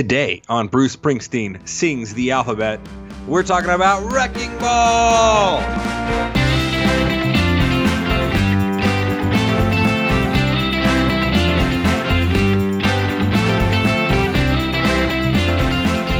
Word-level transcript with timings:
Today 0.00 0.40
on 0.48 0.68
Bruce 0.68 0.96
Springsteen 0.96 1.68
Sings 1.68 2.14
the 2.14 2.30
Alphabet, 2.30 2.80
we're 3.28 3.42
talking 3.42 3.68
about 3.68 4.10
Wrecking 4.10 4.58
Ball! 4.58 5.60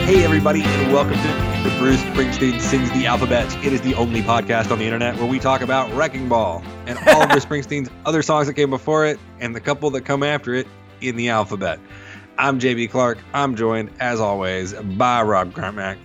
Hey, 0.05 0.25
everybody, 0.25 0.63
and 0.63 0.93
welcome 0.93 1.15
to 1.15 1.67
the 1.67 1.75
Bruce 1.79 2.03
Springsteen 2.03 2.61
Sings 2.61 2.91
the 2.91 3.07
Alphabet. 3.07 3.47
It 3.65 3.73
is 3.73 3.81
the 3.81 3.95
only 3.95 4.21
podcast 4.21 4.71
on 4.71 4.79
the 4.79 4.85
internet 4.85 5.17
where 5.17 5.25
we 5.25 5.39
talk 5.39 5.63
about 5.63 5.91
Wrecking 5.95 6.29
Ball 6.29 6.63
and 6.85 6.99
all 7.09 7.23
of 7.23 7.31
Bruce 7.31 7.47
Springsteen's 7.47 7.89
other 8.05 8.21
songs 8.21 8.47
that 8.47 8.53
came 8.53 8.69
before 8.69 9.07
it 9.07 9.19
and 9.39 9.57
the 9.57 9.61
couple 9.61 9.89
that 9.93 10.03
come 10.03 10.23
after 10.23 10.53
it 10.53 10.67
in 11.01 11.17
the 11.17 11.31
alphabet. 11.31 11.81
I'm 12.41 12.59
JB 12.59 12.91
Clark. 12.91 13.19
I'm 13.35 13.55
joined, 13.55 13.91
as 14.01 14.19
always, 14.19 14.73
by 14.73 15.21
Rob 15.21 15.53
Carmack. 15.53 15.99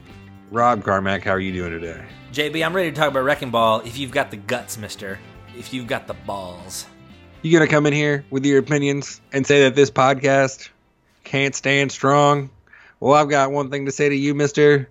Rob 0.51 0.83
Carmack, 0.83 1.23
how 1.23 1.31
are 1.31 1.39
you 1.39 1.53
doing 1.53 1.71
today? 1.71 2.03
JB, 2.33 2.65
I'm 2.65 2.75
ready 2.75 2.91
to 2.91 2.95
talk 2.95 3.09
about 3.09 3.23
Wrecking 3.23 3.51
Ball 3.51 3.79
if 3.85 3.97
you've 3.97 4.11
got 4.11 4.31
the 4.31 4.35
guts, 4.35 4.77
mister. 4.77 5.17
If 5.57 5.73
you've 5.73 5.87
got 5.87 6.07
the 6.07 6.13
balls. 6.13 6.87
You 7.41 7.57
gonna 7.57 7.71
come 7.71 7.85
in 7.85 7.93
here 7.93 8.25
with 8.31 8.45
your 8.45 8.59
opinions 8.59 9.21
and 9.31 9.47
say 9.47 9.63
that 9.63 9.75
this 9.75 9.89
podcast 9.89 10.67
can't 11.23 11.55
stand 11.55 11.93
strong? 11.93 12.49
Well, 12.99 13.13
I've 13.13 13.29
got 13.29 13.53
one 13.53 13.71
thing 13.71 13.85
to 13.85 13.93
say 13.93 14.09
to 14.09 14.15
you, 14.15 14.35
mister. 14.35 14.89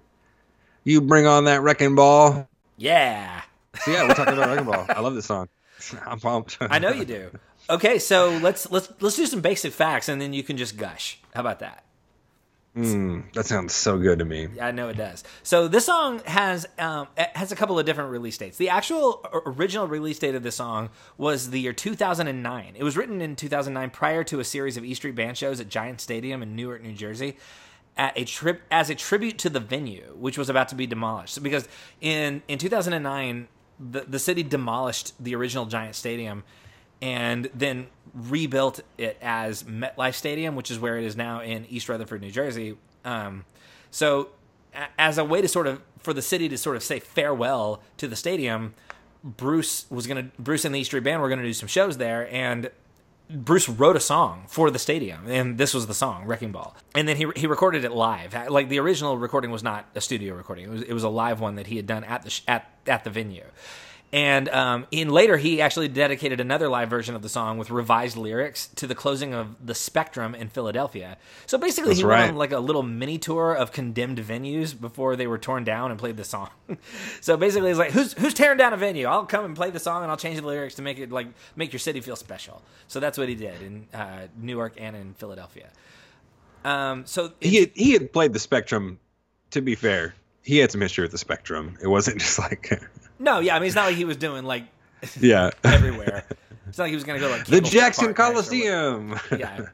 You 0.82 1.02
bring 1.02 1.26
on 1.26 1.44
that 1.44 1.60
Wrecking 1.60 1.94
Ball. 1.94 2.48
Yeah. 2.78 3.42
So, 3.82 3.90
yeah, 3.90 4.08
we're 4.08 4.14
talking 4.14 4.32
about 4.32 4.48
Wrecking 4.56 4.64
Ball. 4.64 4.86
I 4.88 5.00
love 5.00 5.14
this 5.14 5.26
song. 5.26 5.50
I'm 6.06 6.20
pumped. 6.20 6.56
I 6.62 6.78
know 6.78 6.88
you 6.88 7.04
do. 7.04 7.30
Okay, 7.68 7.98
so 7.98 8.38
let's 8.42 8.70
let's 8.70 8.92
let's 9.00 9.16
do 9.16 9.26
some 9.26 9.40
basic 9.40 9.72
facts 9.72 10.08
and 10.08 10.20
then 10.20 10.32
you 10.32 10.42
can 10.42 10.56
just 10.56 10.76
gush. 10.76 11.18
How 11.34 11.40
about 11.40 11.60
that? 11.60 11.84
Mm, 12.76 13.32
that 13.34 13.46
sounds 13.46 13.72
so 13.72 13.98
good 13.98 14.18
to 14.18 14.24
me. 14.24 14.48
I 14.60 14.72
know 14.72 14.88
it 14.88 14.96
does. 14.96 15.22
So 15.44 15.68
this 15.68 15.86
song 15.86 16.20
has 16.26 16.66
um, 16.78 17.06
has 17.16 17.52
a 17.52 17.56
couple 17.56 17.78
of 17.78 17.86
different 17.86 18.10
release 18.10 18.36
dates. 18.36 18.56
The 18.56 18.68
actual 18.68 19.24
original 19.46 19.86
release 19.86 20.18
date 20.18 20.34
of 20.34 20.42
this 20.42 20.56
song 20.56 20.90
was 21.16 21.50
the 21.50 21.60
year 21.60 21.72
2009. 21.72 22.74
It 22.76 22.82
was 22.82 22.96
written 22.96 23.22
in 23.22 23.36
2009 23.36 23.90
prior 23.90 24.24
to 24.24 24.40
a 24.40 24.44
series 24.44 24.76
of 24.76 24.84
E 24.84 24.92
Street 24.94 25.14
Band 25.14 25.38
shows 25.38 25.60
at 25.60 25.68
Giant 25.68 26.00
Stadium 26.00 26.42
in 26.42 26.56
Newark, 26.56 26.82
New 26.82 26.94
Jersey. 26.94 27.36
At 27.96 28.18
a 28.18 28.24
trip 28.24 28.62
as 28.72 28.90
a 28.90 28.96
tribute 28.96 29.38
to 29.38 29.48
the 29.48 29.60
venue, 29.60 30.16
which 30.18 30.36
was 30.36 30.50
about 30.50 30.68
to 30.70 30.74
be 30.74 30.84
demolished, 30.84 31.40
because 31.44 31.68
in 32.00 32.42
in 32.48 32.58
2009 32.58 33.46
the 33.78 34.00
the 34.00 34.18
city 34.18 34.42
demolished 34.42 35.12
the 35.22 35.36
original 35.36 35.66
Giant 35.66 35.94
Stadium, 35.94 36.42
and 37.04 37.50
then 37.54 37.86
rebuilt 38.14 38.80
it 38.96 39.18
as 39.20 39.64
MetLife 39.64 40.14
Stadium, 40.14 40.56
which 40.56 40.70
is 40.70 40.78
where 40.78 40.96
it 40.96 41.04
is 41.04 41.16
now 41.16 41.40
in 41.42 41.66
East 41.66 41.86
Rutherford, 41.88 42.22
New 42.22 42.30
Jersey. 42.30 42.78
Um, 43.04 43.44
so, 43.90 44.28
a- 44.74 44.86
as 44.98 45.18
a 45.18 45.24
way 45.24 45.42
to 45.42 45.48
sort 45.48 45.66
of 45.66 45.82
for 45.98 46.14
the 46.14 46.22
city 46.22 46.48
to 46.48 46.56
sort 46.56 46.76
of 46.76 46.82
say 46.82 47.00
farewell 47.00 47.82
to 47.98 48.08
the 48.08 48.16
stadium, 48.16 48.72
Bruce 49.22 49.84
was 49.90 50.06
gonna 50.06 50.30
Bruce 50.38 50.64
and 50.64 50.74
the 50.74 50.80
East 50.80 50.90
Street 50.90 51.04
Band 51.04 51.20
were 51.20 51.28
gonna 51.28 51.42
do 51.42 51.52
some 51.52 51.68
shows 51.68 51.98
there, 51.98 52.26
and 52.32 52.70
Bruce 53.30 53.68
wrote 53.68 53.96
a 53.96 54.00
song 54.00 54.44
for 54.48 54.70
the 54.70 54.78
stadium, 54.78 55.26
and 55.28 55.58
this 55.58 55.74
was 55.74 55.86
the 55.86 55.94
song 55.94 56.24
"Wrecking 56.24 56.52
Ball." 56.52 56.74
And 56.94 57.06
then 57.06 57.16
he 57.18 57.26
he 57.36 57.46
recorded 57.46 57.84
it 57.84 57.92
live. 57.92 58.34
Like 58.50 58.70
the 58.70 58.78
original 58.80 59.18
recording 59.18 59.50
was 59.50 59.62
not 59.62 59.84
a 59.94 60.00
studio 60.00 60.34
recording; 60.34 60.64
it 60.64 60.70
was 60.70 60.82
it 60.82 60.92
was 60.94 61.02
a 61.04 61.08
live 61.10 61.40
one 61.40 61.56
that 61.56 61.66
he 61.66 61.76
had 61.76 61.86
done 61.86 62.04
at 62.04 62.22
the 62.22 62.40
at 62.48 62.70
at 62.86 63.04
the 63.04 63.10
venue. 63.10 63.44
And 64.14 64.48
um, 64.50 64.86
in 64.92 65.08
later, 65.08 65.36
he 65.36 65.60
actually 65.60 65.88
dedicated 65.88 66.38
another 66.38 66.68
live 66.68 66.88
version 66.88 67.16
of 67.16 67.22
the 67.22 67.28
song 67.28 67.58
with 67.58 67.68
revised 67.68 68.16
lyrics 68.16 68.68
to 68.76 68.86
the 68.86 68.94
closing 68.94 69.34
of 69.34 69.66
the 69.66 69.74
Spectrum 69.74 70.36
in 70.36 70.48
Philadelphia. 70.48 71.16
So 71.46 71.58
basically, 71.58 71.90
That's 71.90 71.98
he 71.98 72.04
right. 72.04 72.20
went 72.20 72.30
on 72.30 72.36
like 72.36 72.52
a 72.52 72.60
little 72.60 72.84
mini 72.84 73.18
tour 73.18 73.52
of 73.52 73.72
condemned 73.72 74.18
venues 74.18 74.80
before 74.80 75.16
they 75.16 75.26
were 75.26 75.36
torn 75.36 75.64
down 75.64 75.90
and 75.90 75.98
played 75.98 76.16
the 76.16 76.22
song. 76.22 76.50
so 77.20 77.36
basically, 77.36 77.70
it's 77.70 77.78
like, 77.80 77.90
who's 77.90 78.12
who's 78.12 78.34
tearing 78.34 78.56
down 78.56 78.72
a 78.72 78.76
venue? 78.76 79.08
I'll 79.08 79.26
come 79.26 79.44
and 79.44 79.56
play 79.56 79.70
the 79.70 79.80
song, 79.80 80.02
and 80.02 80.12
I'll 80.12 80.16
change 80.16 80.40
the 80.40 80.46
lyrics 80.46 80.76
to 80.76 80.82
make 80.82 81.00
it 81.00 81.10
like 81.10 81.26
make 81.56 81.72
your 81.72 81.80
city 81.80 82.00
feel 82.00 82.14
special. 82.14 82.62
So 82.86 83.00
that's 83.00 83.18
what 83.18 83.28
he 83.28 83.34
did 83.34 83.60
in 83.62 83.88
uh, 83.92 84.28
Newark 84.40 84.74
and 84.78 84.94
in 84.94 85.14
Philadelphia. 85.14 85.70
Um, 86.64 87.04
so 87.04 87.32
He 87.40 87.56
had, 87.56 87.72
he 87.74 87.94
had 87.94 88.12
played 88.12 88.32
the 88.32 88.38
Spectrum. 88.38 89.00
To 89.50 89.60
be 89.60 89.74
fair, 89.74 90.14
he 90.42 90.58
had 90.58 90.70
some 90.70 90.80
history 90.82 91.02
with 91.02 91.10
the 91.10 91.18
Spectrum. 91.18 91.78
It 91.82 91.88
wasn't 91.88 92.20
just 92.20 92.38
like, 92.38 92.80
no, 93.18 93.40
yeah, 93.40 93.56
I 93.56 93.58
mean, 93.58 93.66
it's 93.66 93.76
not 93.76 93.86
like 93.86 93.96
he 93.96 94.04
was 94.04 94.16
doing 94.16 94.44
like 94.44 94.64
yeah, 95.20 95.50
everywhere. 95.62 96.24
It's 96.68 96.78
not 96.78 96.84
like 96.84 96.90
he 96.90 96.96
was 96.96 97.04
going 97.04 97.20
to 97.20 97.26
go 97.26 97.32
like 97.32 97.46
the 97.46 97.60
Jackson 97.60 98.14
Park 98.14 98.34
next 98.34 98.48
or 98.48 98.60
Coliseum. 98.60 99.20
yeah. 99.38 99.66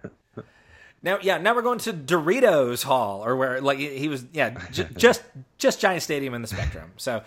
Now, 1.02 1.18
yeah, 1.22 1.38
now 1.38 1.54
we're 1.54 1.62
going 1.62 1.78
to 1.80 1.94
Doritos 1.94 2.82
Hall, 2.82 3.24
or 3.24 3.36
where 3.36 3.60
like 3.60 3.78
he 3.78 4.08
was, 4.08 4.26
yeah, 4.32 4.58
j- 4.70 4.88
just 4.96 5.22
just 5.56 5.80
Giant 5.80 6.02
Stadium 6.02 6.34
in 6.34 6.42
the 6.42 6.48
Spectrum. 6.48 6.92
So, 6.98 7.22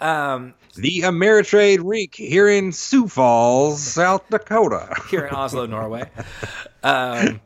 um, 0.00 0.52
the 0.74 1.00
Ameritrade 1.00 1.80
Rink 1.82 2.14
here 2.14 2.48
in 2.48 2.72
Sioux 2.72 3.08
Falls, 3.08 3.80
South 3.80 4.28
Dakota. 4.28 4.94
here 5.10 5.24
in 5.24 5.34
Oslo, 5.34 5.64
Norway. 5.64 6.10
Um, 6.82 7.40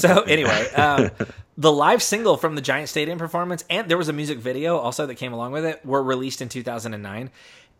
so 0.00 0.22
anyway, 0.22 0.70
um, 0.72 1.10
the 1.58 1.72
live 1.72 2.02
single 2.02 2.36
from 2.36 2.54
the 2.54 2.60
Giant 2.60 2.88
Stadium 2.88 3.18
performance, 3.18 3.64
and 3.70 3.88
there 3.88 3.96
was 3.96 4.08
a 4.08 4.12
music 4.12 4.38
video 4.38 4.76
also 4.76 5.06
that 5.06 5.14
came 5.14 5.32
along 5.32 5.52
with 5.52 5.64
it, 5.64 5.84
were 5.84 6.02
released 6.02 6.42
in 6.42 6.48
2009. 6.48 7.30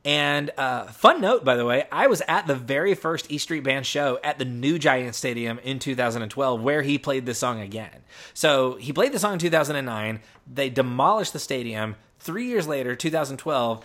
And 0.05 0.53
uh, 0.57 0.85
fun 0.85 1.21
note, 1.21 1.45
by 1.45 1.57
the 1.57 1.65
way, 1.65 1.85
I 1.91 2.07
was 2.07 2.23
at 2.29 2.47
the 2.47 2.55
very 2.55 2.95
first 2.95 3.31
E 3.31 3.39
Street 3.39 3.65
Band 3.65 3.85
show 3.87 4.21
at 4.23 4.39
the 4.39 4.45
new 4.45 4.79
Giant 4.79 5.17
Stadium 5.17 5.59
in 5.59 5.81
2012, 5.81 6.63
where 6.63 6.83
he 6.83 6.97
played 6.97 7.27
this 7.27 7.41
song 7.41 7.61
again. 7.61 8.05
So 8.33 8.77
he 8.77 8.93
played 8.93 9.13
the 9.13 9.19
song 9.19 9.35
in 9.35 9.39
2009. 9.41 10.21
They 10.51 10.71
demolished 10.71 11.33
the 11.33 11.41
stadium. 11.41 11.97
Three 12.21 12.47
years 12.47 12.69
later, 12.69 12.95
2012, 12.95 13.85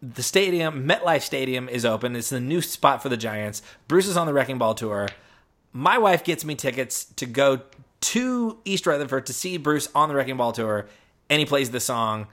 the 0.00 0.22
stadium, 0.22 0.86
MetLife 0.86 1.22
Stadium, 1.22 1.68
is 1.68 1.84
open. 1.84 2.14
It's 2.14 2.30
the 2.30 2.40
new 2.40 2.62
spot 2.62 3.02
for 3.02 3.08
the 3.08 3.16
Giants. 3.16 3.60
Bruce 3.88 4.06
is 4.06 4.16
on 4.16 4.28
the 4.28 4.32
Wrecking 4.32 4.58
Ball 4.58 4.74
tour. 4.74 5.08
My 5.72 5.98
wife 5.98 6.22
gets 6.22 6.44
me 6.44 6.54
tickets 6.54 7.06
to 7.16 7.26
go 7.26 7.62
to 8.00 8.58
East 8.64 8.86
Rutherford 8.86 9.26
to 9.26 9.32
see 9.32 9.56
Bruce 9.56 9.88
on 9.94 10.08
the 10.08 10.14
Wrecking 10.14 10.36
Ball 10.36 10.52
tour, 10.52 10.86
and 11.30 11.38
he 11.40 11.46
plays 11.46 11.70
the 11.70 11.80
song 11.80 12.26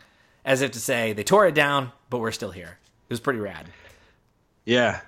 as 0.46 0.62
if 0.62 0.72
to 0.72 0.80
say 0.80 1.14
they 1.14 1.24
tore 1.24 1.48
it 1.48 1.56
down, 1.56 1.92
but 2.10 2.20
we're 2.20 2.32
still 2.32 2.52
here. 2.52 2.78
It 3.10 3.14
was 3.14 3.20
pretty 3.20 3.40
rad. 3.40 3.68
Yeah, 4.66 5.02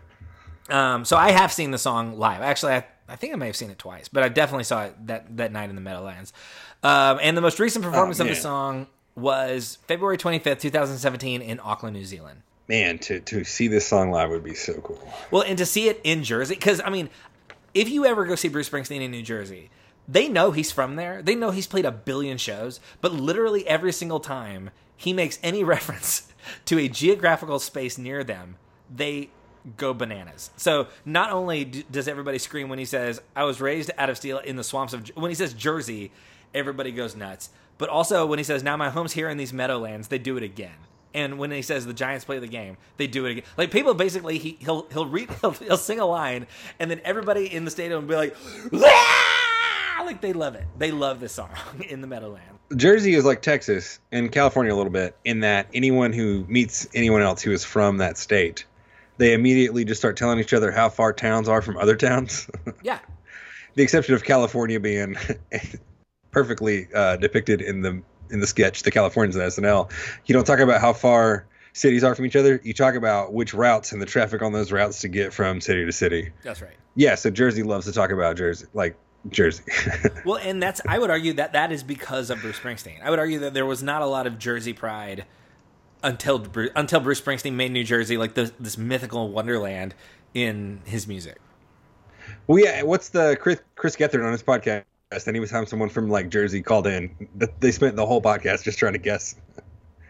Um, 0.69 1.05
so 1.05 1.15
I 1.17 1.31
have 1.31 1.53
seen 1.53 1.71
the 1.71 1.77
song 1.77 2.17
live. 2.17 2.41
Actually, 2.41 2.73
I, 2.73 2.85
I 3.07 3.15
think 3.15 3.33
I 3.33 3.37
may 3.37 3.45
have 3.47 3.55
seen 3.55 3.69
it 3.69 3.77
twice, 3.79 4.07
but 4.07 4.23
I 4.23 4.29
definitely 4.29 4.63
saw 4.63 4.85
it 4.85 5.07
that, 5.07 5.37
that 5.37 5.51
night 5.51 5.69
in 5.69 5.75
the 5.75 5.81
Meadowlands. 5.81 6.33
Um, 6.83 7.19
and 7.21 7.37
the 7.37 7.41
most 7.41 7.59
recent 7.59 7.85
performance 7.85 8.19
of 8.19 8.27
the 8.27 8.35
song 8.35 8.87
was 9.15 9.77
February 9.87 10.17
25th, 10.17 10.59
2017, 10.59 11.41
in 11.41 11.59
Auckland, 11.61 11.95
New 11.95 12.03
Zealand. 12.03 12.41
man, 12.67 12.97
to 12.99 13.19
to 13.21 13.43
see 13.43 13.67
this 13.67 13.85
song 13.87 14.09
live 14.11 14.29
would 14.31 14.43
be 14.43 14.55
so 14.55 14.73
cool. 14.81 14.99
Well, 15.31 15.43
and 15.43 15.57
to 15.57 15.65
see 15.65 15.87
it 15.87 16.01
in 16.03 16.23
Jersey, 16.23 16.55
because 16.55 16.81
I 16.83 16.89
mean, 16.89 17.09
if 17.73 17.87
you 17.89 18.05
ever 18.05 18.25
go 18.25 18.35
see 18.35 18.47
Bruce 18.49 18.67
Springsteen 18.69 19.01
in 19.01 19.11
New 19.11 19.21
Jersey, 19.21 19.69
they 20.07 20.27
know 20.27 20.51
he's 20.51 20.71
from 20.71 20.95
there. 20.95 21.21
They 21.21 21.35
know 21.35 21.51
he's 21.51 21.67
played 21.67 21.85
a 21.85 21.91
billion 21.91 22.37
shows, 22.37 22.79
but 23.01 23.11
literally 23.13 23.67
every 23.67 23.91
single 23.91 24.19
time 24.19 24.69
he 24.95 25.13
makes 25.13 25.39
any 25.41 25.63
reference 25.75 26.31
to 26.65 26.79
a 26.79 26.87
geographical 26.87 27.59
space 27.59 27.97
near 27.97 28.23
them, 28.23 28.57
they 28.93 29.29
go 29.77 29.93
bananas. 29.93 30.51
So 30.57 30.87
not 31.05 31.31
only 31.31 31.65
does 31.65 32.07
everybody 32.07 32.37
scream 32.37 32.69
when 32.69 32.79
he 32.79 32.85
says, 32.85 33.21
"I 33.35 33.43
was 33.45 33.59
raised 33.59 33.91
out 33.97 34.09
of 34.09 34.17
steel 34.17 34.37
in 34.37 34.55
the 34.55 34.63
swamps 34.63 34.93
of," 34.93 35.03
Jer-" 35.05 35.13
when 35.15 35.31
he 35.31 35.35
says 35.35 35.53
Jersey, 35.53 36.11
everybody 36.53 36.91
goes 36.91 37.15
nuts. 37.15 37.49
But 37.77 37.89
also 37.89 38.25
when 38.25 38.39
he 38.39 38.43
says, 38.43 38.63
"Now 38.63 38.77
my 38.77 38.89
home's 38.89 39.13
here 39.13 39.27
in 39.27 39.37
these 39.37 39.53
meadowlands," 39.53 40.09
they 40.09 40.19
do 40.19 40.37
it 40.37 40.43
again. 40.43 40.75
And 41.15 41.39
when 41.39 41.49
he 41.49 41.61
says 41.61 41.85
the 41.85 41.93
Giants 41.93 42.25
play 42.25 42.39
the 42.39 42.47
game, 42.47 42.77
they 42.97 43.07
do 43.07 43.25
it 43.25 43.31
again. 43.31 43.43
Like 43.57 43.71
people 43.71 43.93
basically, 43.93 44.37
he, 44.37 44.57
he'll 44.59 44.85
he'll 44.91 45.07
read 45.07 45.29
he'll, 45.41 45.51
he'll 45.51 45.77
sing 45.77 45.99
a 45.99 46.05
line, 46.05 46.45
and 46.79 46.91
then 46.91 47.01
everybody 47.03 47.51
in 47.51 47.65
the 47.65 47.71
stadium 47.71 48.05
will 48.05 48.09
be 48.09 48.15
like! 48.15 48.35
like 50.05 50.21
they 50.21 50.33
love 50.33 50.55
it. 50.55 50.65
They 50.77 50.91
love 50.91 51.19
this 51.19 51.33
song 51.33 51.49
in 51.89 52.01
the 52.01 52.07
Meadowland. 52.07 52.43
Jersey 52.75 53.13
is 53.13 53.25
like 53.25 53.41
Texas 53.41 53.99
and 54.11 54.31
California 54.31 54.73
a 54.73 54.75
little 54.75 54.91
bit 54.91 55.15
in 55.23 55.41
that 55.41 55.67
anyone 55.73 56.13
who 56.13 56.45
meets 56.47 56.87
anyone 56.95 57.21
else 57.21 57.41
who 57.41 57.51
is 57.51 57.63
from 57.63 57.97
that 57.97 58.17
state, 58.17 58.65
they 59.17 59.33
immediately 59.33 59.85
just 59.85 60.01
start 60.01 60.17
telling 60.17 60.39
each 60.39 60.53
other 60.53 60.71
how 60.71 60.89
far 60.89 61.13
towns 61.13 61.47
are 61.47 61.61
from 61.61 61.77
other 61.77 61.95
towns. 61.95 62.49
Yeah, 62.83 62.99
the 63.75 63.83
exception 63.83 64.15
of 64.15 64.23
California 64.23 64.79
being 64.79 65.15
perfectly 66.31 66.87
uh, 66.93 67.17
depicted 67.17 67.61
in 67.61 67.81
the 67.81 68.01
in 68.31 68.39
the 68.39 68.47
sketch, 68.47 68.83
the 68.83 68.91
Californians 68.91 69.35
in 69.35 69.41
SNL. 69.41 69.91
You 70.25 70.33
don't 70.33 70.45
talk 70.45 70.59
about 70.59 70.81
how 70.81 70.93
far 70.93 71.45
cities 71.73 72.03
are 72.03 72.15
from 72.15 72.25
each 72.25 72.35
other. 72.35 72.59
You 72.63 72.73
talk 72.73 72.95
about 72.95 73.33
which 73.33 73.53
routes 73.53 73.91
and 73.91 74.01
the 74.01 74.05
traffic 74.05 74.41
on 74.41 74.53
those 74.53 74.71
routes 74.71 75.01
to 75.01 75.07
get 75.07 75.33
from 75.33 75.61
city 75.61 75.85
to 75.85 75.91
city. 75.91 76.31
that's 76.43 76.61
right. 76.61 76.75
Yeah, 76.95 77.15
so 77.15 77.29
Jersey 77.29 77.61
loves 77.63 77.85
to 77.85 77.91
talk 77.91 78.09
about 78.11 78.37
Jersey, 78.37 78.65
like 78.73 78.95
Jersey. 79.29 79.63
Well, 80.25 80.37
and 80.37 80.61
that's 80.61 80.81
I 80.87 80.97
would 80.97 81.09
argue 81.11 81.33
that 81.33 81.53
that 81.53 81.71
is 81.71 81.83
because 81.83 82.29
of 82.31 82.41
Bruce 82.41 82.57
Springsteen. 82.59 83.01
I 83.03 83.11
would 83.11 83.19
argue 83.19 83.39
that 83.39 83.53
there 83.53 83.65
was 83.65 83.83
not 83.83 84.01
a 84.01 84.07
lot 84.07 84.25
of 84.25 84.39
Jersey 84.39 84.73
pride 84.73 85.25
until 86.03 86.39
Bru- 86.39 86.71
until 86.75 86.99
Bruce 86.99 87.21
Springsteen 87.21 87.53
made 87.53 87.71
New 87.71 87.83
Jersey 87.83 88.17
like 88.17 88.33
this, 88.33 88.51
this 88.59 88.75
mythical 88.77 89.29
wonderland 89.29 89.93
in 90.33 90.81
his 90.85 91.07
music. 91.07 91.37
well, 92.47 92.57
yeah. 92.63 92.81
What's 92.81 93.09
the 93.09 93.37
Chris, 93.39 93.59
Chris 93.75 93.95
Gethard 93.95 94.25
on 94.25 94.31
his 94.31 94.41
podcast 94.43 94.83
anytime 95.27 95.65
someone 95.67 95.89
from 95.89 96.09
like 96.09 96.29
Jersey 96.29 96.61
called 96.63 96.87
in, 96.87 97.15
th- 97.39 97.51
they 97.59 97.71
spent 97.71 97.95
the 97.95 98.05
whole 98.05 98.21
podcast 98.21 98.63
just 98.63 98.79
trying 98.79 98.93
to 98.93 98.99
guess 98.99 99.35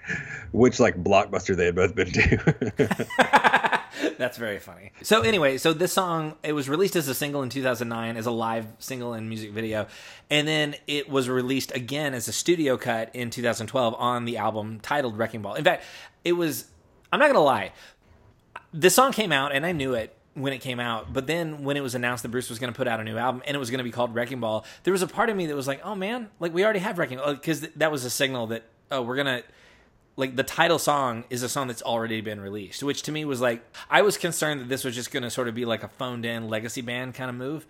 which 0.51 0.79
like 0.79 1.01
blockbuster 1.01 1.55
they 1.55 1.65
had 1.65 1.75
both 1.75 1.95
been 1.95 2.11
to. 2.11 3.81
That's 4.17 4.37
very 4.37 4.59
funny. 4.59 4.91
So 5.01 5.21
anyway, 5.21 5.57
so 5.57 5.73
this 5.73 5.93
song 5.93 6.35
it 6.43 6.53
was 6.53 6.69
released 6.69 6.95
as 6.95 7.07
a 7.07 7.13
single 7.13 7.43
in 7.43 7.49
2009 7.49 8.17
as 8.17 8.25
a 8.25 8.31
live 8.31 8.67
single 8.79 9.13
and 9.13 9.29
music 9.29 9.51
video, 9.51 9.87
and 10.29 10.47
then 10.47 10.75
it 10.87 11.09
was 11.09 11.29
released 11.29 11.73
again 11.75 12.13
as 12.13 12.27
a 12.27 12.33
studio 12.33 12.77
cut 12.77 13.09
in 13.13 13.29
2012 13.29 13.95
on 13.97 14.25
the 14.25 14.37
album 14.37 14.79
titled 14.81 15.17
Wrecking 15.17 15.41
Ball. 15.41 15.55
In 15.55 15.63
fact, 15.63 15.83
it 16.23 16.33
was 16.33 16.65
I'm 17.11 17.19
not 17.19 17.27
gonna 17.27 17.39
lie, 17.39 17.71
this 18.73 18.93
song 18.93 19.11
came 19.11 19.31
out 19.31 19.53
and 19.53 19.65
I 19.65 19.71
knew 19.71 19.93
it 19.93 20.15
when 20.33 20.51
it 20.51 20.59
came 20.59 20.81
out, 20.81 21.13
but 21.13 21.27
then 21.27 21.63
when 21.63 21.77
it 21.77 21.81
was 21.81 21.95
announced 21.95 22.23
that 22.23 22.29
Bruce 22.29 22.49
was 22.49 22.59
going 22.59 22.71
to 22.71 22.75
put 22.75 22.89
out 22.89 22.99
a 22.99 23.05
new 23.05 23.17
album 23.17 23.41
and 23.47 23.55
it 23.55 23.57
was 23.57 23.69
going 23.69 23.77
to 23.77 23.85
be 23.85 23.91
called 23.91 24.13
Wrecking 24.13 24.41
Ball, 24.41 24.65
there 24.83 24.91
was 24.91 25.01
a 25.01 25.07
part 25.07 25.29
of 25.29 25.37
me 25.37 25.45
that 25.45 25.55
was 25.55 25.65
like, 25.65 25.79
"Oh 25.85 25.95
man, 25.95 26.29
like 26.41 26.53
we 26.53 26.63
already 26.63 26.79
have 26.79 26.99
Wrecking 26.99 27.17
Ball," 27.17 27.33
because 27.33 27.61
that 27.61 27.91
was 27.91 28.03
a 28.03 28.09
signal 28.09 28.47
that 28.47 28.63
oh 28.91 29.01
we're 29.01 29.15
gonna 29.15 29.43
like 30.17 30.35
the 30.35 30.43
title 30.43 30.79
song 30.79 31.25
is 31.29 31.43
a 31.43 31.49
song 31.49 31.67
that's 31.67 31.81
already 31.81 32.21
been 32.21 32.39
released, 32.39 32.83
which 32.83 33.01
to 33.03 33.11
me 33.11 33.25
was 33.25 33.41
like 33.41 33.63
I 33.89 34.01
was 34.01 34.17
concerned 34.17 34.61
that 34.61 34.69
this 34.69 34.83
was 34.83 34.95
just 34.95 35.11
going 35.11 35.23
to 35.23 35.29
sort 35.29 35.47
of 35.47 35.55
be 35.55 35.65
like 35.65 35.83
a 35.83 35.87
phoned 35.87 36.25
in 36.25 36.49
legacy 36.49 36.81
band 36.81 37.15
kind 37.15 37.29
of 37.29 37.35
move. 37.35 37.65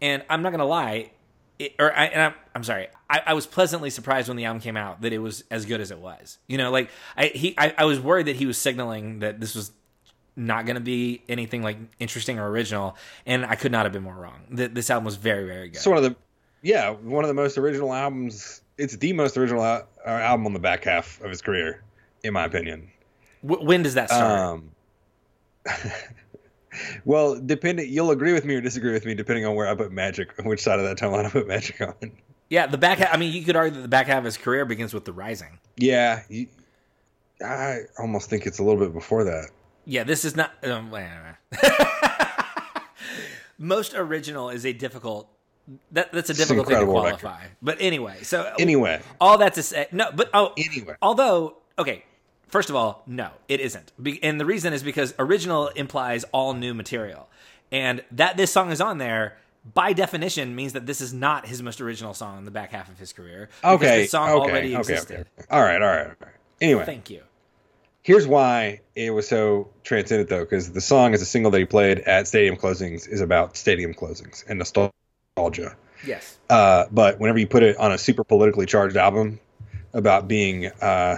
And 0.00 0.22
I'm 0.28 0.42
not 0.42 0.50
going 0.50 0.60
to 0.60 0.66
lie, 0.66 1.12
it, 1.58 1.74
or 1.78 1.96
I, 1.96 2.06
and 2.06 2.22
I'm, 2.22 2.34
I'm 2.54 2.64
sorry, 2.64 2.88
I, 3.08 3.22
I, 3.26 3.34
was 3.34 3.46
pleasantly 3.46 3.88
surprised 3.90 4.28
when 4.28 4.36
the 4.36 4.44
album 4.44 4.60
came 4.60 4.76
out 4.76 5.02
that 5.02 5.12
it 5.12 5.18
was 5.18 5.44
as 5.50 5.64
good 5.66 5.80
as 5.80 5.90
it 5.90 5.98
was. 5.98 6.38
You 6.46 6.58
know, 6.58 6.70
like 6.70 6.90
I 7.16 7.26
he 7.26 7.54
I, 7.58 7.74
I 7.78 7.84
was 7.84 8.00
worried 8.00 8.26
that 8.26 8.36
he 8.36 8.46
was 8.46 8.58
signaling 8.58 9.20
that 9.20 9.40
this 9.40 9.54
was 9.54 9.72
not 10.36 10.66
going 10.66 10.74
to 10.74 10.82
be 10.82 11.22
anything 11.28 11.62
like 11.62 11.78
interesting 11.98 12.38
or 12.38 12.48
original, 12.48 12.96
and 13.24 13.46
I 13.46 13.54
could 13.54 13.72
not 13.72 13.84
have 13.84 13.92
been 13.92 14.02
more 14.02 14.14
wrong. 14.14 14.42
That 14.50 14.74
This 14.74 14.90
album 14.90 15.04
was 15.04 15.16
very 15.16 15.46
very 15.46 15.68
good. 15.68 15.76
It's 15.76 15.86
one 15.86 15.96
of 15.96 16.04
the 16.04 16.16
yeah 16.62 16.90
one 16.90 17.24
of 17.24 17.28
the 17.28 17.34
most 17.34 17.58
original 17.58 17.92
albums. 17.92 18.60
It's 18.78 18.96
the 18.96 19.12
most 19.12 19.36
original 19.36 19.64
al- 19.64 19.88
uh, 20.04 20.10
album 20.10 20.46
on 20.46 20.52
the 20.52 20.58
back 20.58 20.84
half 20.84 21.20
of 21.22 21.30
his 21.30 21.40
career, 21.42 21.82
in 22.22 22.32
my 22.32 22.44
opinion. 22.44 22.90
W- 23.46 23.64
when 23.66 23.82
does 23.82 23.94
that 23.94 24.08
start? 24.10 24.40
Um, 24.40 24.70
well, 27.04 27.38
depending, 27.40 27.90
you'll 27.90 28.10
agree 28.10 28.32
with 28.32 28.44
me 28.44 28.54
or 28.54 28.60
disagree 28.60 28.92
with 28.92 29.04
me 29.04 29.14
depending 29.14 29.44
on 29.46 29.54
where 29.54 29.68
I 29.68 29.74
put 29.74 29.92
Magic, 29.92 30.32
which 30.44 30.62
side 30.62 30.78
of 30.78 30.84
that 30.84 30.98
timeline 30.98 31.24
I 31.26 31.30
put 31.30 31.46
Magic 31.46 31.80
on. 31.80 31.94
Yeah, 32.50 32.66
the 32.66 32.78
back. 32.78 32.98
half. 32.98 33.12
I 33.12 33.16
mean, 33.16 33.32
you 33.32 33.42
could 33.44 33.56
argue 33.56 33.74
that 33.76 33.82
the 33.82 33.88
back 33.88 34.06
half 34.06 34.18
of 34.18 34.24
his 34.24 34.36
career 34.36 34.64
begins 34.64 34.92
with 34.92 35.04
the 35.04 35.12
Rising. 35.12 35.58
Yeah, 35.76 36.22
you, 36.28 36.46
I 37.44 37.80
almost 37.98 38.28
think 38.28 38.46
it's 38.46 38.58
a 38.58 38.62
little 38.62 38.80
bit 38.80 38.92
before 38.92 39.24
that. 39.24 39.50
Yeah, 39.86 40.04
this 40.04 40.24
is 40.24 40.36
not. 40.36 40.52
Um, 40.64 40.90
most 43.58 43.94
original 43.94 44.50
is 44.50 44.64
a 44.66 44.72
difficult. 44.72 45.28
That, 45.92 46.12
that's 46.12 46.30
a 46.30 46.34
difficult 46.34 46.68
thing 46.68 46.80
to 46.80 46.86
qualify. 46.86 47.36
Record. 47.36 47.56
But 47.62 47.80
anyway, 47.80 48.22
so 48.22 48.52
anyway, 48.58 49.00
all 49.20 49.38
that 49.38 49.54
to 49.54 49.62
say, 49.62 49.86
no. 49.92 50.10
But 50.12 50.30
oh, 50.34 50.52
anyway, 50.56 50.96
although 51.00 51.56
okay, 51.78 52.04
first 52.48 52.68
of 52.68 52.76
all, 52.76 53.02
no, 53.06 53.30
it 53.48 53.60
isn't, 53.60 53.92
and 54.22 54.38
the 54.38 54.44
reason 54.44 54.72
is 54.72 54.82
because 54.82 55.14
original 55.18 55.68
implies 55.68 56.24
all 56.32 56.52
new 56.52 56.74
material, 56.74 57.28
and 57.72 58.04
that 58.12 58.36
this 58.36 58.50
song 58.50 58.70
is 58.70 58.80
on 58.80 58.98
there 58.98 59.38
by 59.72 59.94
definition 59.94 60.54
means 60.54 60.74
that 60.74 60.84
this 60.84 61.00
is 61.00 61.14
not 61.14 61.46
his 61.46 61.62
most 61.62 61.80
original 61.80 62.12
song 62.12 62.36
in 62.36 62.44
the 62.44 62.50
back 62.50 62.70
half 62.70 62.90
of 62.90 62.98
his 62.98 63.14
career. 63.14 63.48
Okay, 63.64 64.02
the 64.02 64.08
song 64.08 64.28
okay, 64.30 64.50
already 64.50 64.76
okay, 64.76 64.80
existed. 64.80 65.26
Okay. 65.38 65.46
All 65.50 65.62
right, 65.62 65.80
all 65.80 65.88
right, 65.88 66.06
all 66.06 66.16
right. 66.20 66.34
Anyway, 66.60 66.84
thank 66.84 67.08
you 67.08 67.22
here's 68.04 68.26
why 68.26 68.80
it 68.94 69.10
was 69.10 69.26
so 69.26 69.68
transcendent 69.82 70.28
though 70.28 70.44
because 70.44 70.72
the 70.72 70.80
song 70.80 71.12
is 71.14 71.22
a 71.22 71.26
single 71.26 71.50
that 71.50 71.58
he 71.58 71.64
played 71.64 71.98
at 72.00 72.28
stadium 72.28 72.54
closings 72.54 73.08
is 73.08 73.20
about 73.20 73.56
stadium 73.56 73.92
closings 73.92 74.44
and 74.48 74.58
nostalgia 74.58 74.92
yes. 76.06 76.38
Uh, 76.48 76.86
but 76.90 77.18
whenever 77.18 77.38
you 77.38 77.46
put 77.46 77.62
it 77.62 77.76
on 77.76 77.92
a 77.92 77.98
super 77.98 78.24
politically 78.24 78.66
charged 78.66 78.96
album 78.96 79.40
about 79.92 80.28
being 80.28 80.66
uh, 80.80 81.16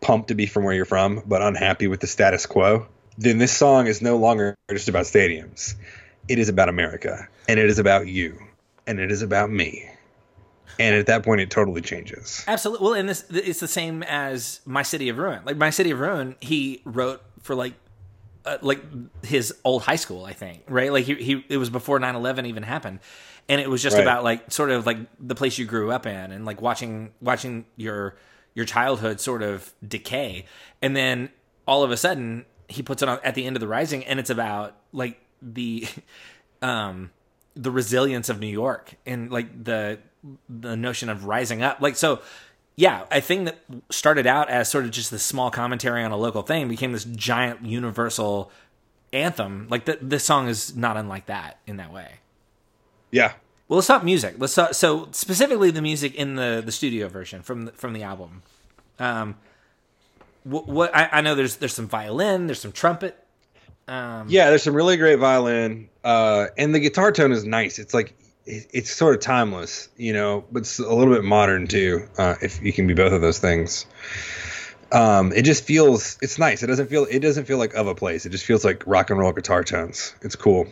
pumped 0.00 0.28
to 0.28 0.34
be 0.34 0.46
from 0.46 0.64
where 0.64 0.74
you're 0.74 0.84
from 0.84 1.22
but 1.26 1.42
unhappy 1.42 1.86
with 1.88 2.00
the 2.00 2.06
status 2.06 2.46
quo 2.46 2.86
then 3.16 3.38
this 3.38 3.56
song 3.56 3.88
is 3.88 4.00
no 4.00 4.16
longer 4.16 4.54
just 4.70 4.88
about 4.88 5.04
stadiums. 5.04 5.74
It 6.28 6.38
is 6.38 6.48
about 6.48 6.68
america 6.68 7.28
and 7.48 7.58
it 7.58 7.66
is 7.66 7.78
about 7.78 8.06
you 8.06 8.38
and 8.86 9.00
it 9.00 9.10
is 9.10 9.22
about 9.22 9.50
me. 9.50 9.90
And 10.78 10.94
at 10.94 11.06
that 11.06 11.24
point 11.24 11.40
it 11.40 11.50
totally 11.50 11.80
changes. 11.80 12.44
Absolutely 12.46 12.84
well 12.84 12.94
and 12.94 13.08
this 13.08 13.24
it's 13.30 13.58
the 13.60 13.68
same 13.68 14.04
as 14.04 14.60
my 14.64 14.82
city 14.82 15.08
of 15.08 15.18
ruin. 15.18 15.42
Like 15.44 15.56
my 15.56 15.70
city 15.70 15.90
of 15.90 15.98
ruin 15.98 16.36
he 16.40 16.80
wrote 16.84 17.22
for 17.42 17.56
like 17.56 17.74
uh, 18.44 18.58
like 18.62 18.82
his 19.24 19.52
old 19.64 19.82
high 19.82 19.96
school 19.96 20.24
i 20.24 20.32
think 20.32 20.62
right? 20.68 20.92
Like 20.92 21.04
he, 21.04 21.14
he 21.16 21.44
it 21.48 21.56
was 21.56 21.70
before 21.70 21.98
9-11 21.98 22.46
even 22.46 22.62
happened 22.62 23.00
and 23.48 23.60
it 23.60 23.68
was 23.70 23.82
just 23.82 23.94
right. 23.94 24.02
about 24.02 24.24
like 24.24 24.50
sort 24.50 24.70
of 24.70 24.86
like 24.86 24.98
the 25.20 25.34
place 25.34 25.58
you 25.58 25.64
grew 25.64 25.90
up 25.90 26.06
in 26.06 26.32
and 26.32 26.44
like 26.44 26.60
watching 26.60 27.12
watching 27.20 27.64
your 27.76 28.16
your 28.54 28.64
childhood 28.64 29.20
sort 29.20 29.42
of 29.42 29.72
decay 29.86 30.44
and 30.82 30.96
then 30.96 31.30
all 31.66 31.82
of 31.82 31.90
a 31.90 31.96
sudden 31.96 32.44
he 32.68 32.82
puts 32.82 33.02
it 33.02 33.08
on 33.08 33.18
at 33.22 33.34
the 33.34 33.44
end 33.44 33.56
of 33.56 33.60
the 33.60 33.68
rising 33.68 34.04
and 34.04 34.18
it's 34.18 34.30
about 34.30 34.76
like 34.92 35.20
the 35.40 35.86
um 36.62 37.10
the 37.54 37.70
resilience 37.70 38.28
of 38.28 38.38
new 38.40 38.46
york 38.46 38.94
and 39.06 39.30
like 39.30 39.64
the 39.64 39.98
the 40.48 40.76
notion 40.76 41.08
of 41.08 41.24
rising 41.24 41.62
up. 41.62 41.80
Like 41.80 41.96
so, 41.96 42.20
yeah, 42.76 43.04
a 43.10 43.20
thing 43.20 43.44
that 43.44 43.58
started 43.90 44.26
out 44.26 44.48
as 44.48 44.68
sort 44.68 44.84
of 44.84 44.90
just 44.90 45.10
this 45.10 45.22
small 45.22 45.50
commentary 45.50 46.02
on 46.02 46.10
a 46.10 46.16
local 46.16 46.42
thing 46.42 46.68
became 46.68 46.92
this 46.92 47.04
giant 47.04 47.64
universal 47.64 48.50
anthem. 49.12 49.66
Like 49.70 49.84
the, 49.84 49.98
this 50.00 50.24
song 50.24 50.48
is 50.48 50.76
not 50.76 50.96
unlike 50.96 51.26
that 51.26 51.58
in 51.66 51.76
that 51.78 51.92
way. 51.92 52.20
Yeah. 53.10 53.32
Well, 53.68 53.76
let's 53.76 53.86
talk 53.86 54.02
music. 54.02 54.36
Let's 54.38 54.54
talk, 54.54 54.74
so 54.74 55.08
specifically 55.12 55.70
the 55.70 55.82
music 55.82 56.14
in 56.14 56.36
the 56.36 56.62
the 56.64 56.72
studio 56.72 57.08
version 57.08 57.42
from 57.42 57.66
the, 57.66 57.72
from 57.72 57.92
the 57.92 58.02
album. 58.02 58.42
Um, 58.98 59.36
what, 60.44 60.66
what 60.66 60.96
I, 60.96 61.08
I 61.12 61.20
know 61.20 61.34
there's 61.34 61.56
there's 61.56 61.74
some 61.74 61.88
violin, 61.88 62.46
there's 62.46 62.60
some 62.60 62.72
trumpet. 62.72 63.22
Um, 63.86 64.26
yeah, 64.28 64.50
there's 64.50 64.62
some 64.62 64.74
really 64.74 64.96
great 64.96 65.16
violin, 65.16 65.88
uh, 66.04 66.46
and 66.56 66.74
the 66.74 66.80
guitar 66.80 67.12
tone 67.12 67.32
is 67.32 67.44
nice. 67.44 67.78
It's 67.78 67.94
like 67.94 68.14
it's 68.46 68.90
sort 68.90 69.14
of 69.14 69.20
timeless, 69.20 69.88
you 69.96 70.12
know, 70.12 70.44
but 70.50 70.60
it's 70.60 70.78
a 70.78 70.94
little 70.94 71.12
bit 71.12 71.24
modern 71.24 71.66
too. 71.66 72.08
Uh, 72.16 72.34
if 72.40 72.62
you 72.62 72.72
can 72.72 72.86
be 72.86 72.94
both 72.94 73.12
of 73.12 73.20
those 73.20 73.38
things, 73.38 73.84
um, 74.92 75.32
it 75.32 75.42
just 75.42 75.64
feels 75.64 76.18
it's 76.22 76.38
nice. 76.38 76.62
It 76.62 76.66
doesn't 76.66 76.88
feel 76.88 77.06
it 77.10 77.20
doesn't 77.20 77.44
feel 77.44 77.58
like 77.58 77.74
of 77.74 77.86
a 77.86 77.94
place. 77.94 78.24
It 78.24 78.30
just 78.30 78.44
feels 78.44 78.64
like 78.64 78.86
rock 78.86 79.10
and 79.10 79.18
roll 79.18 79.32
guitar 79.32 79.64
tones. 79.64 80.14
It's 80.22 80.36
cool, 80.36 80.66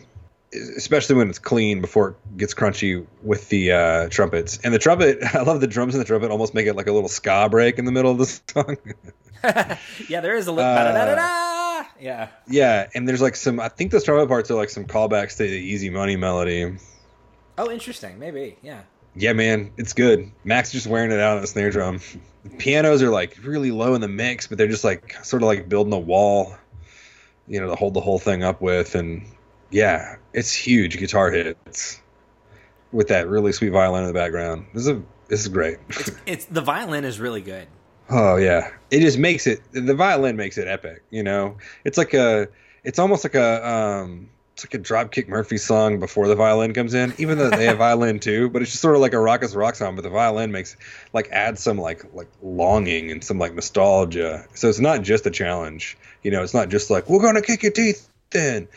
especially 0.53 1.15
when 1.15 1.29
it's 1.29 1.39
clean 1.39 1.81
before 1.81 2.09
it 2.09 2.37
gets 2.37 2.53
crunchy 2.53 3.05
with 3.21 3.49
the 3.49 3.71
uh, 3.71 4.09
trumpets. 4.09 4.59
And 4.63 4.73
the 4.73 4.79
trumpet, 4.79 5.19
I 5.33 5.41
love 5.41 5.61
the 5.61 5.67
drums 5.67 5.93
and 5.95 6.01
the 6.01 6.05
trumpet 6.05 6.31
almost 6.31 6.53
make 6.53 6.67
it 6.67 6.75
like 6.75 6.87
a 6.87 6.91
little 6.91 7.09
ska 7.09 7.47
break 7.49 7.79
in 7.79 7.85
the 7.85 7.91
middle 7.91 8.11
of 8.11 8.17
the 8.17 8.25
song. 8.25 8.77
yeah, 10.09 10.21
there 10.21 10.35
is 10.35 10.47
a 10.47 10.51
little. 10.51 10.71
Uh, 10.71 11.83
yeah. 11.99 12.29
Yeah, 12.47 12.87
and 12.93 13.07
there's 13.07 13.21
like 13.21 13.35
some. 13.35 13.59
I 13.59 13.69
think 13.69 13.91
those 13.91 14.03
trumpet 14.03 14.27
parts 14.27 14.49
are 14.51 14.55
like 14.55 14.69
some 14.69 14.85
callbacks 14.85 15.37
to 15.37 15.43
the 15.43 15.49
Easy 15.49 15.89
Money 15.89 16.15
melody. 16.15 16.77
Oh, 17.57 17.71
interesting. 17.71 18.19
Maybe. 18.19 18.57
Yeah. 18.61 18.81
Yeah, 19.15 19.33
man, 19.33 19.71
it's 19.77 19.93
good. 19.93 20.31
Max 20.43 20.71
just 20.71 20.85
wearing 20.85 21.11
it 21.11 21.19
out 21.19 21.37
on 21.37 21.41
the 21.41 21.47
snare 21.47 21.71
drum. 21.71 21.99
The 22.43 22.49
pianos 22.57 23.01
are 23.01 23.09
like 23.09 23.37
really 23.43 23.71
low 23.71 23.95
in 23.95 24.01
the 24.01 24.07
mix, 24.07 24.45
but 24.45 24.59
they're 24.59 24.67
just 24.67 24.83
like 24.83 25.15
sort 25.25 25.41
of 25.41 25.47
like 25.47 25.67
building 25.67 25.93
a 25.93 25.99
wall, 25.99 26.55
you 27.47 27.59
know, 27.59 27.67
to 27.67 27.75
hold 27.75 27.95
the 27.95 28.01
whole 28.01 28.19
thing 28.19 28.43
up 28.43 28.61
with. 28.61 28.93
And 28.93 29.25
yeah, 29.71 30.17
it's 30.33 30.53
huge 30.53 30.97
guitar 30.97 31.31
hits 31.31 32.01
with 32.91 33.09
that 33.09 33.27
really 33.27 33.51
sweet 33.51 33.69
violin 33.69 34.03
in 34.03 34.07
the 34.07 34.13
background. 34.13 34.65
This 34.73 34.83
is 34.83 34.89
a, 34.89 35.01
this 35.27 35.41
is 35.41 35.47
great. 35.47 35.77
It's, 35.89 36.11
it's 36.25 36.45
the 36.45 36.61
violin 36.61 37.03
is 37.03 37.19
really 37.19 37.41
good. 37.41 37.67
Oh 38.09 38.37
yeah, 38.37 38.71
it 38.89 39.01
just 39.01 39.17
makes 39.17 39.47
it. 39.47 39.61
The 39.71 39.95
violin 39.95 40.37
makes 40.37 40.57
it 40.57 40.67
epic. 40.67 41.03
You 41.09 41.23
know, 41.23 41.57
it's 41.83 41.97
like 41.97 42.13
a. 42.13 42.47
It's 42.83 42.99
almost 42.99 43.23
like 43.23 43.35
a. 43.35 43.67
um 43.67 44.29
it's 44.53 44.65
like 44.65 44.73
a 44.73 44.79
Dropkick 44.79 45.27
Murphy 45.27 45.57
song 45.57 45.99
before 45.99 46.27
the 46.27 46.33
violin 46.33 46.73
comes 46.73 46.95
in, 46.95 47.13
even 47.19 47.37
though 47.37 47.51
they 47.51 47.65
have 47.65 47.77
violin 47.89 48.17
too. 48.17 48.49
But 48.49 48.63
it's 48.63 48.71
just 48.71 48.81
sort 48.81 48.95
of 48.95 49.01
like 49.01 49.13
a 49.13 49.19
raucous 49.19 49.53
rock 49.53 49.75
song, 49.75 49.95
but 49.95 50.01
the 50.01 50.09
violin 50.09 50.51
makes 50.51 50.75
like 51.13 51.29
adds 51.29 51.61
some 51.61 51.77
like 51.77 52.03
like 52.15 52.27
longing 52.41 53.11
and 53.11 53.23
some 53.23 53.37
like 53.37 53.53
nostalgia. 53.53 54.47
So 54.55 54.67
it's 54.67 54.79
not 54.79 55.03
just 55.03 55.27
a 55.27 55.29
challenge, 55.29 55.95
you 56.23 56.31
know. 56.31 56.41
It's 56.41 56.55
not 56.55 56.69
just 56.69 56.89
like 56.89 57.07
we're 57.07 57.21
gonna 57.21 57.43
kick 57.43 57.61
your 57.61 57.71
teeth 57.71 58.09
in. 58.33 58.67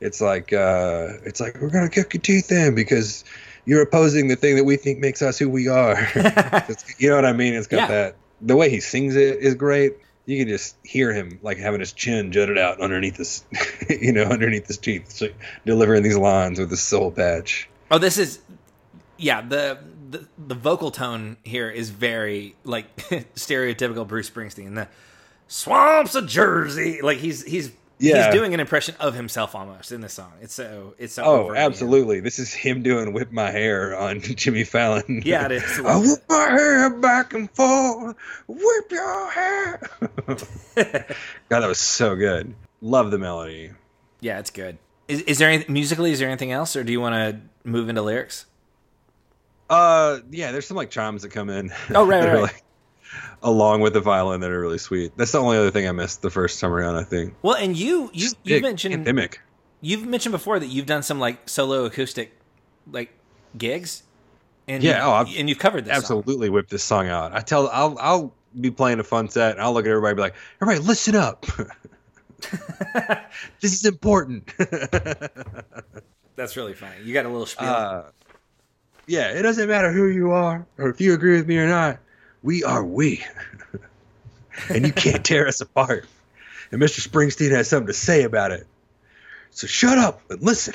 It's 0.00 0.20
like 0.20 0.52
uh, 0.52 1.08
it's 1.24 1.40
like 1.40 1.60
we're 1.60 1.70
gonna 1.70 1.88
kick 1.88 2.14
your 2.14 2.20
teeth 2.20 2.52
in 2.52 2.74
because 2.74 3.24
you're 3.64 3.82
opposing 3.82 4.28
the 4.28 4.36
thing 4.36 4.56
that 4.56 4.64
we 4.64 4.76
think 4.76 4.98
makes 4.98 5.22
us 5.22 5.38
who 5.38 5.48
we 5.48 5.68
are. 5.68 5.96
you 6.98 7.08
know 7.10 7.16
what 7.16 7.24
I 7.26 7.32
mean? 7.32 7.54
It's 7.54 7.66
got 7.66 7.76
yeah. 7.76 7.86
that. 7.88 8.16
The 8.40 8.56
way 8.56 8.70
he 8.70 8.80
sings 8.80 9.16
it 9.16 9.38
is 9.38 9.54
great 9.54 9.96
you 10.28 10.36
can 10.36 10.48
just 10.48 10.76
hear 10.84 11.10
him 11.10 11.38
like 11.40 11.56
having 11.56 11.80
his 11.80 11.94
chin 11.94 12.32
jutted 12.32 12.58
out 12.58 12.82
underneath 12.82 13.16
his, 13.16 13.44
you 13.88 14.12
know, 14.12 14.24
underneath 14.24 14.66
his 14.66 14.76
teeth, 14.76 15.10
so 15.10 15.28
delivering 15.64 16.02
these 16.02 16.18
lines 16.18 16.60
with 16.60 16.68
his 16.68 16.82
soul 16.82 17.10
patch. 17.10 17.66
Oh, 17.90 17.96
this 17.96 18.18
is, 18.18 18.38
yeah. 19.16 19.40
The 19.40 19.78
the, 20.10 20.28
the 20.36 20.54
vocal 20.54 20.90
tone 20.90 21.38
here 21.44 21.70
is 21.70 21.88
very 21.88 22.54
like 22.62 22.94
stereotypical 23.34 24.06
Bruce 24.06 24.28
Springsteen. 24.28 24.74
The 24.74 24.88
swamps 25.46 26.14
of 26.14 26.26
Jersey, 26.26 27.00
like 27.00 27.16
he's 27.16 27.42
he's 27.44 27.72
Yeah. 27.98 28.26
he's 28.26 28.34
doing 28.34 28.54
an 28.54 28.60
impression 28.60 28.94
of 29.00 29.14
himself 29.14 29.54
almost 29.54 29.90
in 29.92 30.00
this 30.00 30.14
song. 30.14 30.32
It's 30.40 30.54
so 30.54 30.94
it's 30.98 31.14
so. 31.14 31.24
Oh, 31.24 31.34
overtly 31.34 31.58
him. 31.58 31.66
absolutely. 31.66 32.20
This 32.20 32.38
is 32.38 32.52
him 32.52 32.82
doing 32.82 33.12
"Whip 33.12 33.32
My 33.32 33.50
Hair" 33.50 33.96
on 33.98 34.20
Jimmy 34.22 34.64
Fallon. 34.64 35.22
Yeah, 35.24 35.46
it 35.46 35.52
is. 35.52 35.80
I 35.84 35.96
whip 35.98 36.22
my 36.28 36.48
hair 36.50 36.90
back 36.90 37.34
and 37.34 37.50
forth. 37.50 38.16
Whip 38.46 38.90
your 38.90 39.30
hair. 39.30 39.80
God, 41.48 41.60
that 41.60 41.66
was 41.66 41.80
so 41.80 42.14
good. 42.14 42.54
Love 42.80 43.10
the 43.10 43.18
melody. 43.18 43.72
Yeah, 44.20 44.38
it's 44.38 44.50
good. 44.50 44.78
Is, 45.08 45.22
is 45.22 45.38
there 45.38 45.50
any, 45.50 45.64
musically? 45.68 46.12
Is 46.12 46.18
there 46.20 46.28
anything 46.28 46.52
else, 46.52 46.76
or 46.76 46.84
do 46.84 46.92
you 46.92 47.00
want 47.00 47.14
to 47.14 47.40
move 47.68 47.88
into 47.88 48.02
lyrics? 48.02 48.46
Uh, 49.68 50.20
yeah, 50.30 50.52
there's 50.52 50.66
some 50.66 50.76
like 50.76 50.90
chimes 50.90 51.22
that 51.22 51.30
come 51.30 51.50
in. 51.50 51.72
Oh, 51.94 52.06
right, 52.06 52.24
right. 52.24 52.42
like, 52.42 52.62
along 53.42 53.80
with 53.80 53.92
the 53.92 54.00
violin 54.00 54.40
that 54.40 54.50
are 54.50 54.60
really 54.60 54.78
sweet. 54.78 55.12
That's 55.16 55.32
the 55.32 55.38
only 55.38 55.56
other 55.56 55.70
thing 55.70 55.88
I 55.88 55.92
missed 55.92 56.22
the 56.22 56.30
first 56.30 56.60
time 56.60 56.72
around. 56.72 56.96
I 56.96 57.04
think. 57.04 57.34
Well, 57.42 57.56
and 57.56 57.76
you 57.76 58.10
you 58.12 58.30
you 58.44 58.60
mentioned 58.60 59.06
anthemic. 59.06 59.36
you've 59.80 60.06
mentioned 60.06 60.32
before 60.32 60.58
that 60.58 60.66
you've 60.66 60.86
done 60.86 61.02
some 61.02 61.18
like 61.18 61.48
solo 61.48 61.84
acoustic 61.84 62.32
like 62.90 63.12
gigs, 63.56 64.02
and 64.66 64.82
Yeah, 64.82 64.98
you, 64.98 65.10
oh, 65.10 65.12
I've 65.12 65.36
and 65.36 65.48
you've 65.48 65.58
covered 65.58 65.84
this. 65.84 65.92
song. 65.92 65.98
Absolutely 66.18 66.48
whip 66.50 66.68
this 66.68 66.82
song 66.84 67.08
out. 67.08 67.32
I 67.32 67.40
tell 67.40 67.68
I'll 67.68 67.96
I'll 68.00 68.34
be 68.60 68.70
playing 68.70 68.98
a 68.98 69.04
fun 69.04 69.28
set 69.28 69.52
and 69.52 69.60
I'll 69.60 69.72
look 69.74 69.84
at 69.84 69.90
everybody 69.90 70.10
and 70.12 70.16
be 70.16 70.22
like, 70.22 70.34
everybody 70.60 70.86
listen 70.86 71.14
up. 71.14 71.46
this 73.60 73.74
is 73.74 73.84
important. 73.84 74.50
That's 76.36 76.56
really 76.56 76.74
funny. 76.74 76.94
You 77.04 77.12
got 77.12 77.26
a 77.26 77.28
little 77.28 77.46
spiel. 77.46 77.68
uh, 77.68 78.02
yeah, 79.06 79.30
it 79.32 79.42
doesn't 79.42 79.68
matter 79.68 79.92
who 79.92 80.06
you 80.08 80.30
are 80.30 80.66
or 80.78 80.88
if 80.88 81.00
you 81.00 81.12
agree 81.14 81.36
with 81.36 81.46
me 81.46 81.58
or 81.58 81.68
not. 81.68 81.98
We 82.42 82.64
are 82.64 82.84
we. 82.84 83.24
and 84.68 84.86
you 84.86 84.92
can't 84.92 85.24
tear 85.24 85.46
us 85.48 85.60
apart. 85.60 86.06
And 86.70 86.80
Mr. 86.80 87.06
Springsteen 87.06 87.50
has 87.50 87.68
something 87.68 87.86
to 87.88 87.92
say 87.94 88.22
about 88.24 88.52
it. 88.52 88.66
So 89.50 89.66
shut 89.66 89.98
up 89.98 90.20
and 90.30 90.42
listen. 90.42 90.74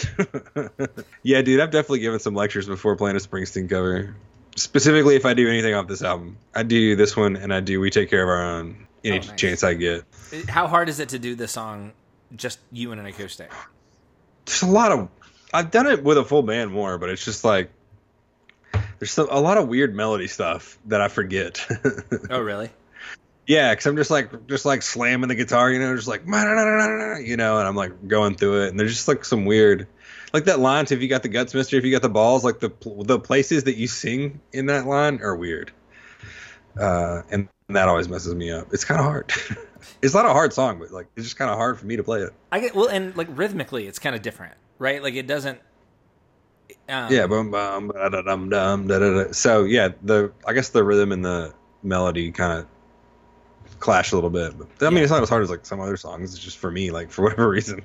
yeah, 1.23 1.41
dude, 1.41 1.59
I've 1.59 1.71
definitely 1.71 1.99
given 1.99 2.19
some 2.19 2.33
lectures 2.33 2.67
before 2.67 2.95
playing 2.95 3.15
a 3.15 3.19
Springsteen 3.19 3.69
cover. 3.69 4.15
Specifically, 4.55 5.15
if 5.15 5.25
I 5.25 5.33
do 5.33 5.47
anything 5.47 5.73
off 5.73 5.87
this 5.87 6.01
album, 6.03 6.37
I 6.53 6.63
do 6.63 6.95
this 6.95 7.15
one 7.15 7.35
and 7.37 7.53
I 7.53 7.59
do 7.59 7.79
We 7.79 7.89
Take 7.89 8.09
Care 8.09 8.23
of 8.23 8.29
Our 8.29 8.43
Own 8.43 8.87
any 9.03 9.17
Oh, 9.17 9.21
nice. 9.21 9.31
chance 9.39 9.63
I 9.63 9.73
get. 9.73 10.03
How 10.47 10.67
hard 10.67 10.89
is 10.89 10.99
it 10.99 11.09
to 11.09 11.19
do 11.19 11.35
this 11.35 11.51
song 11.51 11.91
just 12.35 12.59
you 12.71 12.91
and 12.91 12.99
an 12.99 13.05
acoustic? 13.07 13.51
There's 14.45 14.61
a 14.63 14.67
lot 14.67 14.91
of. 14.91 15.09
I've 15.53 15.71
done 15.71 15.87
it 15.87 16.03
with 16.03 16.17
a 16.17 16.23
full 16.23 16.41
band 16.41 16.71
more, 16.71 16.97
but 16.97 17.09
it's 17.09 17.23
just 17.23 17.43
like. 17.43 17.69
There's 19.03 19.17
a 19.17 19.39
lot 19.39 19.57
of 19.57 19.67
weird 19.67 19.93
melody 19.93 20.27
stuff 20.27 20.79
that 20.85 21.01
I 21.01 21.09
forget. 21.09 21.67
Oh, 22.29 22.39
really? 22.41 22.69
Yeah, 23.45 23.73
because 23.73 23.85
I'm 23.85 23.97
just 23.97 24.09
like 24.09 24.47
just 24.47 24.63
like 24.63 24.81
slamming 24.81 25.27
the 25.27 25.35
guitar, 25.35 25.69
you 25.69 25.79
know, 25.79 25.93
just 25.93 26.07
like 26.07 26.21
you 26.25 27.35
know, 27.35 27.57
and 27.57 27.67
I'm 27.67 27.75
like 27.75 28.07
going 28.07 28.35
through 28.35 28.63
it, 28.63 28.69
and 28.69 28.79
there's 28.79 28.93
just 28.93 29.09
like 29.09 29.25
some 29.25 29.43
weird, 29.43 29.87
like 30.31 30.45
that 30.45 30.59
line. 30.59 30.87
So 30.87 30.95
if 30.95 31.01
you 31.01 31.09
got 31.09 31.21
the 31.21 31.27
guts, 31.27 31.53
Mister, 31.53 31.75
if 31.75 31.83
you 31.83 31.91
got 31.91 32.01
the 32.01 32.07
balls, 32.07 32.45
like 32.45 32.61
the 32.61 32.71
the 33.03 33.19
places 33.19 33.65
that 33.65 33.75
you 33.75 33.87
sing 33.87 34.39
in 34.53 34.67
that 34.67 34.87
line 34.87 35.19
are 35.21 35.35
weird, 35.35 35.73
uh, 36.79 37.23
and 37.29 37.49
that 37.67 37.89
always 37.89 38.07
messes 38.07 38.33
me 38.33 38.51
up. 38.51 38.73
It's 38.73 38.85
kind 38.85 39.01
of 39.01 39.05
hard. 39.05 39.33
it's 40.01 40.13
not 40.13 40.25
a 40.25 40.31
hard 40.31 40.53
song, 40.53 40.79
but 40.79 40.91
like 40.91 41.07
it's 41.17 41.25
just 41.25 41.37
kind 41.37 41.51
of 41.51 41.57
hard 41.57 41.77
for 41.77 41.85
me 41.85 41.97
to 41.97 42.03
play 42.03 42.21
it. 42.21 42.31
I 42.53 42.61
get 42.61 42.73
well, 42.73 42.87
and 42.87 43.17
like 43.17 43.27
rhythmically, 43.31 43.85
it's 43.85 43.99
kind 43.99 44.15
of 44.15 44.21
different, 44.21 44.53
right? 44.79 45.03
Like 45.03 45.15
it 45.15 45.27
doesn't. 45.27 45.59
Um, 46.89 47.11
Yeah, 47.11 47.27
boom, 47.27 47.49
bum, 47.51 47.87
da 47.93 48.09
da 48.09 48.21
dum 48.21 48.49
dum, 48.49 48.87
da 48.87 48.99
da 48.99 49.23
da. 49.23 49.31
So 49.31 49.63
yeah, 49.63 49.89
the 50.03 50.31
I 50.47 50.53
guess 50.53 50.69
the 50.69 50.83
rhythm 50.83 51.11
and 51.11 51.23
the 51.23 51.53
melody 51.81 52.31
kind 52.31 52.59
of 52.59 52.67
clash 53.79 54.11
a 54.11 54.15
little 54.15 54.29
bit. 54.29 54.57
But 54.57 54.67
I 54.85 54.89
mean, 54.89 54.97
Yeah. 54.97 55.03
it's 55.03 55.11
not 55.11 55.23
as 55.23 55.29
hard 55.29 55.43
as 55.43 55.49
like 55.49 55.65
some 55.65 55.79
other 55.79 55.97
songs. 55.97 56.33
It's 56.33 56.43
just 56.43 56.57
for 56.57 56.71
me, 56.71 56.91
like 56.91 57.09
for 57.11 57.21
whatever 57.23 57.49
reason. 57.49 57.81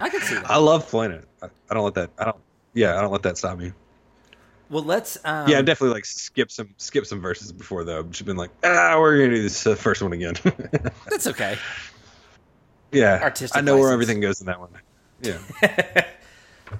I 0.00 0.08
can 0.08 0.20
see 0.22 0.34
that. 0.34 0.50
I 0.50 0.56
love 0.56 0.88
playing 0.88 1.12
it. 1.12 1.28
I, 1.42 1.48
I 1.70 1.74
don't 1.74 1.84
let 1.84 1.94
that. 1.94 2.10
I 2.18 2.24
don't. 2.24 2.36
Yeah, 2.74 2.98
I 2.98 3.00
don't 3.02 3.12
let 3.12 3.22
that 3.22 3.38
stop 3.38 3.56
me. 3.58 3.72
well, 4.68 4.82
let's. 4.82 5.16
Um, 5.24 5.48
yeah, 5.48 5.58
I 5.58 5.62
definitely 5.62 5.94
like 5.94 6.04
skip 6.04 6.50
some 6.50 6.74
skip 6.78 7.06
some 7.06 7.20
verses 7.20 7.52
before 7.52 7.84
though. 7.84 8.02
Just 8.02 8.24
been 8.24 8.36
like, 8.36 8.50
ah, 8.64 8.96
we're 8.98 9.16
gonna 9.18 9.36
do 9.36 9.42
this 9.42 9.64
uh, 9.66 9.76
first 9.76 10.02
one 10.02 10.12
again. 10.12 10.34
that's 11.08 11.28
okay. 11.28 11.56
yeah, 12.90 13.20
Artistic 13.22 13.56
I 13.56 13.60
know 13.60 13.78
where 13.78 13.92
everything 13.92 14.20
goes 14.20 14.40
in 14.40 14.46
that 14.46 14.58
one. 14.58 14.70
Yeah, 15.22 15.38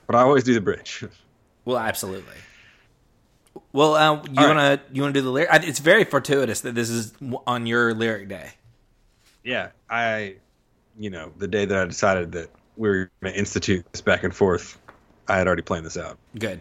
but 0.06 0.16
I 0.16 0.22
always 0.22 0.44
do 0.44 0.54
the 0.54 0.60
bridge. 0.60 1.04
Well, 1.64 1.78
absolutely. 1.78 2.34
Well, 3.72 3.94
uh, 3.94 4.22
you 4.30 4.34
right. 4.36 4.48
wanna 4.48 4.80
you 4.92 5.02
wanna 5.02 5.14
do 5.14 5.22
the 5.22 5.30
lyric? 5.30 5.48
It's 5.64 5.78
very 5.78 6.04
fortuitous 6.04 6.60
that 6.62 6.74
this 6.74 6.90
is 6.90 7.12
on 7.46 7.66
your 7.66 7.94
lyric 7.94 8.28
day. 8.28 8.50
yeah, 9.42 9.70
I, 9.90 10.36
you 10.98 11.10
know, 11.10 11.32
the 11.38 11.48
day 11.48 11.64
that 11.64 11.76
I 11.78 11.84
decided 11.84 12.32
that 12.32 12.50
we 12.76 12.88
were 12.88 13.10
going 13.20 13.32
to 13.32 13.38
institute 13.38 13.84
this 13.92 14.00
back 14.00 14.24
and 14.24 14.34
forth, 14.34 14.78
I 15.28 15.36
had 15.38 15.46
already 15.46 15.62
planned 15.62 15.86
this 15.86 15.96
out 15.96 16.18
Good. 16.38 16.60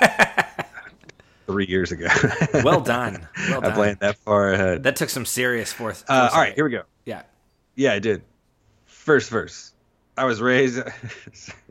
three 1.46 1.66
years 1.66 1.92
ago. 1.92 2.06
Well 2.64 2.80
done. 2.80 3.26
Well 3.48 3.58
I 3.58 3.60
done. 3.68 3.72
planned 3.74 3.98
that 4.00 4.16
far 4.18 4.52
ahead. 4.52 4.84
That 4.84 4.96
took 4.96 5.08
some 5.10 5.26
serious 5.26 5.72
forth. 5.72 6.04
Uh, 6.08 6.30
all 6.32 6.40
right, 6.40 6.54
here 6.54 6.64
we 6.64 6.70
go. 6.70 6.82
Yeah. 7.04 7.22
Yeah, 7.74 7.92
I 7.92 7.98
did. 7.98 8.22
First 8.86 9.30
verse. 9.30 9.72
I 10.16 10.24
was 10.24 10.40
raised. 10.40 10.78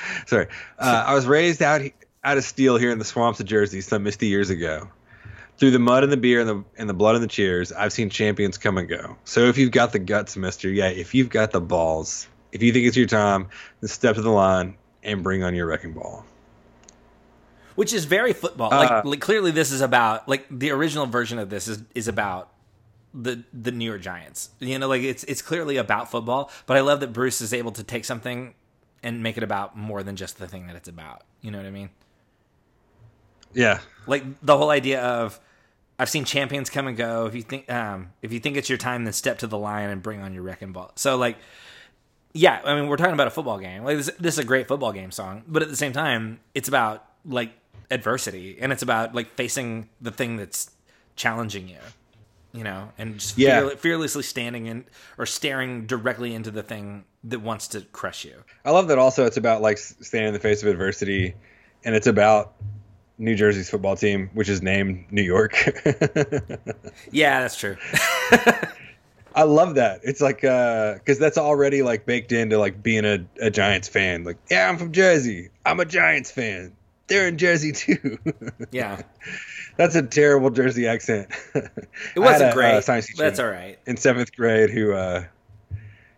Sorry, 0.26 0.46
uh, 0.78 1.04
I 1.06 1.14
was 1.14 1.26
raised 1.26 1.62
out 1.62 1.82
out 2.24 2.36
of 2.36 2.44
steel 2.44 2.76
here 2.76 2.90
in 2.90 2.98
the 2.98 3.04
swamps 3.04 3.40
of 3.40 3.46
Jersey 3.46 3.80
some 3.80 4.02
misty 4.02 4.26
years 4.26 4.50
ago. 4.50 4.88
Through 5.58 5.70
the 5.70 5.78
mud 5.78 6.02
and 6.02 6.12
the 6.12 6.18
beer 6.18 6.40
and 6.40 6.48
the 6.48 6.64
and 6.76 6.88
the 6.88 6.94
blood 6.94 7.14
and 7.14 7.24
the 7.24 7.28
cheers, 7.28 7.72
I've 7.72 7.92
seen 7.92 8.10
champions 8.10 8.58
come 8.58 8.76
and 8.76 8.88
go. 8.88 9.16
So 9.24 9.46
if 9.46 9.56
you've 9.56 9.70
got 9.70 9.92
the 9.92 9.98
guts, 9.98 10.36
Mister, 10.36 10.68
yeah, 10.68 10.88
if 10.88 11.14
you've 11.14 11.30
got 11.30 11.50
the 11.50 11.60
balls, 11.60 12.28
if 12.52 12.62
you 12.62 12.72
think 12.72 12.86
it's 12.86 12.96
your 12.96 13.06
time, 13.06 13.48
then 13.80 13.88
step 13.88 14.16
to 14.16 14.22
the 14.22 14.30
line 14.30 14.76
and 15.02 15.22
bring 15.22 15.42
on 15.42 15.54
your 15.54 15.66
wrecking 15.66 15.94
ball. 15.94 16.26
Which 17.74 17.92
is 17.92 18.04
very 18.06 18.32
football. 18.32 18.72
Uh, 18.72 18.78
like, 18.78 19.04
like 19.04 19.20
clearly, 19.20 19.50
this 19.50 19.70
is 19.70 19.80
about 19.80 20.28
like 20.28 20.46
the 20.50 20.70
original 20.70 21.06
version 21.06 21.38
of 21.38 21.48
this 21.48 21.68
is 21.68 21.82
is 21.94 22.08
about 22.08 22.50
the 23.14 23.44
the 23.52 23.70
New 23.70 23.84
York 23.84 24.02
Giants. 24.02 24.50
You 24.58 24.78
know, 24.78 24.88
like 24.88 25.02
it's 25.02 25.24
it's 25.24 25.42
clearly 25.42 25.76
about 25.76 26.10
football. 26.10 26.50
But 26.66 26.76
I 26.76 26.80
love 26.80 27.00
that 27.00 27.12
Bruce 27.12 27.40
is 27.40 27.54
able 27.54 27.72
to 27.72 27.84
take 27.84 28.04
something 28.04 28.54
and 29.06 29.22
make 29.22 29.36
it 29.36 29.44
about 29.44 29.78
more 29.78 30.02
than 30.02 30.16
just 30.16 30.36
the 30.38 30.48
thing 30.48 30.66
that 30.66 30.74
it's 30.74 30.88
about. 30.88 31.22
You 31.40 31.52
know 31.52 31.58
what 31.58 31.66
I 31.66 31.70
mean? 31.70 31.90
Yeah, 33.54 33.78
like 34.08 34.24
the 34.42 34.58
whole 34.58 34.70
idea 34.70 35.00
of 35.00 35.38
I've 35.96 36.10
seen 36.10 36.24
champions 36.24 36.68
come 36.68 36.88
and 36.88 36.96
go. 36.96 37.26
If 37.26 37.34
you 37.36 37.42
think 37.42 37.70
um, 37.70 38.10
if 38.20 38.32
you 38.32 38.40
think 38.40 38.56
it's 38.56 38.68
your 38.68 38.78
time, 38.78 39.04
then 39.04 39.12
step 39.12 39.38
to 39.38 39.46
the 39.46 39.56
line 39.56 39.90
and 39.90 40.02
bring 40.02 40.20
on 40.20 40.34
your 40.34 40.42
wrecking 40.42 40.72
ball. 40.72 40.90
So 40.96 41.16
like, 41.16 41.38
yeah, 42.32 42.60
I 42.64 42.74
mean 42.74 42.88
we're 42.88 42.96
talking 42.96 43.14
about 43.14 43.28
a 43.28 43.30
football 43.30 43.58
game. 43.58 43.84
Like 43.84 43.96
this, 43.96 44.10
this 44.18 44.34
is 44.34 44.38
a 44.40 44.44
great 44.44 44.66
football 44.66 44.92
game 44.92 45.12
song, 45.12 45.44
but 45.46 45.62
at 45.62 45.68
the 45.68 45.76
same 45.76 45.92
time, 45.92 46.40
it's 46.52 46.68
about 46.68 47.06
like 47.24 47.52
adversity 47.92 48.58
and 48.60 48.72
it's 48.72 48.82
about 48.82 49.14
like 49.14 49.36
facing 49.36 49.88
the 50.00 50.10
thing 50.10 50.36
that's 50.36 50.72
challenging 51.14 51.68
you. 51.68 51.78
You 52.56 52.64
know, 52.64 52.90
and 52.96 53.18
just 53.20 53.36
Yeah. 53.36 53.60
fearle- 53.60 53.76
fearlessly 53.76 54.22
standing 54.22 54.64
in 54.66 54.86
or 55.18 55.26
staring 55.26 55.84
directly 55.86 56.34
into 56.34 56.50
the 56.50 56.62
thing 56.62 57.04
that 57.24 57.40
wants 57.40 57.68
to 57.68 57.82
crush 57.92 58.24
you. 58.24 58.42
I 58.64 58.70
love 58.70 58.88
that. 58.88 58.98
Also, 58.98 59.26
it's 59.26 59.36
about 59.36 59.60
like 59.60 59.76
standing 59.78 60.28
in 60.28 60.32
the 60.34 60.40
face 60.40 60.62
of 60.62 60.68
adversity, 60.68 61.34
and 61.84 61.94
it's 61.94 62.06
about 62.06 62.54
New 63.18 63.34
Jersey's 63.36 63.68
football 63.68 63.94
team, 63.96 64.30
which 64.32 64.48
is 64.48 64.62
named 64.62 65.04
New 65.10 65.22
York. 65.22 65.54
Yeah, 67.12 67.40
that's 67.40 67.56
true. 67.56 67.76
I 69.34 69.42
love 69.42 69.74
that. 69.74 70.00
It's 70.02 70.20
like 70.22 70.44
uh, 70.44 70.94
because 70.94 71.18
that's 71.18 71.36
already 71.36 71.82
like 71.82 72.06
baked 72.06 72.32
into 72.32 72.58
like 72.58 72.82
being 72.82 73.04
a, 73.04 73.18
a 73.40 73.50
Giants 73.50 73.86
fan. 73.88 74.24
Like, 74.24 74.38
yeah, 74.50 74.68
I'm 74.68 74.78
from 74.78 74.92
Jersey. 74.92 75.50
I'm 75.66 75.78
a 75.78 75.84
Giants 75.84 76.30
fan. 76.30 76.72
They're 77.08 77.28
in 77.28 77.38
Jersey 77.38 77.72
too. 77.72 78.18
Yeah, 78.72 79.02
that's 79.76 79.94
a 79.94 80.02
terrible 80.02 80.50
Jersey 80.50 80.86
accent. 80.88 81.28
it 81.54 82.18
wasn't 82.18 82.54
great. 82.54 82.74
uh, 82.74 82.80
science 82.80 83.06
teacher 83.06 83.22
that's 83.22 83.38
all 83.38 83.46
right. 83.48 83.78
in 83.86 83.96
seventh 83.96 84.34
grade 84.34 84.70
who 84.70 84.92
uh, 84.92 85.24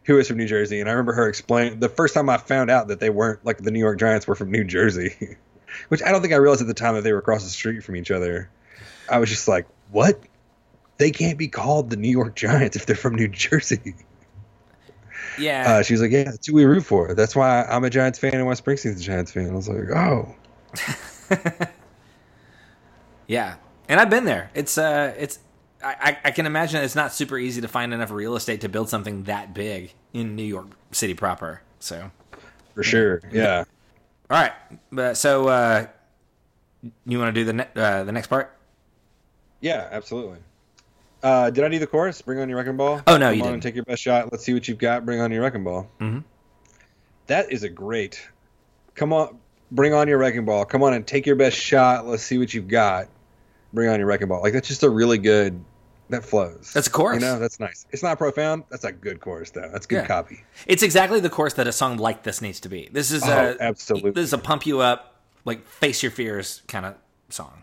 who 0.04 0.14
was 0.14 0.28
from 0.28 0.38
New 0.38 0.46
Jersey, 0.46 0.80
and 0.80 0.88
I 0.88 0.92
remember 0.92 1.12
her 1.12 1.28
explain 1.28 1.80
the 1.80 1.88
first 1.90 2.14
time 2.14 2.30
I 2.30 2.38
found 2.38 2.70
out 2.70 2.88
that 2.88 3.00
they 3.00 3.10
weren't 3.10 3.44
like 3.44 3.58
the 3.58 3.70
New 3.70 3.80
York 3.80 3.98
Giants 3.98 4.26
were 4.26 4.34
from 4.34 4.50
New 4.50 4.64
Jersey, 4.64 5.36
which 5.88 6.02
I 6.02 6.10
don't 6.10 6.22
think 6.22 6.32
I 6.32 6.36
realized 6.36 6.62
at 6.62 6.66
the 6.68 6.74
time 6.74 6.94
that 6.94 7.02
they 7.04 7.12
were 7.12 7.18
across 7.18 7.44
the 7.44 7.50
street 7.50 7.84
from 7.84 7.96
each 7.96 8.10
other. 8.10 8.48
I 9.10 9.18
was 9.18 9.28
just 9.28 9.48
like, 9.48 9.66
what? 9.90 10.18
They 10.96 11.10
can't 11.12 11.38
be 11.38 11.48
called 11.48 11.90
the 11.90 11.96
New 11.96 12.10
York 12.10 12.34
Giants 12.34 12.76
if 12.76 12.86
they're 12.86 12.96
from 12.96 13.14
New 13.14 13.28
Jersey. 13.28 13.94
Yeah, 15.38 15.74
Uh, 15.76 15.82
she 15.82 15.94
was 15.94 16.00
like, 16.02 16.10
yeah, 16.10 16.24
that's 16.24 16.46
who 16.48 16.54
we 16.54 16.64
root 16.64 16.84
for. 16.84 17.14
That's 17.14 17.36
why 17.36 17.62
I'm 17.62 17.84
a 17.84 17.90
Giants 17.90 18.18
fan 18.18 18.34
and 18.34 18.46
why 18.46 18.54
Springsteen's 18.54 19.00
a 19.00 19.04
Giants 19.04 19.30
fan. 19.30 19.50
I 19.50 19.54
was 19.54 19.68
like, 19.68 19.88
oh, 19.94 20.34
Yeah, 23.26 23.56
and 23.88 24.00
I've 24.00 24.10
been 24.10 24.24
there. 24.24 24.50
It's 24.54 24.78
uh, 24.78 25.14
it's 25.18 25.38
I, 25.84 26.16
I- 26.24 26.30
can 26.30 26.46
imagine 26.46 26.82
it's 26.82 26.94
not 26.94 27.12
super 27.12 27.38
easy 27.38 27.60
to 27.60 27.68
find 27.68 27.92
enough 27.92 28.10
real 28.10 28.36
estate 28.36 28.62
to 28.62 28.68
build 28.68 28.88
something 28.88 29.24
that 29.24 29.52
big 29.54 29.92
in 30.14 30.34
New 30.34 30.44
York 30.44 30.66
City 30.92 31.14
proper. 31.14 31.60
So, 31.78 32.10
for 32.74 32.82
sure. 32.82 33.20
Yeah. 33.30 33.64
all 34.30 34.40
right, 34.40 34.52
but 34.90 35.16
so 35.18 35.48
uh, 35.48 35.86
you 37.04 37.18
want 37.18 37.34
to 37.34 37.40
do 37.40 37.44
the 37.44 37.52
ne- 37.52 37.68
uh, 37.76 38.04
the 38.04 38.12
next 38.12 38.28
part? 38.28 38.56
Yeah, 39.60 39.88
absolutely. 39.90 40.38
Uh, 41.22 41.50
did 41.50 41.64
I 41.64 41.68
do 41.68 41.78
the 41.80 41.86
chorus? 41.86 42.22
Bring 42.22 42.38
on 42.38 42.48
your 42.48 42.56
wrecking 42.58 42.76
ball. 42.76 43.02
Oh, 43.06 43.16
no, 43.18 43.28
Come 43.30 43.36
you 43.38 43.42
didn't. 43.42 43.60
take 43.60 43.74
your 43.74 43.84
best 43.84 44.00
shot. 44.00 44.30
Let's 44.30 44.44
see 44.44 44.54
what 44.54 44.68
you've 44.68 44.78
got. 44.78 45.04
Bring 45.04 45.20
on 45.20 45.32
your 45.32 45.42
wrecking 45.42 45.64
ball. 45.64 45.90
Mm-hmm. 46.00 46.20
That 47.26 47.50
is 47.52 47.64
a 47.64 47.68
great. 47.68 48.26
Come 48.94 49.12
on, 49.12 49.36
bring 49.72 49.92
on 49.94 50.08
your 50.08 50.18
wrecking 50.18 50.44
ball. 50.44 50.64
Come 50.64 50.82
on 50.82 50.94
and 50.94 51.06
take 51.06 51.26
your 51.26 51.36
best 51.36 51.56
shot. 51.56 52.06
Let's 52.06 52.22
see 52.22 52.38
what 52.38 52.52
you've 52.54 52.68
got. 52.68 53.08
Bring 53.72 53.88
on 53.88 53.98
your 53.98 54.06
wrecking 54.08 54.28
ball. 54.28 54.42
Like 54.42 54.52
that's 54.52 54.68
just 54.68 54.82
a 54.82 54.90
really 54.90 55.18
good. 55.18 55.62
That 56.10 56.24
flows. 56.24 56.70
That's 56.72 56.86
a 56.86 56.90
chorus. 56.90 57.20
You 57.20 57.28
know, 57.28 57.38
that's 57.38 57.60
nice. 57.60 57.84
It's 57.90 58.02
not 58.02 58.16
profound. 58.16 58.64
That's 58.70 58.84
a 58.84 58.92
good 58.92 59.20
chorus 59.20 59.50
though. 59.50 59.68
That's 59.70 59.84
good 59.84 59.96
Yeah. 59.96 60.06
copy. 60.06 60.42
It's 60.66 60.82
exactly 60.82 61.20
the 61.20 61.28
course 61.28 61.52
that 61.54 61.66
a 61.66 61.72
song 61.72 61.98
like 61.98 62.22
this 62.22 62.40
needs 62.40 62.60
to 62.60 62.70
be. 62.70 62.88
This 62.90 63.10
is 63.10 63.22
Oh, 63.24 63.28
a 63.60 63.62
absolutely. 63.62 64.12
This 64.12 64.24
is 64.24 64.32
a 64.32 64.38
pump 64.38 64.64
you 64.64 64.80
up, 64.80 65.20
like 65.44 65.66
face 65.66 66.02
your 66.02 66.10
fears 66.10 66.62
kind 66.66 66.86
of 66.86 66.94
song. 67.28 67.62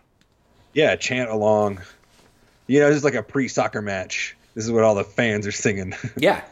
Yeah, 0.74 0.94
chant 0.94 1.28
along. 1.28 1.80
You 2.68 2.78
know, 2.78 2.88
this 2.88 2.98
is 2.98 3.04
like 3.04 3.14
a 3.14 3.22
pre-soccer 3.22 3.82
match. 3.82 4.36
This 4.54 4.64
is 4.64 4.70
what 4.70 4.84
all 4.84 4.94
the 4.94 5.02
fans 5.04 5.44
are 5.48 5.52
singing. 5.52 5.94
Yeah, 6.16 6.42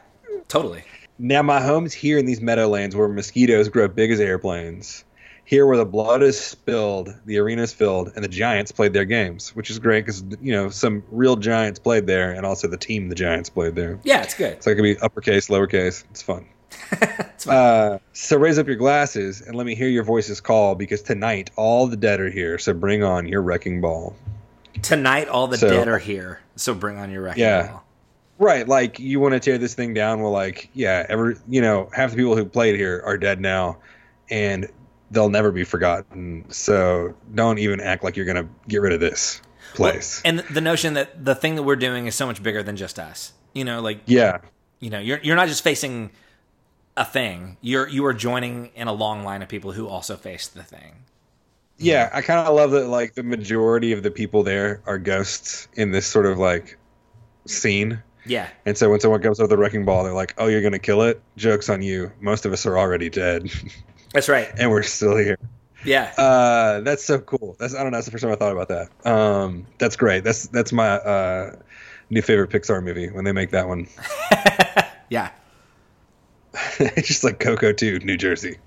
totally. 0.48 0.82
Now 1.20 1.42
my 1.42 1.60
home's 1.60 1.92
here 1.92 2.18
in 2.18 2.26
these 2.26 2.40
meadowlands 2.40 2.96
where 2.96 3.06
mosquitoes 3.06 3.68
grow 3.68 3.86
big 3.86 4.10
as 4.10 4.18
airplanes. 4.18 5.04
Here 5.46 5.66
where 5.66 5.76
the 5.76 5.84
blood 5.84 6.22
is 6.22 6.40
spilled, 6.40 7.14
the 7.26 7.38
arena's 7.38 7.72
filled, 7.72 8.12
and 8.14 8.24
the 8.24 8.28
Giants 8.28 8.72
played 8.72 8.94
their 8.94 9.04
games, 9.04 9.54
which 9.54 9.70
is 9.70 9.78
great 9.78 10.06
because 10.06 10.24
you 10.40 10.52
know 10.52 10.70
some 10.70 11.02
real 11.10 11.36
Giants 11.36 11.78
played 11.78 12.06
there, 12.06 12.32
and 12.32 12.46
also 12.46 12.66
the 12.66 12.78
team 12.78 13.08
the 13.10 13.14
Giants 13.14 13.50
played 13.50 13.74
there. 13.74 13.98
Yeah, 14.04 14.22
it's 14.22 14.34
good. 14.34 14.62
So 14.62 14.70
it 14.70 14.76
could 14.76 14.82
be 14.82 14.98
uppercase, 14.98 15.48
lowercase. 15.48 16.04
It's 16.10 16.22
fun. 16.22 16.46
It's 17.34 17.44
fine. 17.44 17.56
Uh, 17.56 17.98
so 18.12 18.36
raise 18.38 18.58
up 18.58 18.66
your 18.68 18.76
glasses 18.76 19.40
and 19.42 19.54
let 19.56 19.66
me 19.66 19.74
hear 19.74 19.88
your 19.88 20.04
voices 20.04 20.40
call 20.40 20.74
because 20.76 21.02
tonight 21.02 21.50
all 21.56 21.86
the 21.88 21.96
dead 21.96 22.20
are 22.20 22.30
here. 22.30 22.58
So 22.58 22.72
bring 22.72 23.02
on 23.02 23.26
your 23.26 23.42
wrecking 23.42 23.80
ball. 23.80 24.14
Tonight, 24.82 25.28
all 25.28 25.46
the 25.48 25.58
so- 25.58 25.68
dead 25.68 25.88
are 25.88 25.98
here, 25.98 26.40
so 26.56 26.74
bring 26.74 26.96
on 26.96 27.10
your 27.10 27.22
wrecking 27.22 27.42
Yeah. 27.42 27.66
ball. 27.68 27.84
Right, 28.38 28.66
like 28.66 28.98
you 28.98 29.20
want 29.20 29.34
to 29.34 29.40
tear 29.40 29.58
this 29.58 29.74
thing 29.74 29.94
down. 29.94 30.20
Well, 30.22 30.32
like 30.32 30.68
yeah, 30.74 31.04
every 31.08 31.36
you 31.48 31.60
know 31.60 31.88
half 31.92 32.10
the 32.10 32.16
people 32.16 32.36
who 32.36 32.44
played 32.44 32.76
here 32.76 33.02
are 33.04 33.16
dead 33.18 33.40
now, 33.40 33.76
and 34.30 34.68
they'll 35.14 35.30
never 35.30 35.50
be 35.52 35.64
forgotten. 35.64 36.44
So 36.50 37.14
don't 37.34 37.58
even 37.58 37.80
act 37.80 38.04
like 38.04 38.16
you're 38.16 38.26
gonna 38.26 38.48
get 38.68 38.80
rid 38.82 38.92
of 38.92 39.00
this 39.00 39.40
place. 39.74 40.20
And 40.24 40.40
the 40.40 40.60
notion 40.60 40.94
that 40.94 41.24
the 41.24 41.34
thing 41.34 41.54
that 41.54 41.62
we're 41.62 41.76
doing 41.76 42.06
is 42.06 42.14
so 42.14 42.26
much 42.26 42.42
bigger 42.42 42.62
than 42.62 42.76
just 42.76 42.98
us. 42.98 43.32
You 43.54 43.64
know, 43.64 43.80
like 43.80 44.00
yeah, 44.06 44.38
you 44.80 44.90
know, 44.90 44.98
you're 44.98 45.20
you're 45.22 45.36
not 45.36 45.48
just 45.48 45.64
facing 45.64 46.10
a 46.96 47.04
thing. 47.04 47.56
You're 47.60 47.88
you 47.88 48.04
are 48.06 48.12
joining 48.14 48.70
in 48.74 48.88
a 48.88 48.92
long 48.92 49.22
line 49.24 49.42
of 49.42 49.48
people 49.48 49.72
who 49.72 49.88
also 49.88 50.16
face 50.16 50.46
the 50.48 50.62
thing. 50.62 51.04
yeah. 51.78 52.08
I 52.12 52.20
kind 52.22 52.40
of 52.46 52.54
love 52.54 52.70
that. 52.72 52.86
Like 52.88 53.14
the 53.14 53.22
majority 53.22 53.92
of 53.92 54.02
the 54.02 54.10
people 54.10 54.42
there 54.42 54.80
are 54.86 54.98
ghosts 54.98 55.68
in 55.74 55.90
this 55.92 56.06
sort 56.06 56.26
of 56.26 56.38
like 56.38 56.78
scene. 57.46 58.02
Yeah. 58.26 58.48
And 58.64 58.76
so 58.78 58.88
when 58.90 59.00
someone 59.00 59.20
comes 59.22 59.38
up 59.38 59.44
with 59.44 59.52
a 59.52 59.58
wrecking 59.58 59.84
ball, 59.84 60.02
they're 60.04 60.14
like, 60.14 60.34
"Oh, 60.38 60.46
you're 60.46 60.62
gonna 60.62 60.78
kill 60.78 61.02
it? 61.02 61.20
Jokes 61.36 61.68
on 61.68 61.82
you. 61.82 62.10
Most 62.20 62.46
of 62.46 62.52
us 62.52 62.64
are 62.64 62.78
already 62.78 63.10
dead, 63.10 63.50
That's 64.14 64.30
right. 64.30 64.50
and 64.58 64.70
we're 64.70 64.82
still 64.82 65.16
here." 65.16 65.38
Yeah. 65.84 66.14
Uh, 66.16 66.80
that's 66.80 67.04
so 67.04 67.18
cool. 67.18 67.56
That's 67.58 67.74
I 67.74 67.82
don't 67.82 67.92
know. 67.92 67.98
That's 67.98 68.06
the 68.06 68.12
first 68.12 68.22
time 68.22 68.32
I 68.32 68.36
thought 68.36 68.52
about 68.52 68.68
that. 68.68 69.06
Um, 69.06 69.66
that's 69.78 69.96
great. 69.96 70.24
That's 70.24 70.46
that's 70.48 70.72
my 70.72 70.88
uh, 70.88 71.56
new 72.08 72.22
favorite 72.22 72.48
Pixar 72.50 72.82
movie 72.82 73.10
when 73.10 73.24
they 73.24 73.32
make 73.32 73.50
that 73.50 73.68
one. 73.68 73.86
yeah. 75.10 75.30
it's 76.78 77.08
just 77.08 77.24
like 77.24 77.38
Coco 77.38 77.72
2, 77.72 77.98
New 77.98 78.16
Jersey. 78.16 78.58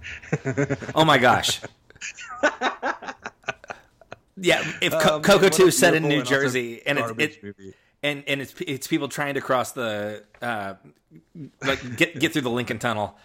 Oh 0.94 1.06
my 1.06 1.18
gosh. 1.18 1.62
Yeah, 4.40 4.64
if 4.82 4.92
Co- 4.92 4.98
man, 4.98 5.22
Coco 5.22 5.34
what 5.34 5.44
a 5.46 5.50
Two 5.50 5.72
set 5.72 5.96
in 5.96 6.08
New 6.08 6.20
and 6.20 6.28
Jersey, 6.28 6.82
and 6.86 7.00
it's 7.00 7.08
garbage 7.08 7.40
it, 7.42 7.76
and 8.04 8.24
and 8.28 8.42
it's 8.42 8.54
it's 8.60 8.88
people 8.88 9.08
trying 9.08 9.34
to 9.34 9.42
cross 9.42 9.72
the 9.72 10.24
uh, 10.42 10.76
like 11.66 11.98
get 11.98 12.20
get 12.20 12.34
through 12.34 12.44
the 12.44 12.52
Lincoln 12.52 12.78
Tunnel. 12.78 13.18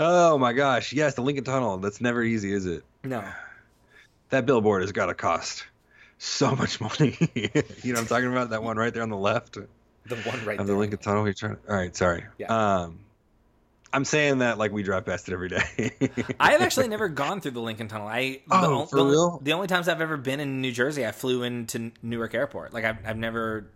Oh 0.00 0.38
my 0.38 0.52
gosh, 0.52 0.92
yes, 0.92 1.14
the 1.14 1.22
Lincoln 1.22 1.44
Tunnel. 1.44 1.78
That's 1.78 2.00
never 2.00 2.22
easy, 2.22 2.52
is 2.52 2.66
it? 2.66 2.84
No, 3.02 3.24
That 4.30 4.46
billboard 4.46 4.82
has 4.82 4.92
got 4.92 5.06
to 5.06 5.14
cost 5.14 5.66
so 6.18 6.54
much 6.54 6.80
money. 6.80 7.16
you 7.34 7.48
know 7.54 7.62
what 7.62 7.98
I'm 7.98 8.06
talking 8.06 8.30
about? 8.30 8.50
That 8.50 8.62
one 8.62 8.76
right 8.76 8.94
there 8.94 9.02
on 9.02 9.10
the 9.10 9.16
left 9.16 9.54
the 10.06 10.16
one 10.16 10.44
right 10.44 10.56
the 10.56 10.64
there. 10.64 10.66
The 10.66 10.76
Lincoln 10.76 10.98
Tunnel. 11.00 11.24
You're 11.24 11.34
trying. 11.34 11.56
All 11.68 11.74
right, 11.76 11.94
sorry. 11.94 12.24
Yeah. 12.38 12.46
Um, 12.82 13.00
I'm 13.92 14.04
saying 14.04 14.38
that 14.38 14.56
like 14.56 14.70
we 14.70 14.82
drive 14.84 15.04
past 15.04 15.28
it 15.28 15.32
every 15.34 15.48
day. 15.48 15.90
I 16.40 16.52
have 16.52 16.62
actually 16.62 16.88
never 16.88 17.08
gone 17.08 17.40
through 17.40 17.52
the 17.52 17.60
Lincoln 17.60 17.88
Tunnel. 17.88 18.06
I 18.06 18.40
the, 18.46 18.54
Oh, 18.54 18.80
on- 18.82 18.86
for 18.86 18.96
the 18.96 19.02
only- 19.02 19.12
real? 19.12 19.40
the 19.42 19.52
only 19.52 19.66
times 19.66 19.88
I've 19.88 20.00
ever 20.00 20.16
been 20.16 20.38
in 20.40 20.60
New 20.60 20.72
Jersey, 20.72 21.04
I 21.06 21.10
flew 21.10 21.42
into 21.42 21.90
Newark 22.02 22.34
Airport. 22.34 22.72
Like 22.72 22.84
I've 22.84 22.98
I've 23.04 23.16
never, 23.16 23.66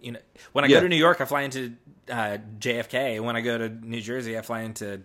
you 0.00 0.12
know, 0.12 0.20
when 0.52 0.64
I 0.64 0.68
Yeah. 0.68 0.76
go 0.78 0.82
to 0.82 0.88
New 0.88 0.96
York, 0.96 1.20
I 1.20 1.24
fly 1.24 1.42
into 1.42 1.74
uh, 2.10 2.38
JFK. 2.58 3.20
When 3.20 3.36
I 3.36 3.40
go 3.40 3.58
to 3.58 3.68
New 3.68 4.00
Jersey, 4.00 4.36
I 4.38 4.42
fly 4.42 4.62
into 4.62 5.02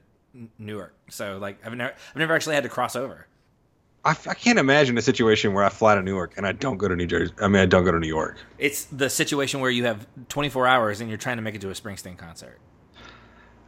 Newark. 0.58 0.94
So 1.10 1.38
like 1.38 1.58
I've 1.66 1.74
never 1.76 1.92
I've 1.92 2.16
never 2.16 2.34
actually 2.36 2.56
had 2.56 2.64
to 2.64 2.70
cross 2.70 2.96
over. 2.96 3.28
I, 4.06 4.12
I 4.12 4.34
can't 4.34 4.60
imagine 4.60 4.98
a 4.98 5.02
situation 5.02 5.54
where 5.54 5.64
I 5.66 5.70
fly 5.70 5.96
to 5.96 6.02
Newark 6.02 6.38
and 6.38 6.48
I 6.48 6.54
don't 6.54 6.78
go 6.78 6.88
to 6.88 6.96
New 6.96 7.06
Jersey. 7.08 7.34
I 7.42 7.50
mean, 7.50 7.62
I 7.62 7.66
don't 7.66 7.84
go 7.84 7.92
to 7.92 8.00
New 8.00 8.08
York. 8.08 8.38
It's 8.58 8.86
the 8.86 9.10
situation 9.10 9.60
where 9.60 9.70
you 9.72 9.84
have 9.86 10.08
24 10.30 10.68
hours 10.68 11.02
and 11.02 11.10
you're 11.10 11.18
trying 11.18 11.36
to 11.36 11.42
make 11.42 11.56
it 11.56 11.62
to 11.62 11.70
a 11.70 11.74
Springsteen 11.74 12.18
concert. 12.18 12.60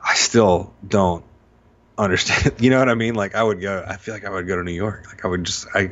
I 0.04 0.14
still 0.16 0.74
don't 0.88 1.26
understand. 1.98 2.56
You 2.62 2.70
know 2.70 2.80
what 2.80 2.90
I 2.90 2.96
mean? 2.96 3.16
Like 3.16 3.36
I 3.36 3.44
would 3.44 3.62
go. 3.62 3.84
I 3.88 3.98
feel 3.98 4.14
like 4.14 4.26
I 4.26 4.30
would 4.30 4.48
go 4.48 4.56
to 4.56 4.64
New 4.64 4.72
York. 4.72 5.06
Like 5.08 5.24
I 5.26 5.28
would 5.28 5.44
just. 5.44 5.68
I 5.74 5.92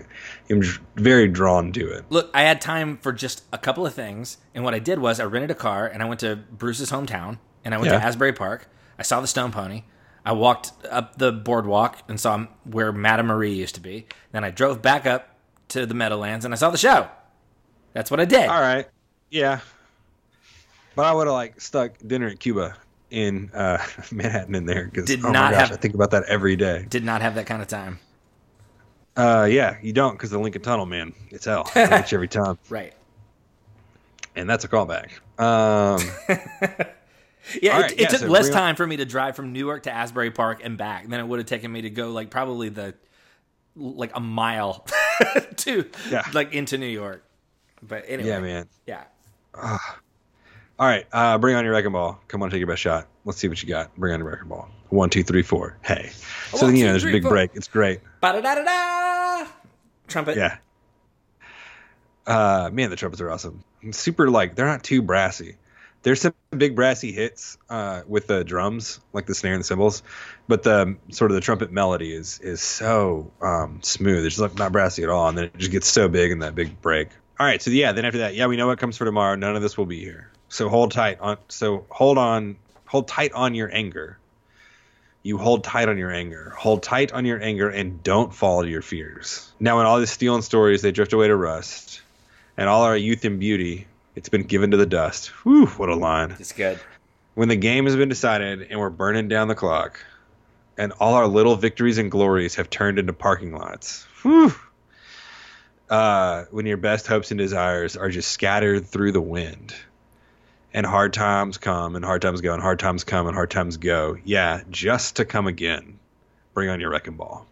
am 0.50 0.62
very 0.96 1.28
drawn 1.28 1.72
to 1.74 1.92
it. 1.94 2.06
Look, 2.10 2.30
I 2.34 2.44
had 2.44 2.62
time 2.62 2.98
for 2.98 3.12
just 3.12 3.44
a 3.52 3.58
couple 3.58 3.86
of 3.86 3.94
things, 3.94 4.38
and 4.54 4.64
what 4.64 4.74
I 4.74 4.80
did 4.80 5.00
was 5.00 5.20
I 5.20 5.26
rented 5.26 5.52
a 5.52 5.56
car 5.56 5.88
and 5.88 6.02
I 6.02 6.06
went 6.06 6.20
to 6.22 6.36
Bruce's 6.36 6.92
hometown 6.92 7.40
and 7.66 7.74
I 7.74 7.78
went 7.78 7.92
Yeah. 7.92 8.00
to 8.00 8.06
Asbury 8.06 8.34
Park. 8.34 8.68
I 8.98 9.04
saw 9.04 9.20
the 9.22 9.28
Stone 9.28 9.52
Pony. 9.52 9.84
I 10.26 10.34
walked 10.34 10.72
up 10.92 11.18
the 11.18 11.32
boardwalk 11.32 12.00
and 12.08 12.20
saw 12.20 12.46
where 12.66 12.92
Madame 12.92 13.28
Marie 13.28 13.54
used 13.54 13.76
to 13.76 13.82
be. 13.82 14.06
Then 14.32 14.44
I 14.44 14.52
drove 14.52 14.82
back 14.82 15.06
up 15.06 15.36
to 15.70 15.86
the 15.86 15.94
Meadowlands 15.94 16.44
and 16.46 16.54
I 16.54 16.58
saw 16.58 16.70
the 16.70 16.78
show. 16.78 17.08
That's 17.94 18.12
what 18.12 18.20
I 18.20 18.26
did. 18.26 18.48
All 18.50 18.60
right. 18.62 18.88
Yeah. 19.32 19.62
But 20.96 21.06
I 21.06 21.14
would 21.14 21.28
have 21.28 21.34
like 21.34 21.62
stuck 21.62 21.94
dinner 22.06 22.28
at 22.28 22.40
Cuba 22.40 22.76
in 23.12 23.50
uh, 23.54 23.84
Manhattan 24.12 24.56
in 24.56 24.66
there 24.66 24.86
because 24.86 25.06
Did 25.06 25.24
oh 25.26 25.32
not 25.32 25.52
my 25.52 25.58
gosh, 25.58 25.70
have- 25.70 25.78
I 25.78 25.82
think 25.82 25.94
about 25.96 26.12
that 26.12 26.24
every 26.26 26.56
day. 26.56 26.86
Did 26.90 27.04
not 27.04 27.22
have 27.22 27.36
that 27.36 27.46
kind 27.46 27.62
of 27.62 27.68
time. 27.68 28.00
Uh, 29.18 29.48
yeah, 29.50 29.78
you 29.82 29.92
don't 29.92 30.14
because 30.14 30.30
the 30.30 30.40
Lincoln 30.40 30.62
Tunnel, 30.62 30.86
man, 30.86 31.14
it's 31.30 31.46
hell. 31.46 31.70
It 31.76 32.14
every 32.14 32.28
time, 32.28 32.58
Right. 32.70 32.94
and 34.36 34.50
that's 34.50 34.64
a 34.64 34.68
callback. 34.68 35.10
Um, 35.38 36.00
Yeah, 37.62 37.80
it, 37.80 37.82
right, 37.82 37.92
it 37.94 38.00
yeah, 38.02 38.08
took 38.10 38.20
so 38.20 38.28
less 38.28 38.50
time 38.50 38.76
for 38.76 38.86
me 38.86 38.98
to 38.98 39.06
drive 39.06 39.36
from 39.36 39.54
Newark 39.54 39.84
to 39.84 39.92
Asbury 39.92 40.30
Park 40.30 40.60
and 40.64 40.78
back 40.78 41.08
than 41.08 41.20
it 41.20 41.28
would 41.28 41.40
have 41.40 41.48
taken 41.48 41.72
me 41.72 41.82
to 41.82 41.90
go 41.90 42.12
like 42.12 42.30
probably 42.30 42.70
the 42.70 42.94
like 43.76 44.12
a 44.14 44.20
mile 44.20 44.86
to 45.56 45.90
Yeah. 46.12 46.24
like 46.34 46.54
into 46.54 46.78
New 46.78 46.86
York. 46.86 47.24
But 47.82 48.04
anyway, 48.08 48.30
yeah, 48.30 48.40
man. 48.40 48.68
yeah. 48.86 49.04
All 50.80 50.88
right, 50.88 51.06
uh, 51.12 51.38
bring 51.38 51.56
on 51.56 51.66
your 51.66 51.74
wrecking 51.74 51.92
ball. 51.92 52.22
Come 52.30 52.42
on, 52.42 52.50
take 52.50 52.60
your 52.60 52.68
best 52.68 52.82
shot. 52.82 53.08
Let's 53.26 53.38
see 53.38 53.50
what 53.50 53.62
you 53.62 53.68
got. 53.68 53.94
Bring 53.98 54.14
on 54.14 54.22
your 54.22 54.30
wrecking 54.30 54.48
ball. 54.48 54.70
One, 54.88 55.10
two, 55.10 55.24
three, 55.24 55.44
four. 55.44 55.78
Hey. 55.84 56.12
So 56.52 56.62
One, 56.62 56.68
then, 56.68 56.76
you 56.78 56.86
know, 56.86 56.92
there's 56.92 57.04
a 57.04 57.12
big 57.12 57.24
four. 57.24 57.32
break. 57.32 57.52
It's 57.54 57.68
great. 57.68 58.00
Ba-da-da-da-da! 58.22 59.52
Trumpet. 60.08 60.38
Yeah. 60.38 60.58
Uh, 62.26 62.70
man, 62.72 62.90
the 62.90 62.96
trumpets 62.96 63.20
are 63.22 63.30
awesome. 63.30 63.64
Super 63.92 64.30
like 64.30 64.56
they're 64.56 64.66
not 64.66 64.84
too 64.84 65.02
brassy. 65.02 65.58
There's 66.04 66.22
some 66.22 66.34
big 66.56 66.78
brassy 66.78 67.12
hits 67.12 67.58
uh, 67.70 68.04
with 68.08 68.28
the 68.28 68.46
drums, 68.46 69.02
like 69.12 69.26
the 69.26 69.36
snare 69.36 69.54
and 69.54 69.60
the 69.60 69.66
cymbals, 69.66 70.02
but 70.48 70.64
the 70.64 70.96
sort 71.10 71.30
of 71.30 71.36
the 71.36 71.42
trumpet 71.42 71.74
melody 71.74 72.14
is 72.14 72.40
is 72.40 72.62
so 72.62 73.32
um, 73.42 73.80
smooth. 73.82 74.26
It's 74.26 74.40
like 74.40 74.56
not 74.58 74.72
brassy 74.72 75.04
at 75.04 75.10
all, 75.10 75.28
and 75.28 75.38
then 75.38 75.46
it 75.46 75.58
just 75.58 75.72
gets 75.72 75.88
so 75.88 76.08
big 76.08 76.32
in 76.32 76.40
that 76.40 76.56
big 76.56 76.82
break. 76.82 77.10
All 77.38 77.46
right, 77.46 77.62
so 77.62 77.70
yeah, 77.70 77.92
then 77.92 78.06
after 78.06 78.20
that, 78.20 78.36
yeah, 78.36 78.48
we 78.48 78.56
know 78.56 78.68
what 78.68 78.80
comes 78.80 78.96
for 78.96 79.04
tomorrow. 79.04 79.36
None 79.36 79.58
of 79.58 79.62
this 79.62 79.78
will 79.78 79.86
be 79.86 80.00
here. 80.00 80.32
So 80.50 80.68
hold 80.68 80.92
tight 80.92 81.20
on. 81.22 81.38
So 81.48 81.86
hold 81.90 82.18
on. 82.18 82.58
Hold 82.86 83.08
tight 83.08 83.34
on 83.34 83.54
your 83.54 83.74
anger. 83.74 84.18
You 85.22 85.38
hold 85.38 85.64
tight 85.64 85.90
on 85.90 85.98
your 85.98 86.12
anger. 86.12 86.54
Hold 86.58 86.82
tight 86.82 87.12
on 87.14 87.26
your 87.26 87.42
anger 87.42 87.70
and 87.70 88.02
don't 88.02 88.34
fall 88.34 88.64
to 88.64 88.70
your 88.70 88.82
fears. 88.82 89.52
Now, 89.60 89.80
in 89.80 89.86
all 89.86 90.00
these 90.00 90.12
stealing 90.12 90.42
stories, 90.42 90.82
they 90.82 90.92
drift 90.92 91.14
away 91.14 91.28
to 91.28 91.36
rust, 91.36 92.02
and 92.58 92.68
all 92.70 92.84
our 92.84 92.98
youth 92.98 93.26
and 93.26 93.40
beauty, 93.40 93.86
it's 94.16 94.30
been 94.30 94.44
given 94.44 94.72
to 94.72 94.78
the 94.78 94.86
dust. 94.86 95.28
Whew, 95.44 95.68
what 95.68 95.90
a 95.90 95.96
line. 95.96 96.36
It's 96.40 96.54
good. 96.54 96.80
When 97.36 97.48
the 97.48 97.58
game 97.58 97.86
has 97.86 97.96
been 97.96 98.10
decided 98.10 98.68
and 98.70 98.80
we're 98.80 98.90
burning 98.90 99.28
down 99.28 99.50
the 99.50 99.56
clock, 99.56 100.00
and 100.78 100.94
all 100.94 101.14
our 101.16 101.28
little 101.28 101.58
victories 101.58 101.98
and 101.98 102.10
glories 102.10 102.56
have 102.56 102.70
turned 102.70 102.98
into 102.98 103.14
parking 103.14 103.52
lots. 103.52 104.08
Whew. 104.22 104.54
Uh, 105.90 106.46
when 106.52 106.66
your 106.66 106.78
best 106.78 107.08
hopes 107.08 107.32
and 107.32 107.38
desires 107.38 107.98
are 107.98 108.10
just 108.10 108.32
scattered 108.32 108.86
through 108.86 109.12
the 109.12 109.22
wind 109.22 109.76
and 110.74 110.86
hard 110.86 111.14
times 111.14 111.58
come 111.58 111.96
and 111.96 112.04
hard 112.06 112.22
times 112.22 112.42
go 112.42 112.54
and 112.54 112.62
hard 112.62 112.80
times 112.80 113.04
come 113.04 113.28
and 113.28 113.36
hard 113.36 113.50
times 113.52 113.78
go. 113.78 114.18
Yeah, 114.24 114.62
just 114.70 115.18
to 115.18 115.26
come 115.26 115.48
again. 115.48 116.00
Bring 116.54 116.70
on 116.70 116.80
your 116.80 116.90
wrecking 116.90 117.16
ball. 117.16 117.46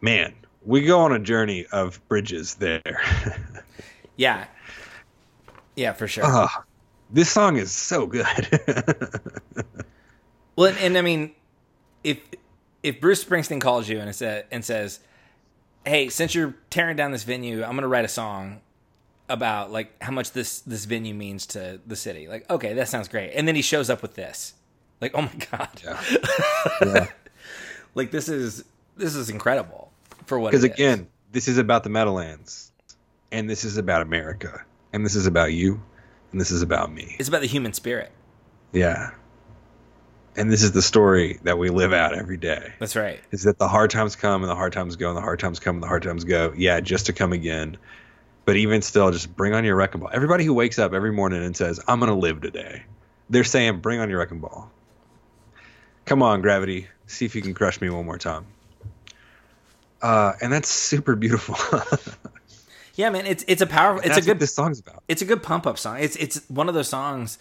Man, 0.00 0.34
we 0.64 0.82
go 0.84 1.00
on 1.00 1.12
a 1.12 1.18
journey 1.18 1.66
of 1.72 2.00
bridges 2.08 2.54
there. 2.56 3.02
Yeah. 4.16 4.48
Yeah, 5.76 5.94
for 5.94 6.06
sure. 6.06 6.24
Ah, 6.26 6.62
this 7.10 7.30
song 7.30 7.56
is 7.56 7.72
so 7.72 8.06
good. 8.06 8.26
Well, 10.56 10.68
and, 10.68 10.78
and 10.78 10.98
I 10.98 11.00
mean, 11.00 11.32
if 12.04 12.18
if 12.82 13.00
Bruce 13.00 13.24
Springsteen 13.24 13.62
calls 13.62 13.88
you 13.88 13.98
and 13.98 14.14
sa- 14.14 14.42
and 14.50 14.62
says, 14.62 15.00
"Hey, 15.86 16.10
since 16.10 16.34
you're 16.34 16.54
tearing 16.68 16.96
down 16.96 17.12
this 17.12 17.22
venue, 17.22 17.62
I'm 17.62 17.70
going 17.70 17.82
to 17.82 17.88
write 17.88 18.04
a 18.04 18.08
song 18.08 18.60
about 19.30 19.72
like 19.72 20.02
how 20.02 20.12
much 20.12 20.32
this 20.32 20.60
this 20.60 20.84
venue 20.84 21.14
means 21.14 21.46
to 21.46 21.80
the 21.86 21.96
city." 21.96 22.28
Like, 22.28 22.48
okay, 22.50 22.74
that 22.74 22.88
sounds 22.88 23.08
great. 23.08 23.32
And 23.32 23.48
then 23.48 23.54
he 23.54 23.62
shows 23.62 23.88
up 23.88 24.02
with 24.02 24.14
this. 24.14 24.52
Like, 25.00 25.12
oh 25.14 25.22
my 25.22 25.32
god. 25.50 25.68
yeah. 25.82 26.02
yeah. 26.84 27.06
Like 27.94 28.10
this 28.10 28.28
is 28.28 28.64
this 28.96 29.14
is 29.14 29.30
incredible 29.30 29.90
for 30.26 30.38
what 30.38 30.50
Because 30.50 30.64
it 30.64 30.72
is. 30.72 30.74
again, 30.74 31.08
this 31.32 31.48
is 31.48 31.56
about 31.58 31.84
the 31.84 31.90
Meadowlands, 31.90 32.70
and 33.32 33.48
this 33.48 33.64
is 33.64 33.76
about 33.78 34.02
America, 34.02 34.62
and 34.92 35.04
this 35.06 35.14
is 35.14 35.26
about 35.26 35.52
you, 35.52 35.80
and 36.32 36.40
this 36.40 36.50
is 36.50 36.60
about 36.62 36.92
me. 36.92 37.16
it's 37.18 37.28
about 37.28 37.40
the 37.40 37.46
human 37.48 37.72
spirit. 37.72 38.12
Yeah. 38.72 39.10
And 40.36 40.50
this 40.50 40.62
is 40.62 40.70
the 40.72 40.82
story 40.82 41.40
that 41.42 41.58
we 41.58 41.70
live 41.70 41.92
out 41.92 42.14
every 42.14 42.36
day. 42.36 42.72
That's 42.78 42.94
right. 42.94 43.20
Is 43.32 43.42
that 43.42 43.58
the 43.58 43.66
hard 43.66 43.90
times 43.90 44.14
come 44.14 44.42
and 44.42 44.50
the 44.50 44.54
hard 44.54 44.72
times 44.72 44.94
go 44.94 45.08
and 45.08 45.16
the 45.16 45.20
hard 45.20 45.40
times 45.40 45.58
come 45.58 45.76
and 45.76 45.82
the 45.82 45.88
hard 45.88 46.04
times 46.04 46.22
go. 46.22 46.52
Yeah, 46.56 46.78
just 46.80 47.06
to 47.06 47.12
come 47.12 47.32
again. 47.32 47.76
But 48.50 48.56
even 48.56 48.82
still, 48.82 49.12
just 49.12 49.36
bring 49.36 49.54
on 49.54 49.64
your 49.64 49.76
wrecking 49.76 50.00
ball. 50.00 50.10
Everybody 50.12 50.44
who 50.44 50.52
wakes 50.52 50.80
up 50.80 50.92
every 50.92 51.12
morning 51.12 51.44
and 51.44 51.56
says, 51.56 51.78
I'm 51.86 52.00
going 52.00 52.10
to 52.10 52.18
live 52.18 52.40
today, 52.40 52.82
they're 53.28 53.44
saying, 53.44 53.78
bring 53.78 54.00
on 54.00 54.10
your 54.10 54.18
wrecking 54.18 54.40
ball. 54.40 54.72
Come 56.04 56.20
on, 56.20 56.42
gravity. 56.42 56.88
See 57.06 57.24
if 57.24 57.36
you 57.36 57.42
can 57.42 57.54
crush 57.54 57.80
me 57.80 57.90
one 57.90 58.04
more 58.04 58.18
time. 58.18 58.46
Uh, 60.02 60.32
and 60.40 60.52
that's 60.52 60.68
super 60.68 61.14
beautiful. 61.14 61.54
Yeah, 62.94 63.10
man, 63.10 63.24
it's 63.24 63.44
it's 63.46 63.62
a 63.62 63.68
powerful. 63.68 64.02
It's 64.04 64.18
a 64.18 64.20
good 64.20 64.40
this 64.40 64.52
song's 64.52 64.80
about. 64.80 65.04
it's 65.06 65.22
a 65.22 65.24
good 65.24 65.44
pump 65.44 65.64
up 65.64 65.78
song. 65.78 66.00
It's 66.00 66.16
it's 66.16 66.42
one 66.50 66.68
of 66.68 66.74
those 66.74 66.88
songs 66.88 67.38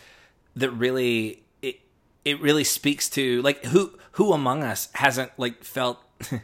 that 0.55 0.69
really 0.69 1.41
it 1.63 1.79
it 2.23 2.39
really 2.39 2.63
speaks 2.63 3.09
to 3.09 3.41
like 3.41 3.65
who 3.65 3.97
who 4.11 4.31
among 4.31 4.63
us 4.63 4.89
hasn't 4.93 5.31
like 5.37 5.63
felt 5.63 5.97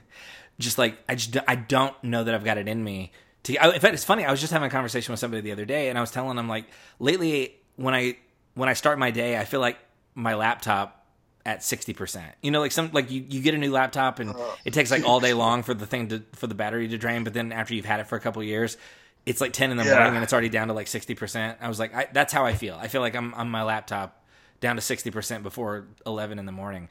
just 0.59 0.79
like 0.79 0.97
I 1.07 1.13
just 1.15 1.37
I 1.47 1.55
don't 1.55 1.93
know 2.03 2.23
that 2.23 2.33
I've 2.33 2.43
got 2.43 2.57
it 2.57 2.67
in 2.67 2.83
me 2.83 3.11
to. 3.45 3.57
I, 3.57 3.73
in 3.73 3.79
fact, 3.79 3.93
it's 3.93 4.03
funny. 4.03 4.25
I 4.25 4.31
was 4.31 4.39
just 4.41 4.53
having 4.53 4.67
a 4.67 4.71
conversation 4.71 5.11
with 5.13 5.19
somebody 5.19 5.41
the 5.41 5.51
other 5.51 5.65
day, 5.65 5.89
and 5.89 5.97
I 5.97 6.01
was 6.01 6.11
telling 6.11 6.35
them 6.35 6.47
like 6.47 6.65
lately 6.99 7.55
when 7.75 7.93
I 7.93 8.17
when 8.53 8.69
I 8.69 8.73
start 8.73 8.99
my 8.99 9.11
day, 9.11 9.37
I 9.37 9.45
feel 9.45 9.59
like 9.59 9.77
my 10.13 10.35
laptop 10.35 11.05
at 11.45 11.59
60%. 11.59 12.23
You 12.41 12.51
know, 12.51 12.59
like 12.59 12.71
some 12.71 12.89
like 12.93 13.11
you, 13.11 13.23
you 13.29 13.41
get 13.41 13.53
a 13.53 13.57
new 13.57 13.71
laptop 13.71 14.19
and 14.19 14.33
it 14.63 14.73
takes 14.73 14.89
like 14.91 15.03
all 15.03 15.19
day 15.19 15.33
long 15.43 15.61
for 15.63 15.73
the 15.73 15.85
thing 15.85 16.07
to 16.09 16.23
for 16.33 16.47
the 16.47 16.55
battery 16.55 16.87
to 16.87 16.97
drain, 16.97 17.23
but 17.23 17.33
then 17.33 17.51
after 17.51 17.75
you've 17.75 17.85
had 17.85 17.99
it 17.99 18.07
for 18.07 18.15
a 18.15 18.19
couple 18.19 18.41
of 18.41 18.47
years, 18.47 18.77
it's 19.25 19.41
like 19.41 19.53
10 19.53 19.71
in 19.71 19.77
the 19.77 19.83
Yeah. 19.83 19.95
morning 19.95 20.15
and 20.15 20.23
it's 20.23 20.33
already 20.33 20.49
down 20.49 20.69
to 20.69 20.73
like 20.73 20.87
60%. 20.87 21.57
I 21.61 21.67
was 21.67 21.79
like 21.79 21.93
I, 21.93 22.07
that's 22.11 22.33
how 22.33 22.45
I 22.45 22.53
feel. 22.53 22.75
I 22.79 22.87
feel 22.87 23.01
like 23.01 23.15
I'm 23.15 23.33
on 23.35 23.49
my 23.49 23.61
laptop 23.63 24.23
down 24.59 24.77
to 24.77 24.81
60% 24.81 25.43
before 25.43 25.85
11 26.07 26.39
in 26.39 26.45
the 26.45 26.51
morning. 26.51 26.89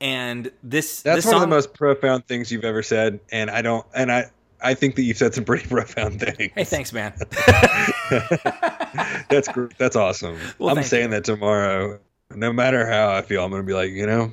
And 0.00 0.50
this 0.62 1.02
That's 1.02 1.18
this 1.18 1.26
one 1.26 1.34
of 1.34 1.40
the 1.40 1.46
most 1.46 1.74
profound 1.74 2.26
things 2.26 2.50
you've 2.52 2.64
ever 2.64 2.82
said, 2.82 3.20
and 3.30 3.50
I 3.50 3.60
don't, 3.62 3.84
and 3.94 4.10
I, 4.10 4.30
I 4.62 4.74
think 4.74 4.96
that 4.96 5.02
you've 5.02 5.16
said 5.16 5.34
some 5.34 5.44
pretty 5.44 5.66
profound 5.68 6.20
things. 6.20 6.52
Hey, 6.54 6.64
thanks, 6.64 6.92
man. 6.92 7.12
that's 9.28 9.48
gr- 9.48 9.66
that's 9.78 9.96
awesome. 9.96 10.38
Well, 10.58 10.76
I'm 10.76 10.84
saying 10.84 11.10
that 11.10 11.24
tomorrow. 11.24 11.98
No 12.34 12.52
matter 12.52 12.86
how 12.86 13.10
I 13.10 13.22
feel, 13.22 13.44
I'm 13.44 13.50
gonna 13.50 13.62
be 13.64 13.72
like, 13.72 13.90
you 13.90 14.06
know, 14.06 14.32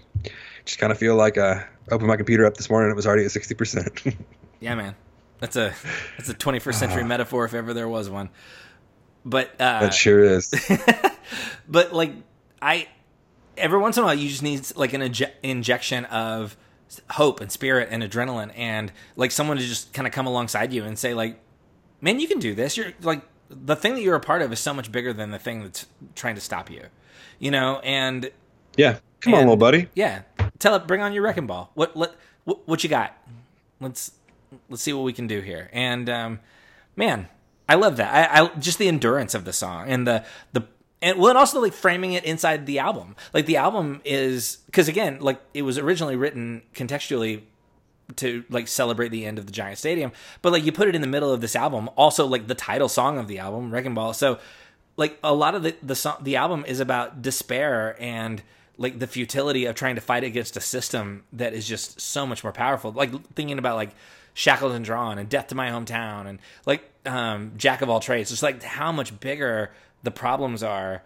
just 0.65 0.77
kind 0.79 0.91
of 0.91 0.97
feel 0.99 1.15
like 1.15 1.37
I 1.37 1.65
opened 1.91 2.07
my 2.07 2.17
computer 2.17 2.45
up 2.45 2.55
this 2.55 2.69
morning. 2.69 2.85
and 2.89 2.93
It 2.93 2.95
was 2.95 3.07
already 3.07 3.25
at 3.25 3.31
sixty 3.31 3.55
percent. 3.55 4.03
Yeah, 4.59 4.73
man. 4.73 4.95
That's 5.39 5.55
a 5.55 5.71
that's 6.17 6.29
a 6.29 6.33
21st 6.33 6.73
century 6.73 7.03
metaphor 7.03 7.45
if 7.45 7.53
ever 7.53 7.75
there 7.75 7.87
was 7.87 8.09
one. 8.09 8.29
But 9.23 9.51
uh 9.59 9.81
That 9.81 9.93
sure 9.93 10.23
is. 10.23 10.51
but 11.69 11.93
like 11.93 12.11
I 12.59 12.87
every 13.55 13.77
once 13.77 13.97
in 13.97 14.03
a 14.03 14.05
while 14.07 14.15
you 14.15 14.29
just 14.29 14.41
need 14.41 14.63
like 14.75 14.93
an 14.93 15.01
inje- 15.01 15.29
injection 15.43 16.05
of 16.05 16.57
hope 17.11 17.41
and 17.41 17.51
spirit 17.51 17.89
and 17.91 18.01
adrenaline 18.03 18.51
and 18.57 18.91
like 19.15 19.31
someone 19.31 19.57
to 19.57 19.63
just 19.63 19.93
kind 19.93 20.07
of 20.07 20.13
come 20.13 20.25
alongside 20.27 20.71
you 20.73 20.83
and 20.83 20.97
say 20.97 21.13
like 21.13 21.39
man 22.01 22.19
you 22.19 22.27
can 22.27 22.39
do 22.39 22.53
this. 22.55 22.77
You're 22.77 22.93
like 23.01 23.21
the 23.49 23.75
thing 23.75 23.93
that 23.95 24.01
you're 24.01 24.15
a 24.15 24.19
part 24.19 24.41
of 24.41 24.51
is 24.51 24.59
so 24.59 24.73
much 24.73 24.91
bigger 24.91 25.13
than 25.13 25.31
the 25.31 25.39
thing 25.39 25.63
that's 25.63 25.85
trying 26.15 26.35
to 26.35 26.41
stop 26.41 26.69
you. 26.69 26.83
You 27.39 27.51
know 27.51 27.79
and 27.83 28.31
Yeah, 28.75 28.99
come 29.21 29.33
on, 29.33 29.39
little 29.41 29.57
buddy. 29.57 29.89
yeah. 29.95 30.21
Tell 30.59 30.75
it 30.75 30.87
bring 30.87 31.01
on 31.01 31.13
your 31.13 31.23
wrecking 31.23 31.47
ball. 31.47 31.71
What 31.73 31.95
what 31.95 32.15
what, 32.45 32.67
what 32.67 32.83
you 32.83 32.89
got? 32.89 33.15
Let's 33.79 34.11
let's 34.69 34.81
see 34.81 34.93
what 34.93 35.03
we 35.03 35.13
can 35.13 35.27
do 35.27 35.41
here. 35.41 35.69
And 35.73 36.09
um 36.09 36.39
man 36.95 37.27
i 37.69 37.75
love 37.75 37.97
that. 37.97 38.13
I, 38.31 38.43
I 38.43 38.47
just 38.59 38.79
the 38.79 38.87
endurance 38.87 39.35
of 39.35 39.43
the 39.43 39.51
song 39.53 39.89
and 39.89 40.07
the 40.07 40.23
the 40.53 40.65
and 41.01 41.17
well 41.19 41.29
and 41.29 41.37
also 41.37 41.61
like 41.61 41.73
framing 41.73 42.13
it 42.13 42.23
inside 42.23 42.65
the 42.65 42.79
album. 42.79 43.15
Like 43.33 43.45
the 43.45 43.57
album 43.57 44.01
is 44.05 44.57
because 44.65 44.87
again 44.87 45.19
like 45.19 45.39
it 45.53 45.61
was 45.61 45.77
originally 45.77 46.15
written 46.15 46.63
contextually 46.73 47.43
to 48.15 48.43
like 48.49 48.67
celebrate 48.67 49.09
the 49.09 49.25
end 49.25 49.37
of 49.37 49.45
the 49.45 49.51
giant 49.51 49.77
stadium 49.77 50.13
but 50.41 50.53
like 50.53 50.63
you 50.63 50.71
put 50.71 50.87
it 50.87 50.95
in 50.95 51.01
the 51.01 51.07
middle 51.07 51.33
of 51.33 51.41
this 51.41 51.57
album 51.57 51.89
also 51.97 52.25
like 52.25 52.47
the 52.47 52.55
title 52.55 52.87
song 52.87 53.17
of 53.17 53.27
the 53.27 53.39
album 53.39 53.71
wrecking 53.71 53.93
ball. 53.93 54.13
So 54.13 54.39
like 54.95 55.17
a 55.23 55.33
lot 55.33 55.55
of 55.55 55.63
the 55.63 55.75
the 55.83 55.95
song 55.95 56.17
the 56.21 56.35
album 56.35 56.65
is 56.67 56.79
about 56.79 57.21
despair 57.21 57.95
and 57.99 58.41
like 58.77 58.99
the 58.99 59.07
futility 59.07 59.65
of 59.65 59.75
trying 59.75 59.95
to 59.95 60.01
fight 60.01 60.23
against 60.23 60.55
a 60.55 60.61
system 60.61 61.23
that 61.33 61.53
is 61.53 61.67
just 61.67 61.99
so 61.99 62.25
much 62.27 62.43
more 62.43 62.53
powerful. 62.53 62.91
Like 62.91 63.11
thinking 63.33 63.57
about 63.57 63.75
like 63.75 63.91
shackled 64.33 64.71
and 64.73 64.85
drawn 64.85 65.17
and 65.17 65.27
death 65.29 65.47
to 65.47 65.55
my 65.55 65.69
hometown 65.69 66.27
and 66.27 66.39
like 66.65 66.83
um 67.05 67.53
jack 67.57 67.81
of 67.81 67.89
all 67.89 67.99
trades. 67.99 68.29
Just 68.29 68.43
like 68.43 68.61
how 68.63 68.91
much 68.91 69.19
bigger 69.19 69.71
the 70.03 70.11
problems 70.11 70.63
are 70.63 71.03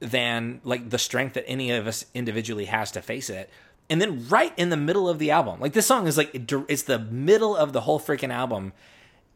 than 0.00 0.60
like 0.64 0.90
the 0.90 0.98
strength 0.98 1.34
that 1.34 1.48
any 1.48 1.70
of 1.70 1.86
us 1.86 2.04
individually 2.14 2.66
has 2.66 2.90
to 2.92 3.02
face 3.02 3.30
it. 3.30 3.50
And 3.88 4.00
then 4.00 4.28
right 4.28 4.52
in 4.56 4.70
the 4.70 4.76
middle 4.76 5.08
of 5.08 5.18
the 5.18 5.30
album, 5.30 5.60
like 5.60 5.72
this 5.72 5.86
song 5.86 6.06
is 6.06 6.16
like 6.16 6.30
it's 6.34 6.82
the 6.82 6.98
middle 6.98 7.56
of 7.56 7.72
the 7.72 7.82
whole 7.82 8.00
freaking 8.00 8.32
album, 8.32 8.72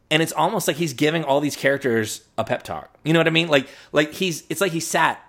and 0.09 0.21
it's 0.21 0.33
almost 0.33 0.67
like 0.67 0.77
he's 0.77 0.93
giving 0.93 1.23
all 1.23 1.39
these 1.39 1.55
characters 1.55 2.25
a 2.37 2.43
pep 2.43 2.63
talk. 2.63 2.93
You 3.03 3.13
know 3.13 3.19
what 3.19 3.27
I 3.27 3.31
mean? 3.31 3.47
Like 3.47 3.67
like 3.91 4.11
he's 4.13 4.43
it's 4.49 4.61
like 4.61 4.73
he 4.73 4.81
sat. 4.81 5.23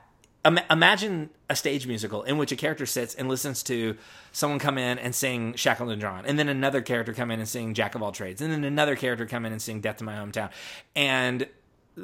Ima- 0.44 0.64
Imagine 0.68 1.30
a 1.48 1.54
stage 1.54 1.86
musical 1.86 2.24
in 2.24 2.36
which 2.36 2.50
a 2.50 2.56
character 2.56 2.84
sits 2.84 3.14
and 3.14 3.28
listens 3.28 3.62
to 3.62 3.96
someone 4.32 4.58
come 4.58 4.76
in 4.76 4.98
and 4.98 5.14
sing 5.14 5.54
"Shackled 5.54 5.90
and 5.90 6.00
Drawn," 6.00 6.26
and 6.26 6.36
then 6.36 6.48
another 6.48 6.82
character 6.82 7.12
come 7.12 7.30
in 7.30 7.38
and 7.38 7.48
sing 7.48 7.74
"Jack 7.74 7.94
of 7.94 8.02
All 8.02 8.10
Trades," 8.10 8.40
and 8.40 8.52
then 8.52 8.64
another 8.64 8.96
character 8.96 9.24
come 9.24 9.46
in 9.46 9.52
and 9.52 9.62
sing 9.62 9.80
"Death 9.80 9.98
to 9.98 10.04
My 10.04 10.14
Hometown," 10.14 10.50
and 10.96 11.46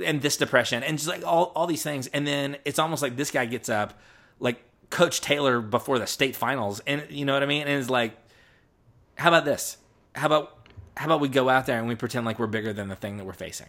and 0.05 0.20
this 0.22 0.37
depression 0.37 0.83
and 0.83 0.98
just 0.98 1.09
like 1.09 1.24
all, 1.24 1.53
all 1.55 1.66
these 1.66 1.83
things. 1.83 2.07
And 2.09 2.27
then 2.27 2.57
it's 2.64 2.79
almost 2.79 3.03
like 3.03 3.16
this 3.16 3.31
guy 3.31 3.46
gets 3.46 3.68
up 3.68 3.98
like 4.40 4.62
coach 4.90 5.20
taylor 5.20 5.61
before 5.61 5.98
the 5.98 6.07
state 6.07 6.37
finals. 6.37 6.81
And 6.87 7.05
you 7.11 7.24
know 7.24 7.35
what 7.35 7.42
i 7.42 7.46
mean? 7.46 7.62
And 7.62 7.70
is 7.70 7.90
like 7.90 8.16
how 9.16 9.29
about 9.29 9.44
this? 9.44 9.79
How 10.14 10.27
about 10.27 10.55
how 10.96 11.07
about 11.07 11.20
we 11.20 11.29
go 11.29 11.48
out 11.48 11.66
there 11.66 11.79
and 11.79 11.88
we 11.88 11.94
pretend 11.94 12.27
like 12.27 12.38
we're 12.38 12.46
bigger 12.46 12.72
than 12.72 12.88
the 12.88 12.96
thing 12.96 13.16
that 13.18 13.24
we're 13.24 13.33
facing? 13.33 13.68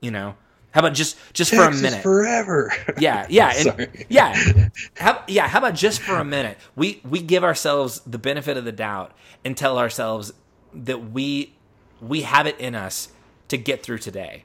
You 0.00 0.10
know? 0.10 0.36
How 0.76 0.80
about 0.80 0.92
just 0.92 1.16
just 1.32 1.54
for 1.54 1.62
a 1.62 1.72
minute? 1.72 2.02
forever. 2.02 2.70
yeah, 2.98 3.26
yeah, 3.30 3.52
and, 3.56 3.88
yeah. 4.10 4.68
How, 4.98 5.24
yeah, 5.26 5.48
how 5.48 5.58
about 5.60 5.74
just 5.74 6.02
for 6.02 6.16
a 6.16 6.24
minute? 6.24 6.58
We 6.74 7.00
we 7.02 7.22
give 7.22 7.44
ourselves 7.44 8.00
the 8.00 8.18
benefit 8.18 8.58
of 8.58 8.66
the 8.66 8.72
doubt 8.72 9.12
and 9.42 9.56
tell 9.56 9.78
ourselves 9.78 10.34
that 10.74 11.12
we 11.12 11.54
we 12.00 12.22
have 12.22 12.46
it 12.46 12.60
in 12.60 12.74
us 12.74 13.08
to 13.48 13.56
get 13.56 13.82
through 13.82 13.98
today, 13.98 14.44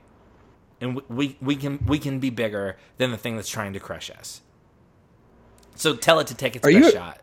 and 0.82 0.96
we 0.96 1.02
we, 1.10 1.38
we 1.42 1.56
can 1.56 1.80
we 1.86 2.00
can 2.00 2.20
be 2.20 2.30
bigger 2.30 2.78
than 2.98 3.12
the 3.12 3.18
thing 3.18 3.36
that's 3.38 3.48
trying 3.50 3.74
to 3.74 3.80
crush 3.80 4.10
us. 4.10 4.42
So 5.76 5.96
tell 5.96 6.20
it 6.20 6.28
to 6.28 6.36
take 6.36 6.56
its 6.56 6.68
Are 6.68 6.72
best 6.72 6.86
you- 6.86 6.92
shot. 6.92 7.22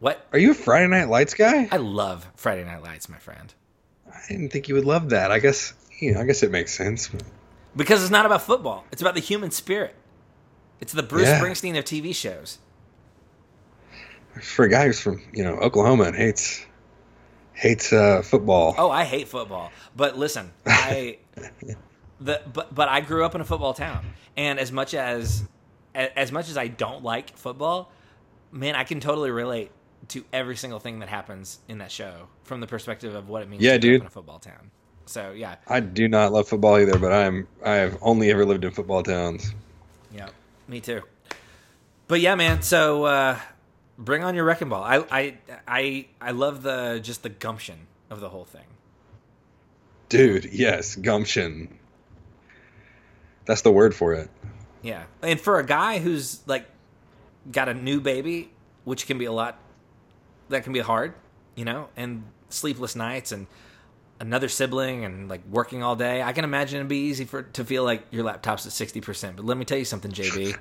What? 0.00 0.24
Are 0.32 0.38
you 0.38 0.52
a 0.52 0.54
Friday 0.54 0.86
Night 0.86 1.08
Lights 1.08 1.34
guy? 1.34 1.68
I 1.72 1.78
love 1.78 2.28
Friday 2.36 2.62
Night 2.64 2.84
Lights, 2.84 3.08
my 3.08 3.18
friend, 3.18 3.52
I 4.08 4.20
didn't 4.28 4.50
think 4.50 4.68
you 4.68 4.76
would 4.76 4.84
love 4.84 5.08
that. 5.10 5.32
I 5.32 5.40
guess 5.40 5.72
you 5.98 6.14
know. 6.14 6.20
I 6.20 6.24
guess 6.24 6.44
it 6.44 6.52
makes 6.52 6.72
sense. 6.72 7.10
because 7.74 8.02
it's 8.02 8.10
not 8.12 8.24
about 8.24 8.42
football. 8.42 8.84
It's 8.92 9.02
about 9.02 9.14
the 9.14 9.20
human 9.20 9.50
spirit. 9.50 9.96
It's 10.80 10.92
the 10.92 11.02
Bruce 11.02 11.26
Yeah. 11.26 11.40
Springsteen 11.40 11.76
of 11.76 11.84
TV 11.84 12.14
shows. 12.14 12.58
For 14.40 14.64
a 14.64 14.68
guy 14.68 14.86
who's 14.86 15.00
from 15.00 15.20
you 15.32 15.42
know 15.42 15.54
Oklahoma 15.56 16.04
and 16.04 16.14
hates 16.16 16.64
hates 17.54 17.92
uh, 17.92 18.22
football. 18.22 18.76
Oh, 18.78 18.90
I 18.92 19.02
hate 19.02 19.26
football. 19.26 19.72
But 19.96 20.16
listen, 20.16 20.52
I 20.64 21.18
the 22.20 22.40
but 22.52 22.74
but 22.74 22.88
I 22.88 23.00
grew 23.00 23.24
up 23.24 23.34
in 23.34 23.40
a 23.40 23.44
football 23.44 23.74
town, 23.74 24.04
and 24.36 24.58
as 24.58 24.72
much 24.72 24.94
as 24.94 25.44
as 25.94 26.30
much 26.32 26.48
as 26.48 26.56
I 26.56 26.68
don't 26.68 27.02
like 27.02 27.36
football, 27.36 27.90
man, 28.52 28.74
I 28.74 28.84
can 28.84 29.00
totally 29.00 29.30
relate 29.30 29.70
to 30.08 30.24
every 30.32 30.56
single 30.56 30.78
thing 30.78 31.00
that 31.00 31.08
happens 31.08 31.58
in 31.68 31.78
that 31.78 31.90
show 31.90 32.28
from 32.44 32.60
the 32.60 32.66
perspective 32.66 33.14
of 33.14 33.28
what 33.28 33.42
it 33.42 33.48
means 33.48 33.62
Yeah, 33.62 33.72
to 33.72 33.78
dude. 33.78 34.00
in 34.00 34.06
a 34.06 34.10
football 34.10 34.38
town. 34.38 34.70
So 35.06 35.32
yeah, 35.32 35.56
I 35.66 35.80
do 35.80 36.06
not 36.08 36.32
love 36.32 36.48
football 36.48 36.78
either, 36.78 36.98
but 36.98 37.12
I'm 37.12 37.48
I 37.64 37.74
have 37.76 37.98
only 38.02 38.30
ever 38.30 38.44
lived 38.44 38.64
in 38.64 38.70
football 38.70 39.02
towns. 39.02 39.54
yeah, 40.14 40.28
me 40.68 40.80
too. 40.80 41.02
But 42.06 42.20
yeah, 42.20 42.34
man. 42.36 42.62
So 42.62 43.04
uh, 43.04 43.38
bring 43.98 44.22
on 44.24 44.34
your 44.34 44.44
wrecking 44.44 44.68
ball. 44.68 44.82
I 44.82 45.04
I 45.10 45.34
I 45.66 46.06
I 46.20 46.30
love 46.32 46.62
the 46.62 47.00
just 47.02 47.22
the 47.22 47.28
gumption 47.28 47.86
of 48.10 48.20
the 48.20 48.28
whole 48.28 48.44
thing. 48.44 48.64
Dude, 50.08 50.46
yes, 50.46 50.96
gumption. 50.96 51.77
That's 53.48 53.62
the 53.62 53.72
word 53.72 53.94
for 53.96 54.12
it. 54.12 54.28
Yeah, 54.82 55.04
and 55.22 55.40
for 55.40 55.58
a 55.58 55.64
guy 55.64 55.98
who's 55.98 56.46
like 56.46 56.66
got 57.50 57.68
a 57.70 57.74
new 57.74 57.98
baby, 57.98 58.50
which 58.84 59.06
can 59.06 59.16
be 59.16 59.24
a 59.24 59.32
lot, 59.32 59.58
that 60.50 60.64
can 60.64 60.74
be 60.74 60.80
hard, 60.80 61.14
you 61.56 61.64
know, 61.64 61.88
and 61.96 62.24
sleepless 62.50 62.94
nights 62.94 63.32
and 63.32 63.46
another 64.20 64.48
sibling 64.48 65.06
and 65.06 65.30
like 65.30 65.40
working 65.50 65.82
all 65.82 65.96
day. 65.96 66.22
I 66.22 66.32
can 66.32 66.44
imagine 66.44 66.76
it'd 66.76 66.88
be 66.88 67.08
easy 67.08 67.24
for 67.24 67.42
to 67.42 67.64
feel 67.64 67.84
like 67.84 68.02
your 68.10 68.22
laptop's 68.22 68.66
at 68.66 68.72
sixty 68.72 69.00
percent. 69.00 69.36
But 69.36 69.46
let 69.46 69.56
me 69.56 69.64
tell 69.64 69.78
you 69.78 69.86
something, 69.86 70.12
JB. 70.12 70.54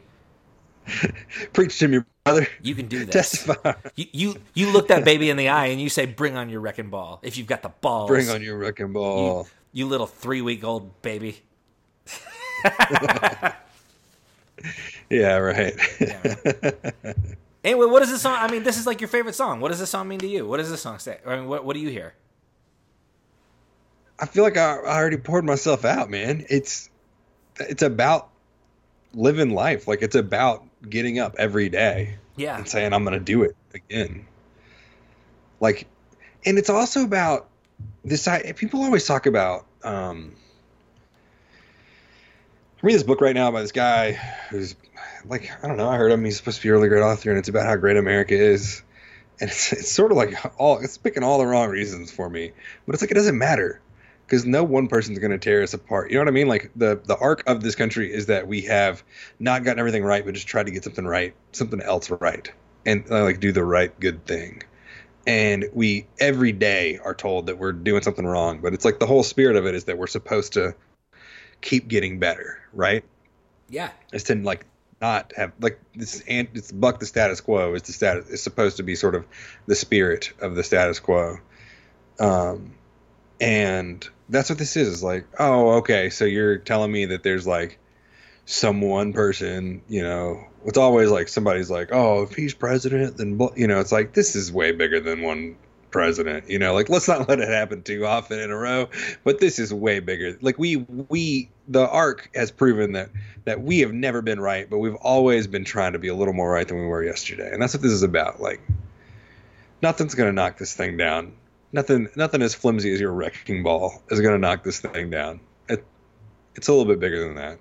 Preach 1.51 1.77
to 1.79 1.89
me, 1.89 1.99
brother. 2.23 2.47
You 2.61 2.73
can 2.73 2.87
do 2.87 3.03
this. 3.03 3.13
Testify. 3.13 3.73
You, 3.95 4.05
you 4.13 4.35
you 4.53 4.71
look 4.71 4.87
that 4.87 5.03
baby 5.03 5.29
in 5.29 5.35
the 5.35 5.49
eye 5.49 5.67
and 5.67 5.81
you 5.81 5.89
say, 5.89 6.05
"Bring 6.05 6.37
on 6.37 6.49
your 6.49 6.61
wrecking 6.61 6.89
ball." 6.89 7.19
If 7.21 7.37
you've 7.37 7.47
got 7.47 7.63
the 7.63 7.69
balls, 7.81 8.07
Bring 8.07 8.29
on 8.29 8.41
your 8.41 8.57
wrecking 8.57 8.93
ball. 8.93 9.49
you, 9.73 9.83
you 9.83 9.87
little 9.87 10.07
three 10.07 10.41
week 10.41 10.63
old 10.63 11.01
baby. 11.01 11.41
yeah, 15.09 15.37
right. 15.37 15.75
Anyway, 17.63 17.85
what 17.87 18.01
is 18.01 18.09
this 18.09 18.21
song? 18.21 18.37
I 18.39 18.47
mean, 18.47 18.63
this 18.63 18.77
is 18.77 18.85
like 18.85 19.01
your 19.01 19.07
favorite 19.07 19.35
song. 19.35 19.59
What 19.59 19.69
does 19.69 19.79
this 19.79 19.89
song 19.89 20.07
mean 20.07 20.19
to 20.19 20.27
you? 20.27 20.47
What 20.47 20.57
does 20.57 20.69
this 20.69 20.81
song 20.81 20.99
say? 20.99 21.19
I 21.25 21.35
mean, 21.35 21.47
what 21.47 21.65
what 21.65 21.73
do 21.73 21.79
you 21.79 21.89
hear? 21.89 22.13
I 24.19 24.25
feel 24.25 24.43
like 24.43 24.57
I, 24.57 24.77
I 24.77 24.97
already 24.97 25.17
poured 25.17 25.45
myself 25.45 25.85
out, 25.85 26.09
man. 26.09 26.45
It's 26.49 26.89
it's 27.59 27.83
about 27.83 28.29
living 29.13 29.51
life. 29.51 29.87
Like 29.87 30.01
it's 30.01 30.15
about 30.15 30.65
getting 30.89 31.19
up 31.19 31.35
every 31.37 31.69
day 31.69 32.17
Yeah, 32.35 32.57
and 32.57 32.67
saying 32.67 32.93
I'm 32.93 33.03
going 33.03 33.17
to 33.17 33.23
do 33.23 33.43
it 33.43 33.55
again. 33.73 34.27
Like, 35.59 35.87
and 36.45 36.57
it's 36.57 36.69
also 36.69 37.03
about 37.03 37.49
this. 38.03 38.27
I 38.27 38.53
people 38.53 38.81
always 38.83 39.05
talk 39.05 39.25
about. 39.25 39.65
um 39.83 40.35
Read 42.87 42.95
this 42.95 43.03
book 43.03 43.19
right 43.19 43.35
now 43.35 43.51
by 43.51 43.61
this 43.61 43.73
guy 43.73 44.13
who's 44.49 44.73
like 45.25 45.51
I 45.61 45.67
don't 45.67 45.75
know. 45.75 45.89
I 45.89 45.97
heard 45.97 46.09
him. 46.09 46.23
He's 46.23 46.37
supposed 46.37 46.61
to 46.61 46.63
be 46.63 46.69
a 46.69 46.71
really 46.71 46.87
great 46.87 47.01
author, 47.01 47.29
and 47.29 47.37
it's 47.37 47.49
about 47.49 47.65
how 47.65 47.75
great 47.75 47.97
America 47.97 48.33
is. 48.33 48.81
And 49.41 49.49
it's, 49.49 49.73
it's 49.73 49.91
sort 49.91 50.11
of 50.11 50.15
like 50.15 50.35
all 50.57 50.77
it's 50.77 50.97
picking 50.97 51.21
all 51.21 51.37
the 51.37 51.45
wrong 51.45 51.67
reasons 51.67 52.13
for 52.13 52.29
me, 52.29 52.53
but 52.85 52.95
it's 52.95 53.01
like 53.03 53.11
it 53.11 53.15
doesn't 53.15 53.37
matter 53.37 53.81
because 54.25 54.45
no 54.45 54.63
one 54.63 54.87
person's 54.87 55.19
going 55.19 55.31
to 55.31 55.37
tear 55.37 55.63
us 55.63 55.73
apart. 55.73 56.11
You 56.11 56.15
know 56.15 56.21
what 56.21 56.27
I 56.29 56.31
mean? 56.31 56.47
Like 56.47 56.71
the 56.77 57.01
the 57.03 57.17
arc 57.17 57.43
of 57.45 57.61
this 57.61 57.75
country 57.75 58.13
is 58.13 58.27
that 58.27 58.47
we 58.47 58.61
have 58.61 59.03
not 59.37 59.65
gotten 59.65 59.79
everything 59.79 60.05
right, 60.05 60.23
but 60.23 60.33
just 60.33 60.47
tried 60.47 60.67
to 60.67 60.71
get 60.71 60.85
something 60.85 61.05
right, 61.05 61.35
something 61.51 61.81
else 61.81 62.09
right, 62.09 62.49
and 62.85 63.03
uh, 63.11 63.23
like 63.23 63.41
do 63.41 63.51
the 63.51 63.65
right 63.65 63.99
good 63.99 64.25
thing. 64.25 64.63
And 65.25 65.65
we 65.73 66.07
every 66.21 66.53
day 66.53 66.99
are 66.99 67.13
told 67.13 67.47
that 67.47 67.57
we're 67.57 67.73
doing 67.73 68.01
something 68.01 68.25
wrong, 68.25 68.61
but 68.61 68.73
it's 68.73 68.85
like 68.85 68.99
the 68.99 69.07
whole 69.07 69.23
spirit 69.23 69.57
of 69.57 69.65
it 69.65 69.75
is 69.75 69.83
that 69.83 69.97
we're 69.97 70.07
supposed 70.07 70.53
to 70.53 70.73
keep 71.61 71.87
getting 71.87 72.19
better, 72.19 72.59
right? 72.73 73.03
yeah, 73.69 73.89
Is 74.13 74.23
to 74.25 74.35
like 74.35 74.65
not 75.01 75.33
have 75.35 75.51
like 75.59 75.79
this 75.93 76.23
and 76.27 76.47
it's 76.55 76.71
buck 76.71 76.99
the 76.99 77.05
status 77.05 77.39
quo 77.39 77.75
is 77.75 77.83
the 77.83 77.93
status 77.93 78.29
is 78.29 78.41
supposed 78.41 78.77
to 78.77 78.83
be 78.83 78.95
sort 78.95 79.13
of 79.13 79.25
the 79.67 79.75
spirit 79.75 80.31
of 80.41 80.55
the 80.55 80.63
status 80.63 80.99
quo. 80.99 81.37
Um 82.19 82.73
and 83.39 84.07
that's 84.29 84.49
what 84.49 84.57
this 84.57 84.75
is. 84.75 84.87
Is 84.87 85.03
like, 85.03 85.27
oh, 85.37 85.77
okay, 85.77 86.09
so 86.09 86.25
you're 86.25 86.57
telling 86.57 86.91
me 86.91 87.05
that 87.05 87.21
there's 87.21 87.45
like 87.45 87.77
some 88.45 88.81
one 88.81 89.13
person, 89.13 89.81
you 89.87 90.01
know, 90.01 90.43
it's 90.65 90.77
always 90.77 91.11
like 91.11 91.27
somebody's 91.27 91.69
like, 91.69 91.89
oh, 91.91 92.23
if 92.23 92.33
he's 92.33 92.53
president, 92.53 93.17
then 93.17 93.39
you 93.55 93.67
know, 93.67 93.79
it's 93.79 93.91
like 93.91 94.13
this 94.13 94.35
is 94.35 94.51
way 94.51 94.71
bigger 94.71 94.99
than 94.99 95.21
one 95.21 95.57
president. 95.91 96.49
You 96.49 96.59
know, 96.59 96.73
like 96.73 96.89
let's 96.89 97.07
not 97.07 97.27
let 97.29 97.39
it 97.39 97.47
happen 97.49 97.83
too 97.83 98.05
often 98.05 98.39
in 98.39 98.51
a 98.51 98.55
row. 98.57 98.89
But 99.23 99.39
this 99.39 99.59
is 99.59 99.73
way 99.73 99.99
bigger. 99.99 100.37
Like 100.41 100.57
we 100.59 100.77
we 100.77 101.49
the 101.67 101.87
arc 101.89 102.29
has 102.35 102.51
proven 102.51 102.93
that 102.93 103.09
that 103.45 103.61
we 103.61 103.79
have 103.79 103.93
never 103.93 104.21
been 104.21 104.39
right, 104.39 104.69
but 104.69 104.79
we've 104.79 104.95
always 104.95 105.47
been 105.47 105.63
trying 105.65 105.93
to 105.93 105.99
be 105.99 106.07
a 106.07 106.15
little 106.15 106.33
more 106.33 106.51
right 106.51 106.67
than 106.67 106.77
we 106.79 106.85
were 106.85 107.03
yesterday, 107.03 107.49
and 107.51 107.61
that's 107.61 107.73
what 107.73 107.81
this 107.81 107.91
is 107.91 108.03
about. 108.03 108.41
Like 108.41 108.61
nothing's 109.81 110.15
gonna 110.15 110.33
knock 110.33 110.57
this 110.57 110.73
thing 110.75 110.97
down. 110.97 111.33
Nothing 111.73 112.07
nothing 112.15 112.41
as 112.41 112.53
flimsy 112.55 112.93
as 112.93 112.99
your 112.99 113.11
wrecking 113.11 113.63
ball 113.63 114.01
is 114.09 114.21
gonna 114.21 114.37
knock 114.37 114.63
this 114.63 114.79
thing 114.79 115.09
down. 115.09 115.39
It, 115.69 115.85
it's 116.55 116.67
a 116.67 116.71
little 116.73 116.85
bit 116.91 116.99
bigger 116.99 117.19
than 117.25 117.35
that. 117.35 117.59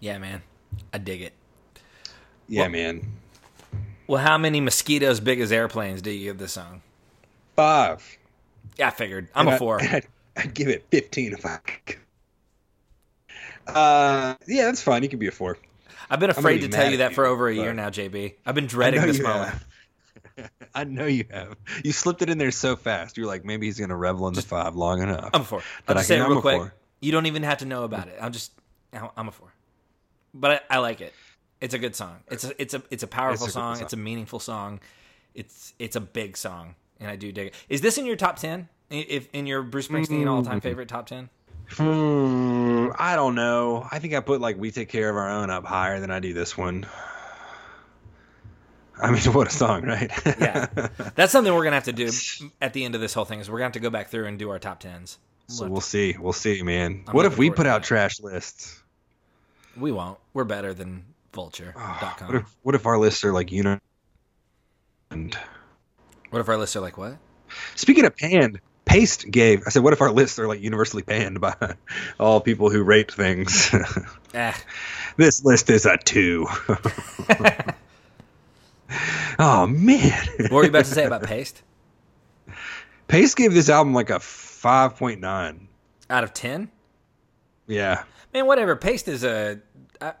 yeah, 0.00 0.18
man, 0.18 0.42
I 0.92 0.98
dig 0.98 1.22
it. 1.22 1.32
Yeah, 2.48 2.62
Well- 2.62 2.70
man. 2.70 3.12
Well, 4.06 4.20
how 4.22 4.38
many 4.38 4.60
mosquitoes 4.60 5.20
big 5.20 5.40
as 5.40 5.52
airplanes 5.52 6.02
do 6.02 6.10
you 6.10 6.24
give 6.24 6.38
this 6.38 6.52
song? 6.52 6.82
Five. 7.56 8.18
Yeah, 8.78 8.88
I 8.88 8.90
figured. 8.90 9.28
I'm 9.34 9.46
a 9.46 9.50
And 9.50 9.54
I- 9.54 9.58
four. 9.58 9.80
I'd, 9.82 10.06
I'd 10.36 10.54
give 10.54 10.68
it 10.68 10.84
15 10.90 11.32
if 11.34 11.46
I 11.46 11.56
could. 11.58 11.96
Uh, 13.66 14.34
yeah, 14.46 14.64
that's 14.64 14.82
fine. 14.82 15.02
You 15.02 15.08
can 15.08 15.18
be 15.18 15.28
a 15.28 15.32
four. 15.32 15.56
I've 16.10 16.20
been 16.20 16.30
afraid 16.30 16.60
be 16.60 16.68
to 16.68 16.68
tell 16.68 16.90
you 16.90 16.98
that 16.98 17.10
you, 17.10 17.14
for 17.14 17.26
over 17.26 17.48
a 17.48 17.54
year 17.54 17.72
now, 17.72 17.90
JB. 17.90 18.34
I've 18.44 18.54
been 18.54 18.66
dreading 18.66 19.02
this 19.02 19.20
moment. 19.20 19.52
have. 20.36 20.50
I 20.74 20.84
know 20.84 21.06
you 21.06 21.24
have. 21.30 21.56
You 21.84 21.92
slipped 21.92 22.22
it 22.22 22.28
in 22.30 22.38
there 22.38 22.50
so 22.50 22.76
fast. 22.76 23.16
You're 23.16 23.26
like, 23.26 23.44
maybe 23.44 23.66
he's 23.66 23.78
gonna 23.78 23.96
revel 23.96 24.26
in 24.28 24.34
the 24.34 24.42
five 24.42 24.74
long 24.74 25.02
enough. 25.02 25.30
I'm 25.32 25.42
a 25.42 25.44
four. 25.44 25.62
But 25.86 25.96
I'll 25.96 25.98
I 25.98 26.00
just 26.00 26.08
say 26.08 26.14
can- 26.16 26.22
it 26.22 26.24
I'm 26.24 26.30
real 26.30 26.38
a 26.38 26.42
quick. 26.42 26.56
four. 26.56 26.74
You 27.00 27.12
don't 27.12 27.26
even 27.26 27.42
have 27.44 27.58
to 27.58 27.66
know 27.66 27.84
about 27.84 28.08
it. 28.08 28.16
I'm 28.20 28.32
just, 28.32 28.52
I'm 29.16 29.28
a 29.28 29.32
four. 29.32 29.52
But 30.34 30.62
I, 30.70 30.76
I 30.76 30.78
like 30.78 31.00
it. 31.00 31.12
It's 31.62 31.74
a 31.74 31.78
good 31.78 31.94
song. 31.96 32.16
It's 32.30 32.44
a, 32.44 32.60
it's 32.60 32.74
a, 32.74 32.82
it's 32.90 33.02
a 33.02 33.06
powerful 33.06 33.46
It's 33.46 33.54
a 33.54 33.58
song. 33.58 33.76
song. 33.76 33.84
It's 33.84 33.92
a 33.92 33.96
meaningful 33.96 34.40
song. 34.40 34.80
It's, 35.34 35.72
it's 35.78 35.96
a 35.96 36.00
big 36.00 36.36
song, 36.36 36.74
and 37.00 37.08
I 37.08 37.16
do 37.16 37.32
dig 37.32 37.46
it. 37.48 37.54
Is 37.68 37.80
this 37.80 37.96
in 37.96 38.04
your 38.04 38.16
top 38.16 38.36
ten? 38.36 38.68
If 38.90 39.28
in 39.32 39.46
your 39.46 39.62
Bruce 39.62 39.88
Springsteen 39.88 40.28
all 40.30 40.42
time 40.42 40.60
favorite 40.60 40.88
top 40.88 41.06
ten? 41.06 41.30
Hmm, 41.70 42.88
I 42.98 43.16
don't 43.16 43.34
know. 43.34 43.86
I 43.90 43.98
think 44.00 44.12
I 44.12 44.20
put 44.20 44.40
like 44.42 44.58
"We 44.58 44.70
Take 44.70 44.90
Care 44.90 45.08
of 45.08 45.16
Our 45.16 45.30
Own" 45.30 45.48
up 45.48 45.64
higher 45.64 46.00
than 46.00 46.10
I 46.10 46.20
do 46.20 46.34
this 46.34 46.58
one. 46.58 46.84
I 49.00 49.10
mean, 49.10 49.20
what 49.32 49.46
a 49.46 49.50
song, 49.50 49.82
right? 49.84 50.10
Yeah, 50.26 50.66
that's 51.14 51.32
something 51.32 51.54
we're 51.54 51.64
gonna 51.64 51.76
have 51.76 51.84
to 51.84 51.92
do 51.94 52.10
at 52.60 52.72
the 52.74 52.84
end 52.84 52.94
of 52.94 53.00
this 53.00 53.14
whole 53.14 53.24
thing. 53.24 53.40
Is 53.40 53.48
we're 53.48 53.58
gonna 53.58 53.66
have 53.66 53.72
to 53.72 53.80
go 53.80 53.88
back 53.90 54.08
through 54.08 54.26
and 54.26 54.38
do 54.38 54.50
our 54.50 54.58
top 54.58 54.80
tens. 54.80 55.18
so 55.46 55.66
we'll 55.68 55.80
see. 55.80 56.14
We'll 56.18 56.34
see, 56.34 56.62
man. 56.62 57.04
I'm 57.06 57.14
what 57.14 57.24
if 57.24 57.38
we 57.38 57.50
put 57.50 57.66
out 57.66 57.84
trash 57.84 58.20
lists? 58.20 58.82
We 59.76 59.92
won't. 59.92 60.18
We're 60.34 60.44
better 60.44 60.74
than 60.74 61.04
Vulture.com. 61.32 62.26
What 62.28 62.34
if 62.36 62.56
what 62.62 62.74
if 62.74 62.86
our 62.86 62.98
lists 62.98 63.24
are 63.24 63.32
like 63.32 63.52
you 63.52 63.62
know? 63.62 63.78
And 65.10 65.34
What 66.30 66.40
if 66.40 66.48
our 66.48 66.56
lists 66.56 66.76
are 66.76 66.80
like 66.80 66.96
what? 66.98 67.16
speaking 67.74 68.04
of 68.06 68.16
panned, 68.16 68.60
Paste 68.84 69.30
gave. 69.30 69.66
I 69.66 69.70
said, 69.70 69.82
what 69.82 69.92
if 69.92 70.00
our 70.00 70.10
lists 70.10 70.38
are 70.38 70.46
like 70.48 70.60
universally 70.60 71.02
panned 71.02 71.40
by 71.40 71.54
all 72.20 72.40
people 72.40 72.70
who 72.70 72.82
rate 72.82 73.12
things? 73.12 73.74
Eh. 74.34 74.54
this 75.18 75.44
list 75.44 75.68
is 75.68 75.84
a 75.84 75.98
two. 75.98 76.46
oh 79.38 79.66
man, 79.66 80.26
What 80.38 80.50
were 80.52 80.62
you 80.62 80.70
about 80.70 80.86
to 80.86 80.90
say 80.90 81.04
about 81.04 81.22
Paste? 81.24 81.60
Paste 83.08 83.36
gave 83.36 83.52
this 83.52 83.68
album 83.68 83.92
like 83.92 84.08
a 84.08 84.20
five 84.20 84.96
point 84.96 85.20
nine. 85.20 85.68
Out 86.08 86.24
of 86.24 86.32
ten? 86.32 86.70
Yeah, 87.66 88.04
Man, 88.32 88.46
whatever. 88.46 88.74
Paste 88.76 89.06
is 89.08 89.22
a 89.24 89.60
uh, 90.00 90.12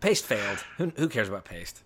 Paste 0.00 0.24
failed. 0.24 0.58
Who, 0.78 0.92
who 0.96 1.08
cares 1.08 1.28
about 1.28 1.44
Paste? 1.44 1.82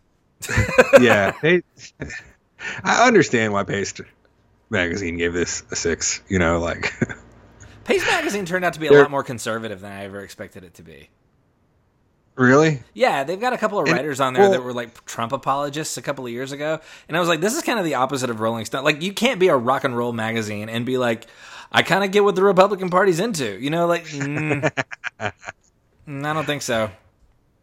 yeah. 1.00 1.32
They- 1.42 1.62
I 2.84 3.06
understand 3.06 3.52
why 3.52 3.64
Paste 3.64 4.00
magazine 4.70 5.16
gave 5.18 5.32
this 5.32 5.62
a 5.70 5.76
six. 5.76 6.22
You 6.28 6.38
know, 6.38 6.58
like 6.60 6.92
Paste 7.84 8.06
magazine 8.06 8.46
turned 8.46 8.64
out 8.64 8.72
to 8.74 8.80
be 8.80 8.86
a 8.86 8.92
lot 8.92 9.10
more 9.10 9.22
conservative 9.22 9.80
than 9.80 9.92
I 9.92 10.04
ever 10.04 10.20
expected 10.20 10.64
it 10.64 10.74
to 10.74 10.82
be. 10.82 11.10
really. 12.36 12.82
Yeah, 12.94 13.24
they've 13.24 13.40
got 13.40 13.52
a 13.52 13.58
couple 13.58 13.78
of 13.78 13.86
And- 13.86 13.94
writers 13.96 14.20
on 14.20 14.32
there 14.34 14.44
well- 14.44 14.52
that 14.52 14.62
were 14.64 14.72
like 14.72 15.04
Trump 15.04 15.32
apologists 15.32 15.96
a 15.96 16.02
couple 16.02 16.24
of 16.24 16.32
years 16.32 16.52
ago, 16.52 16.80
and 17.08 17.16
I 17.16 17.20
was 17.20 17.28
like, 17.28 17.40
this 17.40 17.54
is 17.54 17.62
kind 17.62 17.78
of 17.78 17.84
the 17.84 17.94
opposite 17.96 18.30
of 18.30 18.40
Rolling 18.40 18.64
Stone. 18.64 18.84
Like, 18.84 19.02
you 19.02 19.12
can't 19.12 19.38
be 19.40 19.48
a 19.48 19.56
rock 19.56 19.84
and 19.84 19.96
roll 19.96 20.12
magazine 20.12 20.68
and 20.68 20.86
be 20.86 20.96
like, 20.98 21.26
I 21.70 21.82
kind 21.82 22.02
of 22.04 22.10
get 22.12 22.24
what 22.24 22.34
the 22.36 22.42
Republican 22.42 22.88
Party's 22.88 23.20
into. 23.20 23.60
You 23.60 23.68
know, 23.70 23.86
like, 23.86 24.06
mm, 24.06 24.70
I 25.20 25.32
don't 26.06 26.44
think 26.46 26.62
so. 26.62 26.90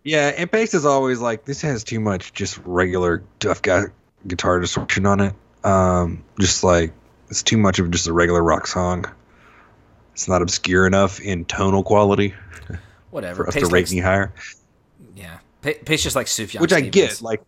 Yeah, 0.03 0.27
and 0.35 0.51
Paste 0.51 0.73
is 0.73 0.85
always 0.85 1.19
like 1.19 1.45
this 1.45 1.61
has 1.61 1.83
too 1.83 1.99
much 1.99 2.33
just 2.33 2.59
regular 2.65 3.23
tough 3.39 3.61
guy 3.61 3.83
guitar 4.27 4.59
distortion 4.59 5.05
on 5.05 5.19
it. 5.21 5.33
Um, 5.63 6.23
just 6.39 6.63
like 6.63 6.93
it's 7.29 7.43
too 7.43 7.57
much 7.57 7.79
of 7.79 7.91
just 7.91 8.07
a 8.07 8.13
regular 8.13 8.41
rock 8.43 8.65
song. 8.67 9.05
It's 10.13 10.27
not 10.27 10.41
obscure 10.41 10.87
enough 10.87 11.19
in 11.19 11.45
tonal 11.45 11.83
quality 11.83 12.33
Whatever. 13.11 13.43
for 13.43 13.47
us 13.49 13.53
Paste 13.53 13.65
to 13.67 13.71
rate 13.73 13.79
likes- 13.81 13.91
me 13.93 13.99
higher. 13.99 14.33
yeah, 15.15 15.37
Pa- 15.61 15.71
Paste 15.85 16.03
just 16.03 16.15
like 16.15 16.27
Sufjan. 16.27 16.59
Which 16.61 16.73
I 16.73 16.77
Stevens. 16.81 16.93
get. 16.95 17.21
Like, 17.21 17.43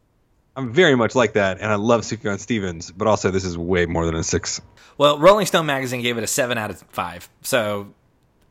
I'm 0.56 0.72
very 0.72 0.96
much 0.96 1.16
like 1.16 1.34
that, 1.34 1.60
and 1.60 1.72
I 1.72 1.76
love 1.76 2.02
Sufjan 2.02 2.40
Stevens, 2.40 2.92
but 2.92 3.08
also 3.08 3.32
this 3.32 3.44
is 3.46 3.58
way 3.58 3.86
more 3.88 4.06
than 4.06 4.16
a 4.16 4.24
six. 4.24 4.62
Well, 4.98 5.18
Rolling 5.18 5.48
Stone 5.48 5.66
magazine 5.66 6.02
gave 6.04 6.18
it 6.20 6.24
a 6.24 6.28
seven 6.28 6.58
out 6.60 6.70
of 6.70 6.80
five, 6.90 7.28
so 7.42 7.92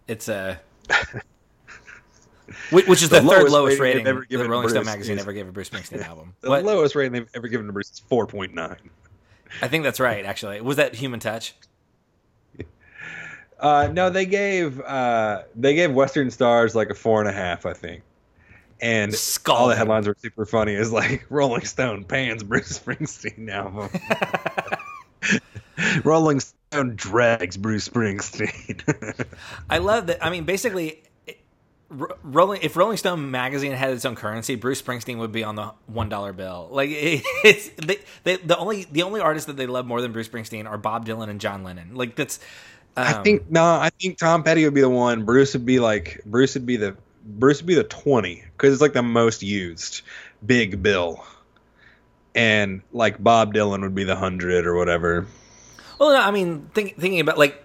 it's 0.08 0.28
a 0.28 0.60
which 2.70 2.86
which 2.86 3.02
is 3.02 3.08
the, 3.08 3.20
The 3.20 3.28
third 3.28 3.38
lowest 3.38 3.52
lowest 3.52 3.80
rating 3.80 3.98
rating, 4.04 4.06
ever 4.08 4.20
the 4.20 4.26
given 4.26 4.48
Rolling 4.50 4.68
Stone 4.68 4.84
magazine 4.84 5.16
is- 5.16 5.22
ever 5.22 5.32
gave 5.32 5.48
a 5.48 5.52
Bruce 5.52 5.70
Springsteen 5.70 6.02
album. 6.06 6.34
The 6.40 6.50
What? 6.50 6.64
lowest 6.64 6.94
rating 6.94 7.12
they've 7.12 7.28
ever 7.34 7.48
given 7.48 7.66
to 7.66 7.72
Bruce 7.72 7.90
is 7.90 8.02
4.9. 8.10 8.76
I 9.60 9.68
think 9.68 9.84
that's 9.84 10.00
right. 10.00 10.24
Actually, 10.24 10.60
was 10.60 10.76
that 10.78 10.94
Human 10.96 11.20
Touch? 11.20 11.54
Uh, 13.60 13.88
no, 13.92 14.10
they 14.10 14.26
gave 14.26 14.80
uh, 14.80 15.42
they 15.54 15.72
gave 15.76 15.92
Western 15.92 16.32
Stars 16.32 16.74
like 16.74 16.90
a 16.90 16.94
four 16.96 17.20
and 17.20 17.28
a 17.28 17.32
half, 17.32 17.64
I 17.64 17.72
think. 17.72 18.02
And 18.80 19.14
all 19.48 19.68
the 19.68 19.76
headlines 19.76 20.08
were 20.08 20.16
super 20.18 20.44
funny. 20.44 20.74
Is 20.74 20.90
like 20.90 21.24
Rolling 21.30 21.64
Stone 21.64 22.02
pans 22.06 22.42
Bruce 22.42 22.76
Springsteen 22.76 23.48
album. 23.48 23.88
Rolling 26.04 26.40
Stone 26.40 26.94
drags 26.96 27.56
Bruce 27.56 27.88
Springsteen. 27.88 29.26
I 29.70 29.78
love 29.78 30.08
that. 30.08 30.24
I 30.24 30.30
mean, 30.30 30.42
basically, 30.44 31.04
Rolling 31.92 32.60
if 32.62 32.76
Rolling 32.76 32.96
Stone 32.96 33.30
magazine 33.30 33.72
had 33.72 33.90
its 33.90 34.04
own 34.04 34.14
currency, 34.14 34.54
Bruce 34.54 34.80
Springsteen 34.80 35.18
would 35.18 35.32
be 35.32 35.44
on 35.44 35.56
the 35.56 35.72
one 35.86 36.08
dollar 36.08 36.32
bill. 36.32 36.68
Like 36.70 36.90
it, 36.90 37.22
it's 37.44 37.68
they, 37.70 37.98
they, 38.24 38.36
the 38.36 38.56
only 38.56 38.84
the 38.84 39.02
only 39.02 39.20
artists 39.20 39.46
that 39.46 39.56
they 39.56 39.66
love 39.66 39.86
more 39.86 40.00
than 40.00 40.12
Bruce 40.12 40.28
Springsteen 40.28 40.68
are 40.68 40.78
Bob 40.78 41.06
Dylan 41.06 41.28
and 41.28 41.40
John 41.40 41.64
Lennon. 41.64 41.94
Like 41.94 42.16
that's. 42.16 42.38
Um, 42.96 43.06
I 43.06 43.12
think 43.22 43.50
no, 43.50 43.64
I 43.64 43.90
think 44.00 44.18
Tom 44.18 44.42
Petty 44.42 44.64
would 44.64 44.74
be 44.74 44.80
the 44.80 44.88
one. 44.88 45.24
Bruce 45.24 45.52
would 45.54 45.66
be 45.66 45.80
like 45.80 46.20
Bruce 46.24 46.54
would 46.54 46.66
be 46.66 46.76
the 46.76 46.96
Bruce 47.24 47.60
would 47.60 47.66
be 47.66 47.74
the 47.74 47.84
twenty 47.84 48.42
because 48.52 48.72
it's 48.72 48.82
like 48.82 48.92
the 48.92 49.02
most 49.02 49.42
used 49.42 50.02
big 50.44 50.82
bill, 50.82 51.24
and 52.34 52.82
like 52.92 53.22
Bob 53.22 53.54
Dylan 53.54 53.82
would 53.82 53.94
be 53.94 54.04
the 54.04 54.16
hundred 54.16 54.66
or 54.66 54.74
whatever. 54.74 55.26
Well, 55.98 56.10
no, 56.10 56.20
I 56.20 56.32
mean, 56.32 56.68
think, 56.74 56.98
thinking 56.98 57.20
about 57.20 57.38
like 57.38 57.62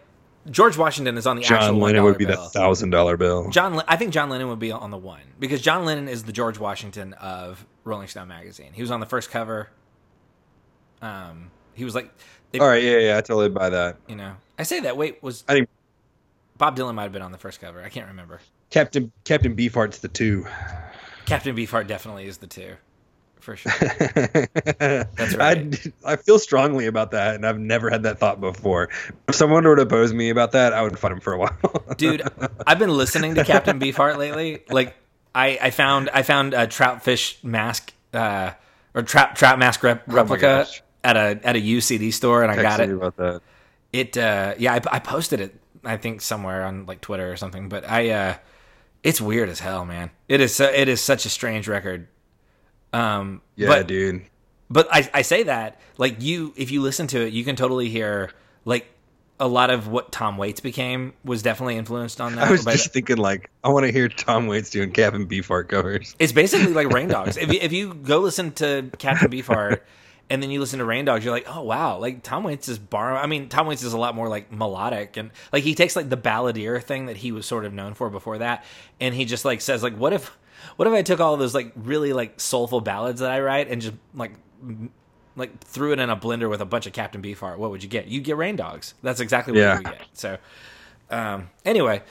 George 0.49 0.77
Washington 0.77 1.17
is 1.17 1.27
on 1.27 1.35
the 1.35 1.43
actual 1.43 1.57
John 1.59 1.73
one 1.75 1.81
Lennon 1.89 1.95
dollar 2.01 2.11
would 2.11 2.17
be 2.17 2.25
bill. 2.25 2.41
the 2.43 2.49
thousand 2.49 2.89
dollar 2.91 3.17
bill. 3.17 3.49
John, 3.49 3.75
Le- 3.75 3.85
I 3.87 3.95
think 3.97 4.13
John 4.13 4.29
Lennon 4.29 4.47
would 4.49 4.59
be 4.59 4.71
on 4.71 4.91
the 4.91 4.97
one 4.97 5.21
because 5.39 5.61
John 5.61 5.85
Lennon 5.85 6.07
is 6.07 6.23
the 6.23 6.31
George 6.31 6.57
Washington 6.59 7.13
of 7.13 7.65
Rolling 7.83 8.07
Stone 8.07 8.27
magazine. 8.29 8.71
He 8.73 8.81
was 8.81 8.91
on 8.91 8.99
the 8.99 9.05
first 9.05 9.29
cover. 9.31 9.69
Um, 11.01 11.51
he 11.73 11.83
was 11.85 11.95
like, 11.95 12.11
it- 12.53 12.61
All 12.61 12.67
right, 12.67 12.81
yeah, 12.83 12.97
yeah, 12.99 13.17
I 13.17 13.21
totally 13.21 13.49
buy 13.49 13.69
that. 13.69 13.97
you 14.07 14.15
know, 14.15 14.35
I 14.57 14.63
say 14.63 14.79
that. 14.81 14.97
Wait, 14.97 15.21
was 15.21 15.43
I 15.47 15.53
think 15.53 15.69
Bob 16.57 16.75
Dylan 16.77 16.95
might 16.95 17.03
have 17.03 17.11
been 17.13 17.21
on 17.21 17.31
the 17.31 17.37
first 17.37 17.61
cover? 17.61 17.83
I 17.83 17.89
can't 17.89 18.07
remember. 18.07 18.39
Captain 18.69 19.11
Captain 19.23 19.55
Beefheart's 19.55 19.99
the 19.99 20.07
two. 20.07 20.45
Captain 21.25 21.55
Beefheart 21.55 21.87
definitely 21.87 22.25
is 22.25 22.37
the 22.37 22.47
two, 22.47 22.75
for 23.47 23.55
sure. 23.55 23.71
That's 25.15 25.35
right. 25.35 25.91
I, 26.05 26.13
I 26.13 26.15
feel 26.17 26.37
strongly 26.37 26.85
about 26.85 27.11
that, 27.11 27.35
and 27.35 27.45
I've 27.45 27.59
never 27.59 27.89
had 27.89 28.03
that 28.03 28.19
thought 28.19 28.41
before. 28.41 28.89
If 29.27 29.35
someone 29.35 29.63
were 29.63 29.75
to 29.75 29.83
oppose 29.83 30.13
me 30.13 30.29
about 30.29 30.51
that, 30.51 30.73
I 30.73 30.81
would 30.81 30.99
fight 30.99 31.13
him 31.13 31.19
for 31.21 31.33
a 31.33 31.37
while. 31.37 31.57
Dude, 31.97 32.21
I've 32.65 32.79
been 32.79 32.95
listening 32.95 33.35
to 33.35 33.43
Captain 33.43 33.79
Beefheart 33.79 34.17
lately. 34.17 34.63
Like, 34.69 34.95
I, 35.33 35.57
I 35.61 35.69
found 35.71 36.09
I 36.13 36.23
found 36.23 36.53
a 36.53 36.67
troutfish 36.67 37.43
mask 37.43 37.93
uh, 38.13 38.51
or 38.93 39.03
trout 39.03 39.35
trout 39.35 39.57
mask 39.59 39.81
rep- 39.83 40.03
replica 40.07 40.67
Oh 40.67 40.73
at 41.03 41.15
a 41.15 41.39
at 41.47 41.55
a 41.55 41.61
UCD 41.61 42.11
store, 42.13 42.43
and 42.43 42.51
I 42.51 42.61
got 42.61 42.79
it. 42.81 42.89
about 42.91 43.15
that. 43.17 43.41
it 43.93 44.17
uh 44.17 44.55
yeah 44.57 44.73
I, 44.73 44.81
I 44.97 44.99
posted 44.99 45.39
it 45.39 45.55
i 45.85 45.95
think 45.95 46.19
somewhere 46.21 46.65
on 46.65 46.85
like 46.85 46.99
twitter 46.99 47.31
or 47.31 47.37
something 47.37 47.69
but 47.69 47.87
i 47.89 48.09
uh 48.09 48.35
it's 49.03 49.21
weird 49.21 49.47
as 49.47 49.59
hell 49.61 49.85
man 49.85 50.09
it 50.27 50.41
is 50.41 50.59
it 50.59 50.89
is 50.89 50.99
such 50.99 51.25
a 51.25 51.29
strange 51.29 51.67
record 51.69 52.07
um 52.93 53.41
Yeah, 53.55 53.67
but 53.67 53.87
dude. 53.87 54.23
but 54.69 54.87
I, 54.91 55.09
I 55.13 55.21
say 55.21 55.43
that 55.43 55.79
like 55.97 56.21
you 56.21 56.53
if 56.55 56.71
you 56.71 56.81
listen 56.81 57.07
to 57.07 57.25
it 57.25 57.33
you 57.33 57.43
can 57.43 57.55
totally 57.55 57.89
hear 57.89 58.31
like 58.65 58.87
a 59.39 59.47
lot 59.47 59.69
of 59.69 59.87
what 59.87 60.11
tom 60.11 60.35
waits 60.37 60.61
became 60.61 61.13
was 61.23 61.43
definitely 61.43 61.77
influenced 61.77 62.19
on 62.19 62.35
that 62.37 62.47
I 62.47 62.51
was 62.51 62.65
just 62.65 62.91
thinking, 62.91 63.17
like, 63.17 63.51
I 63.63 63.69
want 63.69 63.85
to 63.85 63.91
hear 63.91 64.09
Tom 64.09 64.47
Waits 64.47 64.71
doing 64.71 64.91
Captain 64.91 65.27
Beefheart 65.27 65.67
covers. 65.67 66.15
It's 66.17 66.31
basically 66.31 66.73
like 66.73 66.89
Rain 66.89 67.07
Dogs. 67.09 67.37
If 67.41 67.53
you, 67.53 67.59
if 67.61 67.71
you 67.71 67.93
go 67.93 68.19
listen 68.19 68.51
to 68.53 68.89
Captain 68.97 69.29
Beefheart 69.29 69.81
and 70.29 70.41
then 70.41 70.49
you 70.49 70.59
listen 70.59 70.79
to 70.79 70.85
Rain 70.85 71.05
Dogs, 71.05 71.23
you're 71.23 71.33
like, 71.33 71.45
oh 71.55 71.61
wow, 71.61 71.99
like 71.99 72.23
Tom 72.23 72.43
Waits 72.43 72.67
is 72.67 72.79
borrowing. 72.79 73.21
I 73.21 73.27
mean, 73.27 73.47
Tom 73.47 73.67
Waits 73.67 73.83
is 73.83 73.93
a 73.93 73.97
lot 73.97 74.15
more 74.15 74.27
like 74.27 74.51
melodic 74.51 75.17
and 75.17 75.29
like 75.53 75.63
he 75.63 75.75
takes 75.75 75.95
like 75.95 76.09
the 76.09 76.17
balladeer 76.17 76.81
thing 76.81 77.05
that 77.05 77.17
he 77.17 77.31
was 77.31 77.45
sort 77.45 77.63
of 77.65 77.73
known 77.73 77.93
for 77.93 78.09
before 78.09 78.39
that, 78.39 78.65
and 78.99 79.13
he 79.13 79.23
just 79.25 79.45
like 79.45 79.61
says 79.61 79.83
like, 79.83 79.95
what 79.95 80.13
if, 80.13 80.35
what 80.75 80.87
if 80.87 80.93
I 80.93 81.01
took 81.01 81.19
all 81.19 81.37
those 81.37 81.53
like 81.55 81.71
really 81.75 82.13
like 82.13 82.39
soulful 82.39 82.81
ballads 82.81 83.19
that 83.21 83.31
I 83.31 83.39
write 83.41 83.67
and 83.69 83.81
just 83.81 83.93
like. 84.13 84.33
m- 84.61 84.91
Like 85.37 85.59
threw 85.63 85.91
it 85.93 85.99
in 85.99 86.09
a 86.09 86.17
blender 86.17 86.49
with 86.49 86.61
a 86.61 86.65
bunch 86.65 86.87
of 86.87 86.93
Captain 86.93 87.21
Beefheart. 87.21 87.59
What 87.59 87.69
would 87.69 87.83
you 87.83 87.89
get? 87.89 88.07
You 88.07 88.21
get 88.21 88.37
Rain 88.37 88.55
Dogs. 88.55 88.95
That's 89.03 89.19
exactly 89.19 89.53
what 89.53 89.59
Yeah. 89.59 89.77
you 89.77 89.83
get. 89.83 90.01
So, 90.13 90.37
um, 91.11 91.51
anyway, 91.63 92.01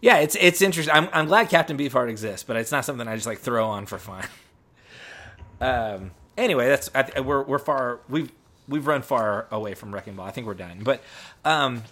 yeah, 0.00 0.18
it's 0.18 0.36
it's 0.36 0.62
interesting. 0.62 0.94
I'm 0.94 1.08
I'm 1.12 1.26
glad 1.26 1.48
Captain 1.48 1.76
Beefheart 1.76 2.08
exists, 2.08 2.44
but 2.46 2.54
it's 2.56 2.70
not 2.70 2.84
something 2.84 3.08
I 3.08 3.16
just 3.16 3.26
like 3.26 3.40
throw 3.40 3.66
on 3.66 3.86
for 3.86 3.98
fun. 3.98 4.22
Um. 5.60 6.10
Anyway, 6.36 6.68
that's 6.68 6.90
I, 6.94 7.20
we're 7.20 7.42
we're 7.42 7.58
far 7.58 8.00
we've 8.08 8.30
we've 8.68 8.86
run 8.86 9.02
far 9.02 9.46
away 9.50 9.74
from 9.74 9.92
Wrecking 9.92 10.14
Ball. 10.14 10.26
I 10.26 10.30
think 10.30 10.46
we're 10.46 10.54
done. 10.54 10.80
But 10.84 11.02
um, 11.44 11.82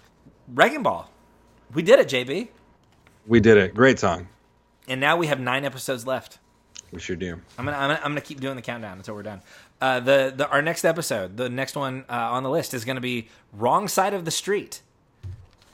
Wrecking 0.53 0.83
Ball, 0.83 1.09
we 1.73 1.81
did 1.81 1.99
it, 1.99 2.07
JB, 2.07 2.49
We 3.27 3.39
did 3.39 3.57
it. 3.57 3.73
Great 3.73 3.99
song. 3.99 4.27
And 4.87 4.99
now 5.01 5.17
we 5.17 5.27
have 5.27 5.39
nine 5.39 5.65
episodes 5.65 6.05
left. 6.07 6.39
We 6.91 6.99
sure 6.99 7.15
do. 7.15 7.39
I'm 7.57 7.65
gonna, 7.65 7.77
I'm 7.77 7.89
gonna 7.89 7.99
I'm 8.03 8.11
gonna 8.11 8.21
keep 8.21 8.39
doing 8.39 8.55
the 8.55 8.61
countdown 8.61 8.97
until 8.97 9.15
we're 9.15 9.23
done. 9.23 9.41
Uh, 9.81 9.99
the 9.99 10.33
the 10.35 10.47
our 10.49 10.61
next 10.61 10.85
episode, 10.85 11.35
the 11.37 11.49
next 11.49 11.75
one 11.75 12.05
uh, 12.09 12.13
on 12.13 12.43
the 12.43 12.49
list 12.49 12.73
is 12.73 12.85
gonna 12.85 13.01
be 13.01 13.27
Wrong 13.53 13.87
Side 13.87 14.13
of 14.13 14.23
the 14.25 14.31
Street 14.31 14.81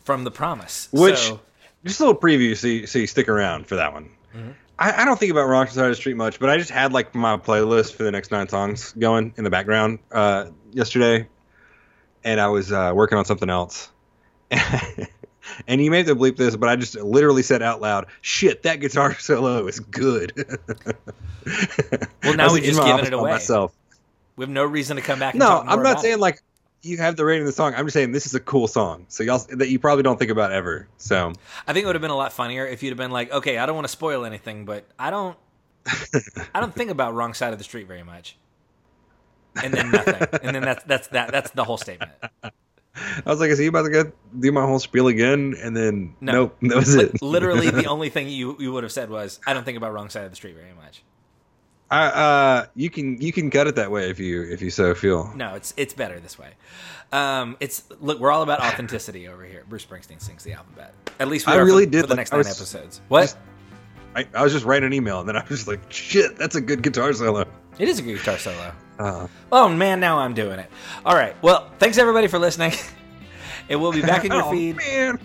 from 0.03 0.23
The 0.23 0.31
Promise. 0.31 0.87
Which, 0.91 1.17
So- 1.17 1.39
just 1.85 1.99
a 1.99 2.05
little 2.05 2.19
preview, 2.19 2.55
so 2.57 2.67
you, 2.67 2.87
so 2.87 2.99
you 2.99 3.07
stick 3.07 3.27
around 3.29 3.67
for 3.67 3.75
that 3.75 3.91
one. 3.93 4.09
Mm-hmm. 4.35 4.51
I, 4.79 5.01
I 5.01 5.05
don't 5.05 5.19
think 5.19 5.31
about 5.31 5.47
Wrong 5.47 5.67
Side 5.67 5.85
of 5.85 5.91
the 5.91 5.95
Street 5.95 6.15
much, 6.17 6.39
but 6.39 6.49
I 6.49 6.57
just 6.57 6.71
had 6.71 6.93
like 6.93 7.13
my 7.13 7.37
playlist 7.37 7.93
for 7.93 8.03
the 8.03 8.11
next 8.11 8.31
nine 8.31 8.47
songs 8.47 8.93
going 8.93 9.33
in 9.37 9.43
the 9.43 9.49
background 9.49 9.99
uh, 10.11 10.45
yesterday, 10.71 11.27
and 12.23 12.39
I 12.39 12.47
was 12.47 12.71
uh, 12.71 12.91
working 12.95 13.17
on 13.17 13.25
something 13.25 13.49
else. 13.49 13.89
and 15.67 15.81
you 15.83 15.91
may 15.91 15.97
have 15.99 16.07
to 16.07 16.15
bleep 16.15 16.37
this, 16.37 16.55
but 16.55 16.69
I 16.69 16.75
just 16.75 16.95
literally 16.95 17.43
said 17.43 17.61
out 17.61 17.81
loud, 17.81 18.07
"Shit, 18.21 18.63
that 18.63 18.79
guitar 18.79 19.13
solo 19.19 19.67
is 19.67 19.79
good." 19.79 20.33
Well, 22.23 22.35
now 22.35 22.53
we've 22.53 22.63
just 22.63 22.81
given 22.83 23.05
it 23.05 23.13
away. 23.13 23.31
Myself. 23.31 23.73
we 24.35 24.43
have 24.43 24.49
no 24.49 24.63
reason 24.63 24.95
to 24.97 25.01
come 25.01 25.19
back. 25.19 25.33
And 25.33 25.39
No, 25.39 25.63
I'm 25.65 25.81
not 25.83 25.99
saying 25.99 26.15
it. 26.15 26.19
like 26.19 26.41
you 26.83 26.97
have 26.97 27.15
the 27.15 27.25
rating 27.25 27.43
of 27.43 27.47
the 27.47 27.51
song. 27.51 27.73
I'm 27.75 27.85
just 27.85 27.93
saying 27.93 28.11
this 28.11 28.25
is 28.25 28.33
a 28.35 28.39
cool 28.39 28.67
song. 28.67 29.05
So 29.09 29.23
y'all 29.23 29.39
that 29.57 29.69
you 29.69 29.79
probably 29.79 30.03
don't 30.03 30.17
think 30.17 30.31
about 30.31 30.51
ever. 30.51 30.87
So 30.97 31.33
I 31.67 31.73
think 31.73 31.83
it 31.83 31.85
would 31.87 31.95
have 31.95 32.01
been 32.01 32.11
a 32.11 32.15
lot 32.15 32.33
funnier 32.33 32.65
if 32.65 32.81
you'd 32.83 32.89
have 32.89 32.97
been 32.97 33.11
like, 33.11 33.31
okay, 33.31 33.57
I 33.57 33.65
don't 33.65 33.75
want 33.75 33.85
to 33.85 33.91
spoil 33.91 34.25
anything, 34.25 34.65
but 34.65 34.85
I 34.97 35.09
don't, 35.11 35.37
I 36.53 36.59
don't 36.59 36.73
think 36.73 36.91
about 36.91 37.13
wrong 37.13 37.33
side 37.33 37.53
of 37.53 37.59
the 37.59 37.63
street 37.63 37.87
very 37.87 38.03
much. 38.03 38.37
And 39.61 39.73
then 39.73 39.91
nothing, 39.91 40.39
and 40.43 40.55
then 40.55 40.61
that's 40.63 40.83
that's 40.85 41.07
that 41.09 41.31
that's 41.31 41.51
the 41.51 41.63
whole 41.63 41.77
statement. 41.77 42.11
I 43.25 43.29
was 43.29 43.39
like, 43.39 43.49
is 43.49 43.57
he 43.59 43.67
about 43.67 43.83
to 43.83 43.89
go 43.89 44.11
do 44.39 44.51
my 44.51 44.65
whole 44.65 44.79
spiel 44.79 45.07
again? 45.07 45.55
And 45.61 45.75
then 45.75 46.15
No. 46.21 46.31
nope, 46.33 46.57
that 46.63 46.75
was 46.77 46.95
it. 46.95 47.21
Literally, 47.21 47.69
the 47.69 47.85
only 47.95 48.09
thing 48.09 48.27
you 48.29 48.55
you 48.59 48.71
would 48.73 48.83
have 48.83 48.91
said 48.91 49.09
was, 49.09 49.39
I 49.47 49.53
don't 49.53 49.63
think 49.63 49.77
about 49.77 49.93
wrong 49.93 50.09
side 50.09 50.25
of 50.25 50.29
the 50.31 50.35
street 50.35 50.55
very 50.55 50.73
much. 50.73 51.03
I, 51.89 52.05
uh, 52.05 52.65
you 52.73 52.89
can 52.89 53.19
you 53.21 53.33
can 53.33 53.49
cut 53.51 53.67
it 53.67 53.75
that 53.75 53.91
way 53.91 54.09
if 54.09 54.17
you 54.19 54.43
if 54.43 54.61
you 54.61 54.69
so 54.69 54.95
feel. 54.95 55.31
No, 55.35 55.55
it's 55.55 55.73
it's 55.75 55.93
better 55.93 56.19
this 56.21 56.39
way. 56.39 56.51
Um, 57.11 57.57
it's 57.59 57.83
look, 57.99 58.19
we're 58.19 58.31
all 58.31 58.43
about 58.43 58.61
authenticity 58.61 59.27
over 59.27 59.43
here. 59.43 59.65
Bruce 59.67 59.85
Springsteen 59.85 60.21
sings 60.21 60.43
the 60.45 60.53
alphabet. 60.53 60.93
At 61.19 61.27
least 61.27 61.47
we 61.47 61.53
I 61.53 61.57
really 61.57 61.83
for, 61.85 61.91
did 61.91 62.01
for 62.01 62.07
the 62.07 62.11
like- 62.13 62.17
next 62.17 62.31
nine 62.31 62.37
was 62.39 62.47
episodes. 62.47 63.01
What? 63.09 63.21
just- 63.23 63.37
I, 64.15 64.27
I 64.33 64.43
was 64.43 64.51
just 64.51 64.65
writing 64.65 64.87
an 64.87 64.93
email 64.93 65.19
and 65.21 65.29
then 65.29 65.35
I 65.37 65.41
was 65.41 65.49
just 65.49 65.67
like, 65.67 65.79
shit, 65.89 66.35
that's 66.37 66.55
a 66.55 66.61
good 66.61 66.81
guitar 66.83 67.13
solo. 67.13 67.45
it 67.79 67.87
is 67.87 67.99
a 67.99 68.01
good 68.01 68.17
guitar 68.17 68.37
solo. 68.37 68.73
Uh, 68.99 69.27
Oh 69.51 69.69
man, 69.69 69.99
now 69.99 70.19
I'm 70.19 70.33
doing 70.33 70.59
it. 70.59 70.69
All 71.05 71.15
right. 71.15 71.35
Well, 71.41 71.69
thanks 71.79 71.97
everybody 71.97 72.27
for 72.27 72.39
listening. 72.39 72.73
And 73.69 73.79
we'll 73.79 73.93
be 73.93 74.01
back 74.01 74.25
in 74.25 74.31
your 74.33 74.43
oh, 74.45 74.51
feed. 74.51 74.75
man. 74.75 75.17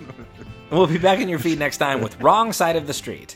We'll 0.71 0.87
be 0.87 0.99
back 0.99 1.19
in 1.19 1.29
your 1.29 1.41
feed 1.41 1.59
next 1.59 1.79
time 1.79 2.01
with 2.01 2.21
Wrong 2.21 2.53
Side 2.53 2.77
of 2.77 2.87
the 2.87 2.93
Street. 2.93 3.35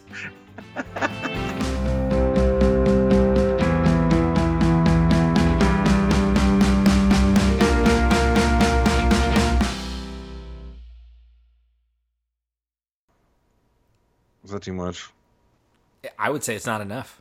Was 14.43 14.53
that 14.53 14.63
too 14.63 14.73
much? 14.73 15.09
I 16.19 16.31
would 16.31 16.45
say 16.45 16.55
it's 16.55 16.67
not 16.67 16.81
enough. 16.81 17.21